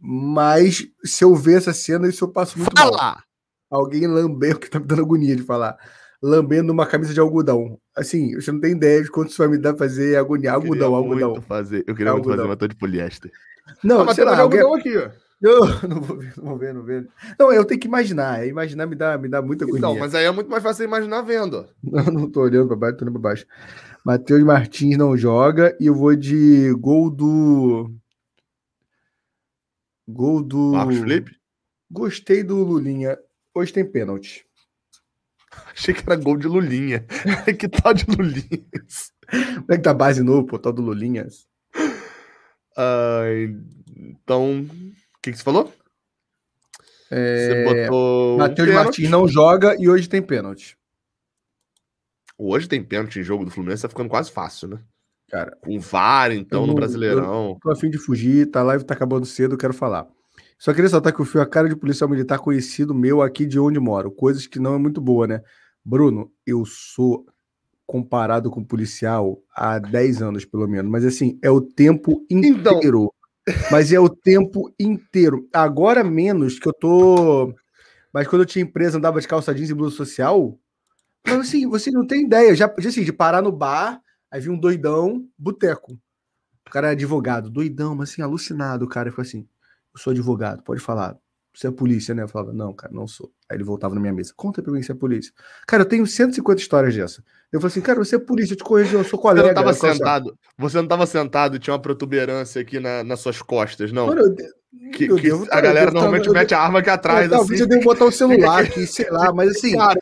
[0.00, 2.96] Mas se eu ver essa cena, isso eu passo muito Fala!
[2.96, 3.22] mal
[3.70, 5.76] alguém lambendo, que tá me dando agonia de falar,
[6.22, 7.78] lambendo uma camisa de algodão.
[7.96, 11.42] Assim, você não tem ideia de quanto isso vai me dar fazer agoniar algodão, algodão.
[11.42, 12.14] Fazer, eu queria algodão.
[12.14, 13.30] muito fazer uma toda de poliéster.
[13.82, 14.60] Não, ah, mas sei lá, alguém...
[14.60, 15.10] algodão aqui, ó.
[15.40, 17.08] Eu não vou ver, não vou ver, não ver.
[17.38, 18.44] Não, eu tenho que imaginar.
[18.44, 19.78] Imaginar me dá, me dá muita agonia.
[19.78, 21.68] Então, mas aí é muito mais fácil imaginar vendo.
[21.80, 23.46] Não, não tô olhando para baixo, tô olhando para baixo.
[24.04, 27.90] Matheus Martins não joga e eu vou de gol do.
[30.08, 30.72] Gol do.
[30.72, 31.36] Marcos Felipe?
[31.90, 33.16] Gostei do Lulinha.
[33.54, 34.44] Hoje tem pênalti.
[35.72, 37.06] Achei que era gol de Lulinha.
[37.58, 39.12] que tal de Lulinhas?
[39.30, 41.46] Como é que tá a base novo, pô, tal do Lulinhas?
[42.76, 43.60] Uh,
[43.96, 44.66] então,
[45.22, 45.72] que, que você falou?
[47.10, 47.36] É...
[47.36, 48.38] Você botou.
[48.38, 50.76] Matheus um Martins não joga e hoje tem pênalti.
[52.36, 54.78] Hoje tem pênalti em jogo do Fluminense, tá ficando quase fácil, né?
[55.28, 55.56] Cara.
[55.60, 57.58] Com VAR, então, no Brasileirão.
[57.60, 60.06] tô a fim de fugir, tá, a live tá acabando cedo, quero falar.
[60.58, 63.58] Só queria ressaltar que Fio é a cara de policial militar conhecido meu aqui de
[63.58, 64.10] onde moro.
[64.10, 65.42] Coisas que não é muito boa, né?
[65.84, 67.26] Bruno, eu sou
[67.86, 70.90] comparado com policial há 10 anos, pelo menos.
[70.90, 72.74] Mas assim, é o tempo então.
[72.74, 73.04] inteiro.
[73.04, 73.17] Então...
[73.70, 75.48] Mas é o tempo inteiro.
[75.52, 77.54] Agora menos que eu tô.
[78.12, 80.58] Mas quando eu tinha empresa, andava de calça jeans e blusa social.
[81.26, 82.54] Mas assim, você não tem ideia.
[82.54, 85.92] Já, assim, de parar no bar, aí vi um doidão, boteco.
[86.66, 88.84] O cara é advogado, doidão, mas assim, alucinado.
[88.84, 89.46] O cara ficou assim
[89.98, 91.16] eu sou advogado, pode falar.
[91.54, 92.22] Você é polícia, né?
[92.22, 93.30] Eu falava, não, cara, não sou.
[93.50, 95.32] Aí ele voltava na minha mesa, conta pra mim se é polícia.
[95.66, 97.22] Cara, eu tenho 150 histórias dessa.
[97.50, 99.48] Eu falei assim, cara, você é polícia, eu te corrigi, eu sou colega.
[99.48, 103.40] Você não tava sentado, você não tava sentado, tinha uma protuberância aqui na, nas suas
[103.40, 104.06] costas, não?
[104.06, 104.36] Mano, eu,
[104.92, 107.28] que, eu que devo, a galera normalmente mete a arma aqui atrás.
[107.30, 107.62] Talvez assim.
[107.62, 109.74] eu devo botar o celular aqui, sei lá, mas assim.
[109.74, 109.96] mas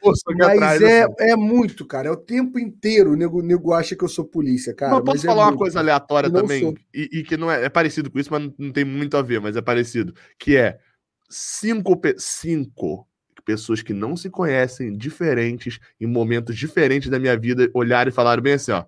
[0.50, 1.14] atrás, é, assim.
[1.20, 2.08] é muito, cara.
[2.08, 4.92] É o tempo inteiro o nego, nego acha que eu sou polícia, cara.
[4.92, 6.74] Mas posso mas é falar é uma muito, coisa aleatória também?
[6.92, 9.40] E, e, que não é, é parecido com isso, mas não tem muito a ver,
[9.40, 10.12] mas é parecido.
[10.36, 10.78] Que é
[11.28, 13.06] cinco, cinco
[13.44, 18.42] pessoas que não se conhecem, diferentes, em momentos diferentes da minha vida, olharam e falaram
[18.42, 18.84] bem assim: ó.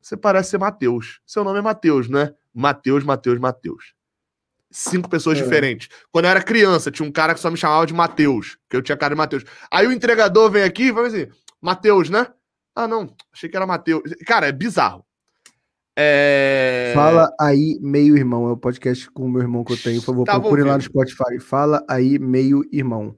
[0.00, 1.20] Você parece ser Mateus.
[1.26, 2.34] Seu nome é Mateus, né?
[2.54, 3.94] Mateus, Mateus, Mateus
[4.70, 5.42] cinco pessoas é.
[5.42, 5.88] diferentes.
[6.12, 8.82] Quando eu era criança, tinha um cara que só me chamava de Mateus, que eu
[8.82, 9.44] tinha cara de Mateus.
[9.70, 11.26] Aí o entregador vem aqui e vai assim,
[11.60, 12.26] Mateus, né?
[12.74, 14.02] Ah, não, achei que era Mateus.
[14.26, 15.04] Cara, é bizarro.
[16.02, 16.92] É...
[16.94, 18.48] Fala aí, meio irmão.
[18.48, 20.00] É o podcast com o meu irmão que eu tenho.
[20.00, 21.38] Por favor, tá procure lá no Spotify.
[21.38, 23.14] Fala aí, meio irmão.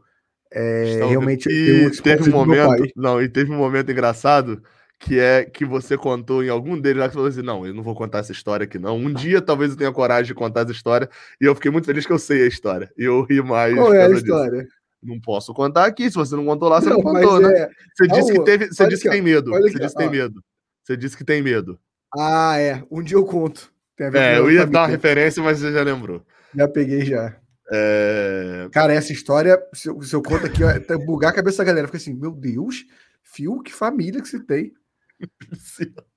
[0.55, 2.85] É, realmente e teve um momento.
[2.95, 4.63] Não, e teve um momento engraçado
[4.99, 7.73] que é que você contou em algum deles lá que você falou assim: não, eu
[7.73, 8.97] não vou contar essa história aqui, não.
[8.97, 11.09] Um dia talvez eu tenha coragem de contar essa história.
[11.41, 12.91] E eu fiquei muito feliz que eu sei a história.
[12.99, 13.75] E eu ri mais.
[13.75, 14.63] Qual é a história?
[14.63, 14.77] Disso.
[15.03, 16.09] Não posso contar aqui.
[16.09, 17.63] Se você não contou lá, você não, não contou, né?
[17.63, 17.71] É...
[17.97, 18.67] Você disse que teve.
[18.67, 19.51] Você disse que, tem medo.
[19.51, 20.45] Você disse que tem medo.
[20.85, 21.79] Você disse que tem medo.
[22.17, 22.85] Ah, é.
[22.91, 23.73] Um dia eu conto.
[23.99, 26.25] é, eu ia dar uma referência, mas você já lembrou.
[26.55, 27.37] Já peguei já.
[27.71, 28.69] É...
[28.71, 31.87] Cara, essa história, se eu, se eu conto aqui, até bugar a cabeça da galera.
[31.87, 32.85] Fica assim, meu Deus,
[33.23, 34.75] Fio, que família que você tem.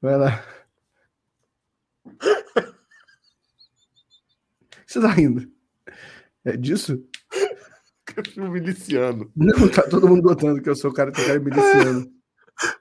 [0.00, 0.42] Vai lá.
[4.86, 5.50] Você tá rindo?
[6.44, 7.02] É disso?
[8.32, 9.30] Filme miliciano.
[9.34, 12.10] Não, tá todo mundo notando que eu sou o cara, tem cara miliciano.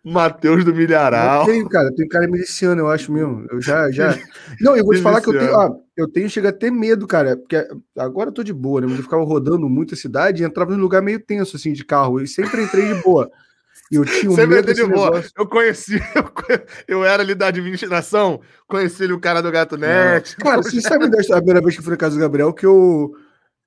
[0.03, 1.41] Matheus do Milharal.
[1.41, 3.45] Eu tenho, cara, eu tenho cara miliciano, eu acho mesmo.
[3.49, 4.17] Eu já, já.
[4.59, 7.05] Não, eu vou te falar que eu tenho, ó, eu tenho, chega a ter medo,
[7.07, 7.67] cara, porque
[7.97, 8.87] agora eu tô de boa, né?
[8.87, 11.85] Mas eu ficava rodando muito a cidade e entrava num lugar meio tenso, assim, de
[11.85, 13.29] carro, e sempre entrei de boa.
[13.91, 15.21] E eu tinha um Sempre medo de boa.
[15.37, 20.35] Eu conheci, eu, eu, era ali da administração, conheci ele, o cara do Gato Net.
[20.39, 20.43] É.
[20.43, 23.11] Cara, você sabe da primeira vez que eu fui na casa do Gabriel que eu,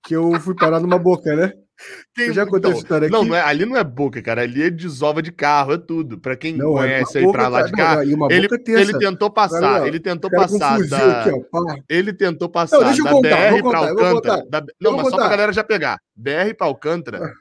[0.04, 1.52] que eu fui parar numa boca, né?
[2.14, 3.16] Quem, eu já contei então, essa história aqui.
[3.16, 4.42] Não, não é, ali não é boca, cara.
[4.42, 6.18] Ali é desova de carro, é tudo.
[6.18, 8.16] Pra quem não, é conhece é aí pra lá de cá, ele,
[8.68, 11.22] ele tentou passar, cara, ele tentou passar da...
[11.22, 14.46] Aqui, ó, ele tentou passar não, da contar, BR pra Alcântara.
[14.48, 14.64] Da...
[14.80, 15.16] Não, mas contar.
[15.16, 15.98] só pra galera já pegar.
[16.14, 17.32] BR pra Alcântara, ah.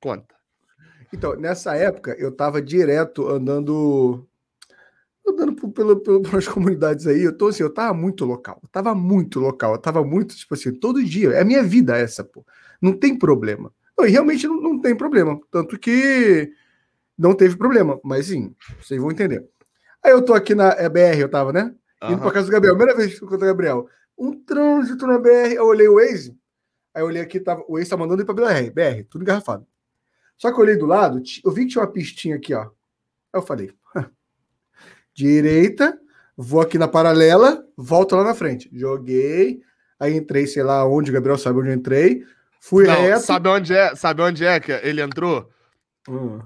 [0.00, 0.34] conta.
[1.12, 4.26] Então, nessa época, eu tava direto andando
[5.26, 8.68] andando por, pelo, pelo, pelas comunidades aí, eu tô assim, eu tava muito local, eu
[8.68, 12.22] tava muito local, eu tava muito, tipo assim, todo dia, é a minha vida essa,
[12.22, 12.44] pô,
[12.80, 13.72] não tem problema.
[13.96, 16.52] Não, e realmente não, não tem problema, tanto que
[17.16, 19.48] não teve problema, mas sim, vocês vão entender.
[20.02, 21.74] Aí eu tô aqui na é BR, eu tava, né?
[22.02, 22.18] Indo uhum.
[22.20, 23.88] pra casa do Gabriel, primeira vez que eu o Gabriel,
[24.18, 26.36] um trânsito na BR, eu olhei o Waze,
[26.92, 29.66] aí eu olhei aqui, tava, o Waze tá mandando ir pra BR, BR, tudo engarrafado.
[30.36, 32.62] Só que eu olhei do lado, eu vi que tinha uma pistinha aqui, ó.
[32.62, 32.70] Aí
[33.32, 33.72] eu falei,
[35.14, 35.98] direita,
[36.36, 38.68] vou aqui na paralela, volto lá na frente.
[38.72, 39.60] Joguei,
[39.98, 42.24] aí entrei, sei lá onde, o Gabriel sabe onde eu entrei.
[42.60, 43.26] Fui Não, reto.
[43.26, 43.94] Sabe onde é?
[43.94, 45.50] Sabe onde é que ele entrou?
[46.08, 46.40] Hum.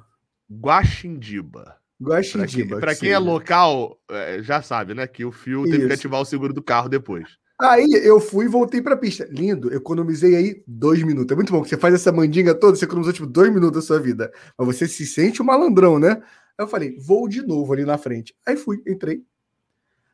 [0.50, 1.76] Guaxindiba.
[2.00, 2.78] Guaxindiba.
[2.78, 5.06] Para quem, quem é local, é, já sabe, né?
[5.06, 7.38] Que o fio teve que ativar o seguro do carro depois.
[7.60, 9.28] Aí eu fui e voltei pra pista.
[9.30, 11.32] Lindo, economizei aí dois minutos.
[11.32, 13.86] É muito bom que você faz essa mandinga toda, você economizou tipo dois minutos da
[13.86, 14.32] sua vida.
[14.56, 16.22] Mas você se sente um malandrão, né?
[16.58, 18.34] Aí eu falei, vou de novo ali na frente.
[18.44, 19.24] Aí fui, entrei.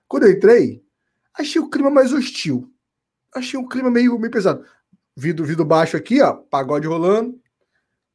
[0.07, 0.85] Quando eu entrei,
[1.33, 2.71] achei o clima mais hostil.
[3.35, 4.65] Achei um clima meio, meio pesado.
[5.17, 7.41] Vidro, vidro baixo aqui, ó, pagode rolando,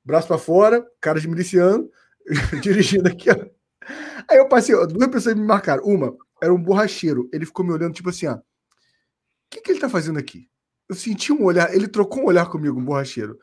[0.03, 1.89] braço para fora, cara de miliciano,
[2.61, 3.35] dirigindo aqui, ó.
[4.29, 5.83] Aí eu passei, ó, duas pessoas me marcaram.
[5.83, 7.27] Uma era um borracheiro.
[7.33, 8.39] Ele ficou me olhando, tipo assim, ó
[9.49, 10.47] que, que ele tá fazendo aqui?
[10.87, 13.39] Eu senti um olhar, ele trocou um olhar comigo, um borracheiro.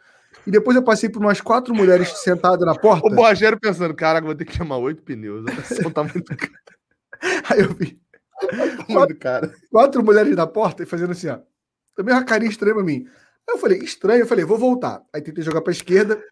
[0.46, 3.06] E depois eu passei por umas quatro mulheres sentadas na porta.
[3.06, 5.44] O borracheiro pensando, caraca, vou ter que chamar oito pneus.
[5.46, 6.24] A tá muito
[7.50, 8.00] Aí eu vi.
[8.86, 9.52] Quatro, cara.
[9.70, 11.40] quatro mulheres na porta e fazendo assim, ó.
[11.96, 13.06] Também uma carinha estranha pra mim.
[13.48, 15.02] Aí eu falei, estranho, eu falei, vou voltar.
[15.12, 16.22] Aí tentei jogar pra esquerda,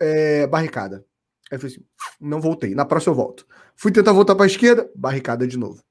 [0.00, 1.04] é, barricada.
[1.50, 1.84] Aí eu falei assim,
[2.20, 2.74] não voltei.
[2.74, 3.46] Na próxima eu volto.
[3.76, 5.82] Fui tentar voltar pra esquerda, barricada de novo.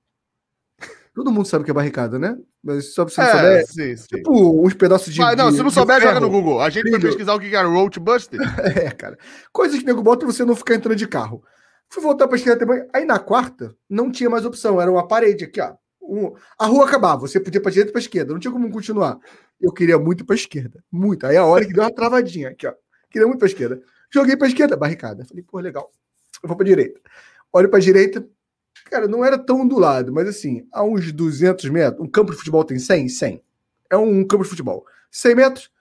[1.17, 2.37] Todo mundo sabe que é barricada, né?
[2.63, 3.65] Mas só pra você é, souber.
[3.65, 4.17] Sim, sim.
[4.17, 5.19] Tipo, uns pedaços de.
[5.19, 6.61] Ah, não, se não souber, joga no Google.
[6.61, 8.39] A gente vai pesquisar o que é Roach Buster.
[8.77, 9.17] é, cara.
[9.51, 11.43] Coisas que nego bota pra você não ficar entrando de carro.
[11.89, 12.87] Fui voltar pra esquerda também.
[12.93, 14.79] Aí na quarta, não tinha mais opção.
[14.79, 15.73] Era uma parede aqui, ó.
[15.99, 16.35] Um...
[16.59, 17.21] A rua acabava.
[17.21, 18.31] Você podia pra direita e pra esquerda.
[18.31, 19.17] Não tinha como continuar.
[19.59, 20.83] Eu queria muito pra esquerda.
[20.91, 21.25] Muito.
[21.25, 22.73] Aí a hora que deu uma travadinha aqui, ó.
[23.09, 23.81] Queria muito pra esquerda.
[24.13, 25.25] Joguei pra esquerda, barricada.
[25.25, 25.89] Falei, pô, legal.
[26.43, 27.01] Eu vou pra direita.
[27.51, 28.23] Olho pra direita,
[28.89, 32.37] Cara, não era tão do lado, mas assim, a uns 200 metros, um campo de
[32.37, 33.09] futebol tem 100?
[33.09, 33.43] 100.
[33.89, 34.85] É um campo de futebol.
[35.11, 35.71] 100 metros,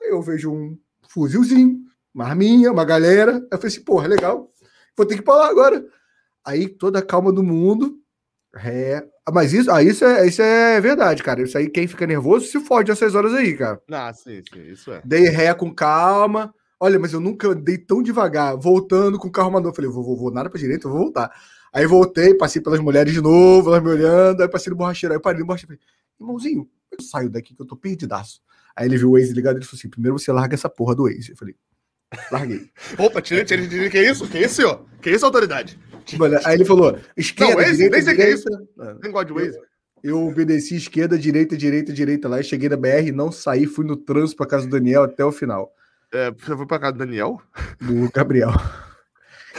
[0.00, 0.78] aí eu vejo um
[1.08, 1.80] fuzilzinho,
[2.14, 3.46] uma arminha, uma galera.
[3.50, 4.50] Eu falei assim, porra, legal,
[4.96, 5.84] vou ter que ir pra lá agora.
[6.44, 7.98] Aí toda a calma do mundo.
[8.54, 9.04] É...
[9.30, 11.42] Mas isso, ah, isso, é, isso é verdade, cara.
[11.42, 13.80] Isso aí, quem fica nervoso se fode essas horas aí, cara.
[13.90, 15.02] Ah, sim, sim, isso é.
[15.04, 16.54] Dei ré com calma.
[16.80, 19.74] Olha, mas eu nunca andei tão devagar, voltando com o carro mandou.
[19.74, 21.30] Falei, vou, vou, vou nada pra direita, eu vou voltar.
[21.72, 25.20] Aí voltei, passei pelas mulheres de novo, elas me olhando, aí passei no borracheiro, aí
[25.20, 25.80] parei no borracheiro, falei,
[26.20, 28.40] irmãozinho, eu saio daqui que eu tô perdidaço.
[28.74, 31.04] Aí ele viu o Waze ligado e falou assim, primeiro você larga essa porra do
[31.04, 31.30] Waze.
[31.30, 31.54] Eu falei,
[32.30, 32.70] larguei.
[32.96, 34.28] Opa, tirei, tirei, tirei, que isso?
[34.28, 34.84] Que isso, ó?
[35.02, 35.78] Que isso, autoridade?
[36.44, 38.50] Aí ele falou, esquerda, Não, Waze, direita, nem sei direita.
[38.50, 38.98] Que é isso.
[39.02, 39.58] Nem gosto de Waze.
[39.58, 39.64] Eu,
[40.02, 43.96] eu obedeci esquerda, direita, direita, direita lá, e cheguei na BR, não saí, fui no
[43.96, 45.72] trânsito pra casa do Daniel até o final.
[46.12, 47.42] É, você foi pra casa do Daniel?
[47.80, 48.52] Do Gabriel.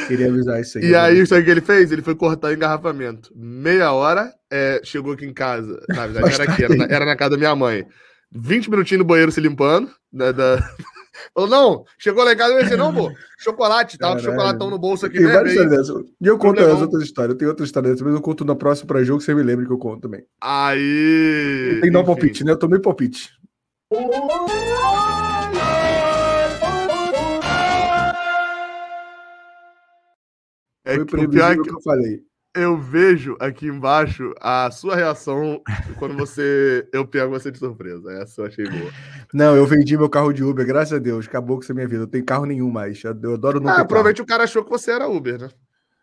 [0.09, 0.85] Queria avisar isso aí.
[0.85, 1.91] E aí, sabe o que ele fez?
[1.91, 3.31] Ele foi cortar o engarrafamento.
[3.35, 5.79] Meia hora, é, chegou aqui em casa.
[5.89, 7.85] Na verdade, era aqui, era na, era na, casa da minha mãe.
[8.31, 9.89] 20 minutinhos no banheiro se limpando.
[10.11, 10.57] Né, da...
[11.33, 14.79] Falou, não, chegou lá em casa e disse, não, pô, chocolate, tava com chocolatão no
[14.79, 15.17] bolso aqui.
[15.17, 16.05] Tem né, várias histórias dessas.
[16.21, 17.33] E eu conto as outras histórias.
[17.33, 19.65] Eu tenho outras histórias dessas, mas eu conto na próxima para jogo, você me lembra
[19.65, 20.23] que eu conto também.
[20.41, 21.69] Aí.
[21.73, 22.51] Tem que dar um palpite, né?
[22.53, 23.29] Eu tomei palpite.
[30.91, 35.61] É Foi previsível que eu falei eu vejo aqui embaixo a sua reação
[35.97, 38.11] quando você eu pego você de surpresa.
[38.13, 38.91] Essa eu achei boa.
[39.33, 41.27] Não, eu vendi meu carro de Uber, graças a Deus.
[41.27, 42.03] Acabou com essa minha vida.
[42.03, 43.01] Eu tenho carro nenhum mais.
[43.03, 44.25] Eu adoro não ah, provavelmente carro.
[44.25, 45.49] o cara achou que você era Uber, né?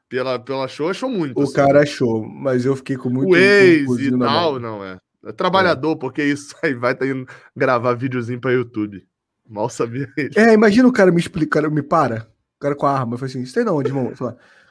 [0.09, 1.39] Pela, pela show, achou muito.
[1.39, 1.53] O assim.
[1.53, 3.33] cara achou, mas eu fiquei com muito.
[3.33, 4.99] O ex e tal, não é.
[5.25, 5.97] É trabalhador, é.
[5.97, 7.27] porque isso aí vai tá indo
[7.57, 9.05] gravar videozinho pra YouTube.
[9.49, 10.39] Mal sabia isso.
[10.39, 12.29] É, imagina o cara me explicar, me para.
[12.57, 13.15] O cara com a arma.
[13.15, 14.13] Eu falei assim: Você tem de onde, irmão?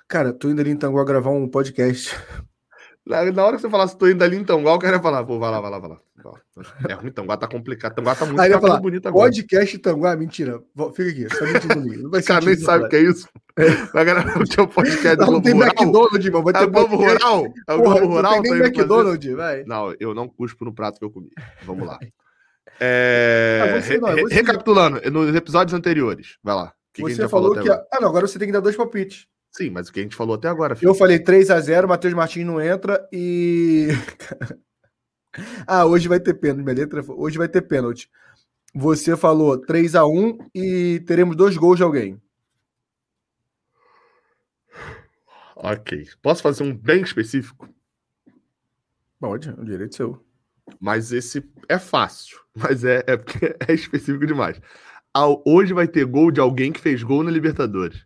[0.07, 2.15] Cara, tô indo ali em Tanguá gravar um podcast.
[3.05, 5.23] Na, na hora que você falasse, tô indo ali em Tanguá, o cara ia falar,
[5.23, 5.99] pô, vai lá, vai lá, vai lá.
[6.89, 7.95] É ruim, Tanguá tá complicado.
[7.95, 9.25] Tanguá tá muito Aí falar, bonito agora.
[9.25, 10.59] Podcast Tanguá, mentira.
[10.95, 12.03] Fica aqui, tá mentindo comigo.
[12.03, 13.27] Não vai cara nem sabe o que é isso.
[13.57, 13.65] É.
[13.93, 15.69] Vai gravar o seu podcast não, tem Rural.
[15.69, 16.43] McDonald's, irmão.
[16.43, 17.45] Vai ter é o Globo Rural?
[17.67, 18.35] É o Globo Rural?
[18.35, 19.63] Não tem nem tá McDonald's, vai.
[19.63, 21.29] Não, eu não cuspo no prato que eu comi.
[21.63, 21.97] Vamos lá.
[22.77, 23.61] É...
[23.77, 26.73] Ah, você não, você recapitulando, nos episódios anteriores, vai lá.
[26.91, 27.69] Que você que falou, falou que.
[27.69, 29.27] Ah, não, agora você tem que dar dois palpites.
[29.55, 30.75] Sim, mas o que a gente falou até agora.
[30.75, 30.89] Filho.
[30.89, 33.87] Eu falei 3 a 0 Matheus Martins não entra e.
[35.65, 36.65] ah, hoje vai ter pênalti.
[36.65, 38.11] Minha letra hoje vai ter pênalti.
[38.73, 42.21] Você falou 3 a 1 e teremos dois gols de alguém.
[45.55, 46.05] Ok.
[46.21, 47.69] Posso fazer um bem específico?
[49.17, 50.21] Pode, o direito é seu.
[50.81, 52.41] Mas esse é fácil.
[52.53, 53.15] Mas é, é
[53.71, 54.59] é específico demais.
[55.45, 58.05] Hoje vai ter gol de alguém que fez gol na Libertadores.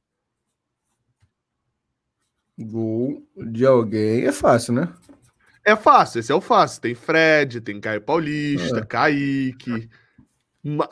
[2.60, 4.94] Gol de alguém é fácil, né?
[5.64, 6.82] É fácil, esse é o fácil.
[6.82, 8.86] Tem Fred, tem Caio Paulista, é.
[8.86, 9.90] Kaique.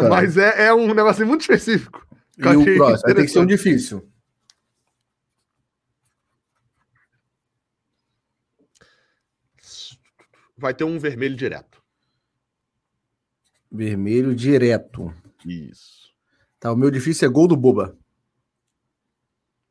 [0.10, 2.08] Mas é, é, um negócio muito específico.
[2.38, 4.10] E o próximo tem que ser um difícil.
[10.58, 11.84] Vai ter um vermelho direto.
[13.70, 15.14] Vermelho direto.
[15.46, 16.14] Isso.
[16.60, 17.98] Tá, o meu difícil é gol do Boba.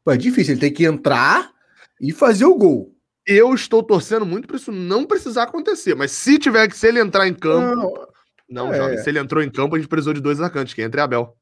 [0.04, 1.55] Pô, é difícil, ele tem que entrar
[2.00, 2.92] e fazer o gol.
[3.26, 7.00] Eu estou torcendo muito para isso não precisar acontecer, mas se tiver que, se ele
[7.00, 8.06] entrar em campo.
[8.48, 8.96] Não, não é.
[8.98, 11.36] Se ele entrou em campo, a gente precisou de dois atacantes, que entre Abel.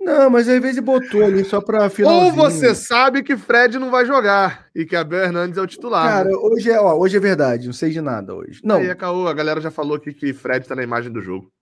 [0.00, 2.26] Não, mas às vezes botou ali só para finalzinho.
[2.26, 6.08] Ou você sabe que Fred não vai jogar e que Abel Hernandes é o titular.
[6.08, 6.36] Cara, né?
[6.36, 8.60] hoje é, ó, hoje é verdade, não sei de nada hoje.
[8.64, 8.78] Não.
[8.78, 11.52] Aí, Caô, a galera já falou aqui que Fred tá na imagem do jogo.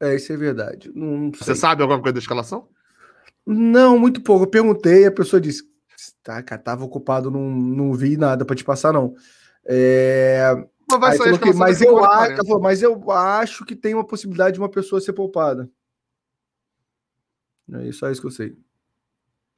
[0.00, 0.90] É, isso é verdade.
[0.94, 2.68] Não, não você sabe alguma coisa da escalação?
[3.46, 4.44] Não, muito pouco.
[4.44, 5.62] Eu perguntei, a pessoa disse:
[6.22, 9.14] Tá, cara, tava ocupado, não, não vi nada para te passar, não.
[9.64, 10.52] É...
[10.98, 15.00] Mas, que, mas, eu acho, mas eu acho que tem uma possibilidade de uma pessoa
[15.00, 15.70] ser poupada.
[17.72, 18.56] É só isso que eu sei.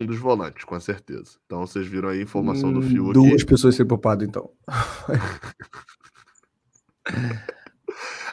[0.01, 1.39] Um dos volantes, com certeza.
[1.47, 4.51] Então vocês viram aí a informação hum, do Fio Duas pessoas ser poupadas, então.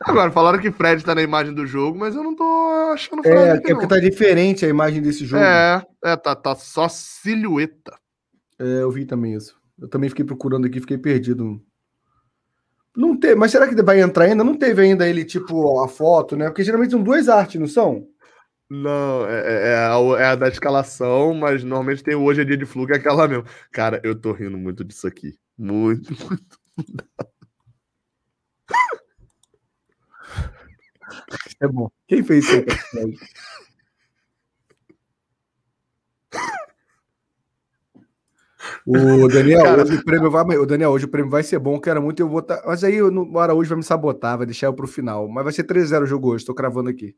[0.01, 3.37] Agora, falaram que Fred tá na imagem do jogo, mas eu não tô achando Fred.
[3.37, 5.43] É, é porque tá diferente a imagem desse jogo.
[5.43, 7.97] É, é tá, tá só silhueta.
[8.57, 9.59] É, eu vi também isso.
[9.79, 11.61] Eu também fiquei procurando aqui, fiquei perdido.
[12.95, 14.43] Não teve, mas será que vai entrar ainda?
[14.43, 16.47] Não teve ainda ele, tipo, a foto, né?
[16.47, 18.07] Porque geralmente são duas artes, não são?
[18.69, 22.57] Não, é, é, é, a, é a da escalação, mas normalmente tem hoje é dia
[22.57, 23.45] de fluga, é aquela mesmo.
[23.71, 25.33] Cara, eu tô rindo muito disso aqui.
[25.57, 26.59] Muito, muito.
[31.59, 31.89] É bom.
[32.07, 32.63] Quem fez isso?
[38.85, 41.79] O Daniel, Cara, hoje o prêmio vai, o Daniel, hoje o prêmio vai ser bom,
[41.79, 44.73] quero muito eu vou tá, mas aí o Araújo vai me sabotar, vai deixar eu
[44.73, 47.15] pro final, mas vai ser 3x0 o jogo hoje, tô cravando aqui.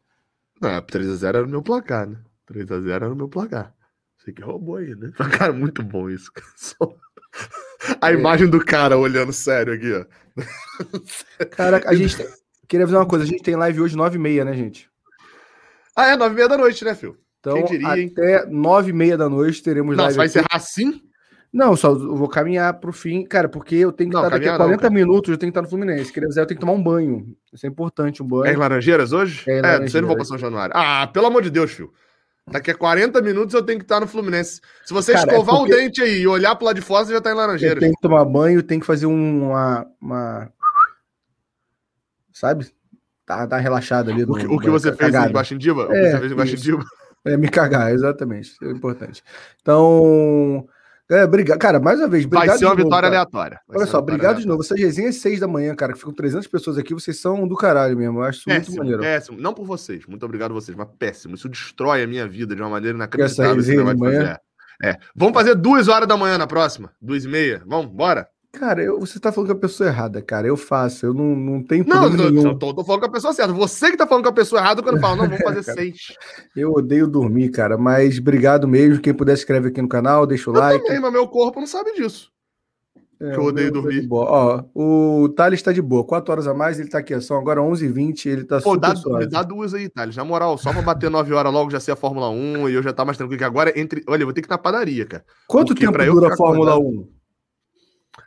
[0.61, 2.17] Não, 3x0 era o meu placar, né?
[2.49, 3.73] 3x0 era o meu placar.
[4.17, 5.11] Você que roubou aí, né?
[5.37, 6.31] Cara, muito bom isso.
[7.99, 8.13] A é.
[8.13, 10.05] imagem do cara olhando sério aqui, ó.
[11.51, 12.17] Cara, a gente
[12.71, 14.89] queria avisar uma coisa, a gente tem live hoje 9h30, né, gente?
[15.93, 17.17] Ah, é 9h30 da noite, né, Phil?
[17.41, 20.35] Então, diria, até 9h30 da noite teremos Nossa, live.
[20.35, 20.65] Nossa, vai aqui.
[20.65, 21.01] ser assim?
[21.51, 24.47] Não, só eu vou caminhar pro fim, cara, porque eu tenho que não, estar daqui
[24.47, 26.13] a 40 não, minutos, eu tenho que estar no Fluminense.
[26.13, 27.35] Quer dizer, eu tenho que tomar um banho.
[27.51, 28.45] Isso é importante, um banho.
[28.45, 29.43] É em Laranjeiras hoje?
[29.49, 30.73] É, é você não vou para São Januário.
[30.73, 31.91] Ah, pelo amor de Deus, filho.
[32.49, 34.61] Daqui a 40 minutos eu tenho que estar no Fluminense.
[34.85, 35.73] Se você cara, é escovar é porque...
[35.73, 37.79] o dente aí e olhar pro lado de fora, você já tá em Laranjeiras.
[37.79, 39.85] Tenho que tomar banho, tem que fazer uma.
[40.01, 40.49] uma...
[42.33, 42.67] Sabe?
[43.25, 44.25] Tá, tá relaxado ali.
[44.25, 45.83] No, o que, o que você fez em Baixindiva?
[45.83, 46.83] É, o que você fez em Baixindiva?
[47.25, 48.55] É, me cagar, exatamente.
[48.63, 49.23] É importante.
[49.61, 50.67] Então.
[51.09, 51.59] É, obrigado.
[51.59, 52.47] Cara, mais uma vez, obrigado.
[52.47, 53.21] Vai ser uma novo, vitória cara.
[53.21, 53.59] aleatória.
[53.67, 54.41] Vai Olha só, obrigado aleatória.
[54.41, 54.63] de novo.
[54.63, 57.97] Essas resenhas 6 da manhã, cara, que ficam 300 pessoas aqui, vocês são do caralho
[57.97, 58.19] mesmo.
[58.19, 59.01] Eu acho péssimo, muito maneiro.
[59.01, 59.37] Péssimo.
[59.37, 61.35] Não por vocês, muito obrigado a vocês, mas péssimo.
[61.35, 63.51] Isso destrói a minha vida de uma maneira inacreditável.
[63.51, 64.37] Essa resenha de manhã?
[64.81, 64.97] É.
[65.13, 66.91] Vamos fazer duas horas da manhã na próxima?
[66.99, 67.61] Duas e meia?
[67.67, 68.27] Vamos, bora?
[68.53, 70.45] Cara, eu, você tá falando com a pessoa errada, cara.
[70.45, 73.53] Eu faço, eu não, não tenho Não, não tô, tô, falando com a pessoa certa.
[73.53, 76.13] Você que tá falando com a pessoa errada quando fala, não, vamos fazer seis.
[76.55, 79.01] Eu odeio dormir, cara, mas obrigado mesmo.
[79.01, 80.85] Quem puder escrever aqui no canal, deixa o eu like.
[80.85, 82.29] Também, mas meu corpo não sabe disso.
[83.21, 84.07] É, que eu odeio tá dormir.
[84.11, 86.03] Ó, o Thales tá de boa.
[86.03, 87.19] Quatro horas a mais, ele tá aqui.
[87.21, 88.93] São agora 11h20, ele tá Pô, dá,
[89.29, 90.17] dá duas aí, Thales.
[90.17, 92.83] Na moral, só pra bater 9 horas logo já ser a Fórmula 1 e eu
[92.83, 93.37] já tá mais tranquilo.
[93.37, 94.03] Que agora, entre.
[94.07, 95.23] Olha, eu vou ter que ir na padaria, cara.
[95.47, 96.99] Quanto tempo dura a Fórmula acordado?
[96.99, 97.20] 1?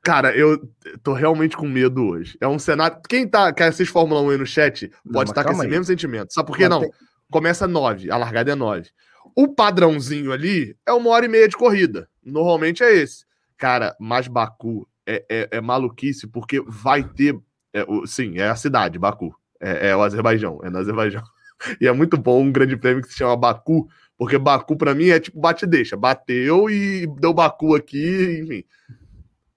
[0.04, 0.60] Cara, eu
[1.02, 2.36] tô realmente com medo hoje.
[2.38, 2.98] É um cenário.
[3.08, 5.68] Quem tá, quer assistir Fórmula 1 aí no chat pode estar com esse aí.
[5.68, 6.34] mesmo sentimento.
[6.34, 6.80] Sabe por que não?
[6.80, 6.90] Tem...
[7.30, 8.90] Começa 9, a largada é 9.
[9.34, 12.06] O padrãozinho ali é uma hora e meia de corrida.
[12.22, 13.24] Normalmente é esse.
[13.56, 17.34] Cara, mas Baku é, é, é maluquice, porque vai ter.
[17.72, 19.34] É, o, sim, é a cidade, Baku.
[19.58, 21.22] É, é o Azerbaijão, é no Azerbaijão.
[21.80, 25.08] E é muito bom um grande prêmio que se chama Baku, porque Baku para mim
[25.08, 25.96] é tipo bate deixa.
[25.96, 28.64] Bateu e deu Baku aqui, enfim.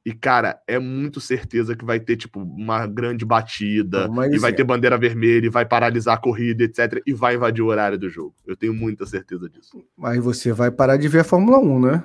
[0.07, 4.51] E, cara, é muito certeza que vai ter, tipo, uma grande batida, Mas, e vai
[4.51, 4.53] é.
[4.53, 7.03] ter bandeira vermelha, e vai paralisar a corrida, etc.
[7.05, 8.33] E vai invadir o horário do jogo.
[8.45, 9.83] Eu tenho muita certeza disso.
[9.97, 12.03] Mas você vai parar de ver a Fórmula 1, né?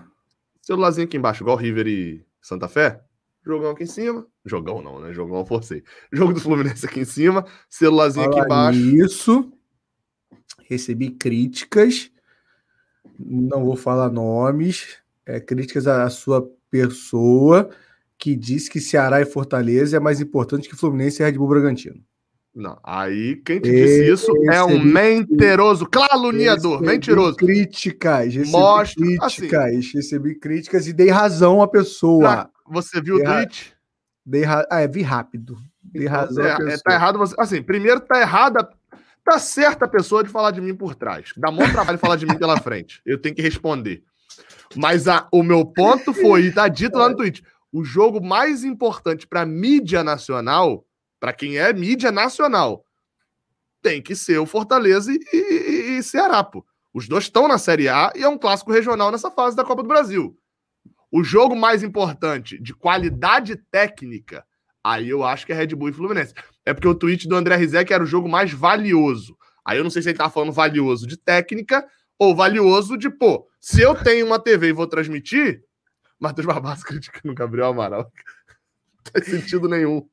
[0.61, 3.01] Celularzinho aqui embaixo, igual River e Santa Fé.
[3.47, 4.27] Jogão aqui em cima.
[4.45, 5.13] Jogão não, né?
[5.13, 5.85] Jogão eu forcei.
[6.13, 7.47] Jogo do Fluminense aqui em cima.
[7.69, 8.97] Celularzinho Fala aqui embaixo.
[8.97, 9.53] Isso.
[10.69, 12.11] Recebi críticas.
[13.17, 14.99] Não vou falar nomes.
[15.25, 17.71] É, críticas à sua pessoa
[18.23, 22.01] que diz que Ceará e Fortaleza é mais importante que Fluminense e Red Bull Bragantino.
[22.55, 27.35] Não, aí quem te disse isso é um mentiroso, caluniador, mentiroso.
[27.35, 32.49] Críticas, recebi Mostra, críticas, assim, recebi críticas e dei razão à pessoa.
[32.65, 33.75] você viu dei o tweet?
[34.25, 34.65] Dei ra...
[34.71, 35.57] Ah, é, vi rápido.
[35.83, 36.75] Dei então, razão é, à pessoa.
[36.75, 37.35] É, tá errado você.
[37.37, 38.69] Assim, primeiro tá errada.
[39.25, 41.33] Tá certa a pessoa de falar de mim por trás.
[41.37, 43.03] Dá muito trabalho falar de mim pela frente.
[43.05, 44.05] Eu tenho que responder.
[44.77, 47.43] Mas a, o meu ponto foi, e tá dito lá no tweet,
[47.73, 50.87] o jogo mais importante para mídia nacional,
[51.19, 52.85] para quem é mídia nacional,
[53.81, 56.65] tem que ser o Fortaleza e, e, e Ceará, pô.
[56.95, 59.83] Os dois estão na Série A e é um clássico regional nessa fase da Copa
[59.83, 60.37] do Brasil.
[61.11, 64.45] O jogo mais importante de qualidade técnica,
[64.85, 66.35] aí eu acho que é Red Bull e Fluminense.
[66.67, 69.37] É porque o tweet do André Rizek era o jogo mais valioso.
[69.65, 71.87] Aí eu não sei se ele tá falando valioso de técnica
[72.19, 75.63] ou valioso de, pô, se eu tenho uma TV e vou transmitir,
[76.23, 78.11] Matheus Barbaço criticando o Gabriel Amaral.
[79.05, 80.07] Não tem sentido nenhum.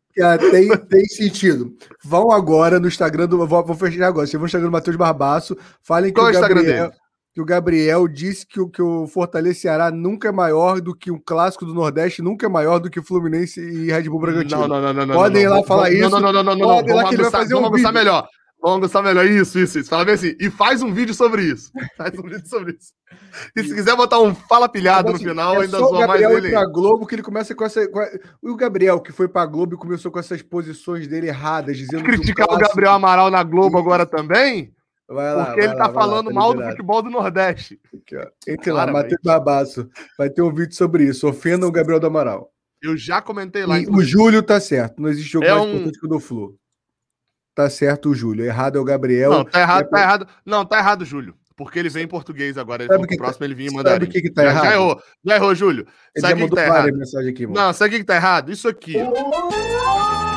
[0.52, 1.72] tem, tem sentido.
[2.04, 3.46] Vão agora no Instagram do.
[3.46, 4.26] Vou, vou fechar agora.
[4.26, 5.56] Vocês vão no Instagram do Matheus Barbaço.
[5.84, 6.92] Falem que o, Gabriel,
[7.32, 11.12] que o Gabriel disse que o, que o Fortaleza Ceará nunca é maior do que
[11.12, 14.68] o clássico do Nordeste, nunca é maior do que Fluminense e Red Bull Bragantino.
[14.68, 15.16] Não, não, não, não.
[15.16, 16.10] Podem não, ir lá falar isso.
[16.10, 16.68] Não, não, não, não, não.
[16.68, 17.94] Podem lá que ele vai fazer um vídeo.
[17.94, 18.28] melhor.
[18.62, 19.26] Vamos gostar melhor.
[19.26, 19.90] Isso, isso, isso.
[19.90, 20.36] Fala bem assim.
[20.40, 21.72] E faz um vídeo sobre isso.
[21.98, 22.92] Faz um vídeo sobre isso.
[23.56, 26.50] E se quiser botar um fala pilhado assim, no final, é ainda zoa mais ele.
[26.50, 27.88] Pra Globo que ele começa com essa.
[27.88, 28.08] Com a...
[28.42, 32.46] O Gabriel, que foi pra Globo e começou com essas posições dele erradas, dizendo Criticar
[32.46, 32.66] o, clássico...
[32.66, 34.74] o Gabriel Amaral na Globo agora também?
[35.08, 37.80] Vai lá, porque vai ele tá lá, falando lá, tá mal do futebol do Nordeste.
[37.94, 38.16] Aqui,
[38.48, 39.90] Entre lá, Matheus Babaço.
[40.18, 41.28] Vai ter um vídeo sobre isso.
[41.28, 42.52] Ofenda o Gabriel do Amaral.
[42.82, 43.80] Eu já comentei lá.
[43.80, 45.02] E o Júlio tá certo.
[45.02, 45.70] Não existe jogo é mais um...
[45.70, 46.56] importante que o do Flu.
[47.54, 48.46] Tá certo o Júlio.
[48.46, 49.32] Errado é o Gabriel.
[49.32, 49.88] Não, tá errado, é...
[49.88, 50.28] tá errado.
[50.46, 51.36] Não, tá errado, Júlio.
[51.56, 52.84] Porque ele vem em português agora.
[52.84, 53.46] Ele sabe que próximo tá...
[53.46, 53.92] ele vinha mandar.
[53.92, 54.64] Sabe o que, que tá já, errado?
[54.64, 55.88] Já errou, já errou, Júlio.
[56.16, 56.90] Ele sabe o que, que tá errado?
[57.28, 57.48] Aqui.
[57.48, 58.52] Não, sabe o que, que tá errado?
[58.52, 58.96] Isso aqui.
[58.98, 60.29] Ó.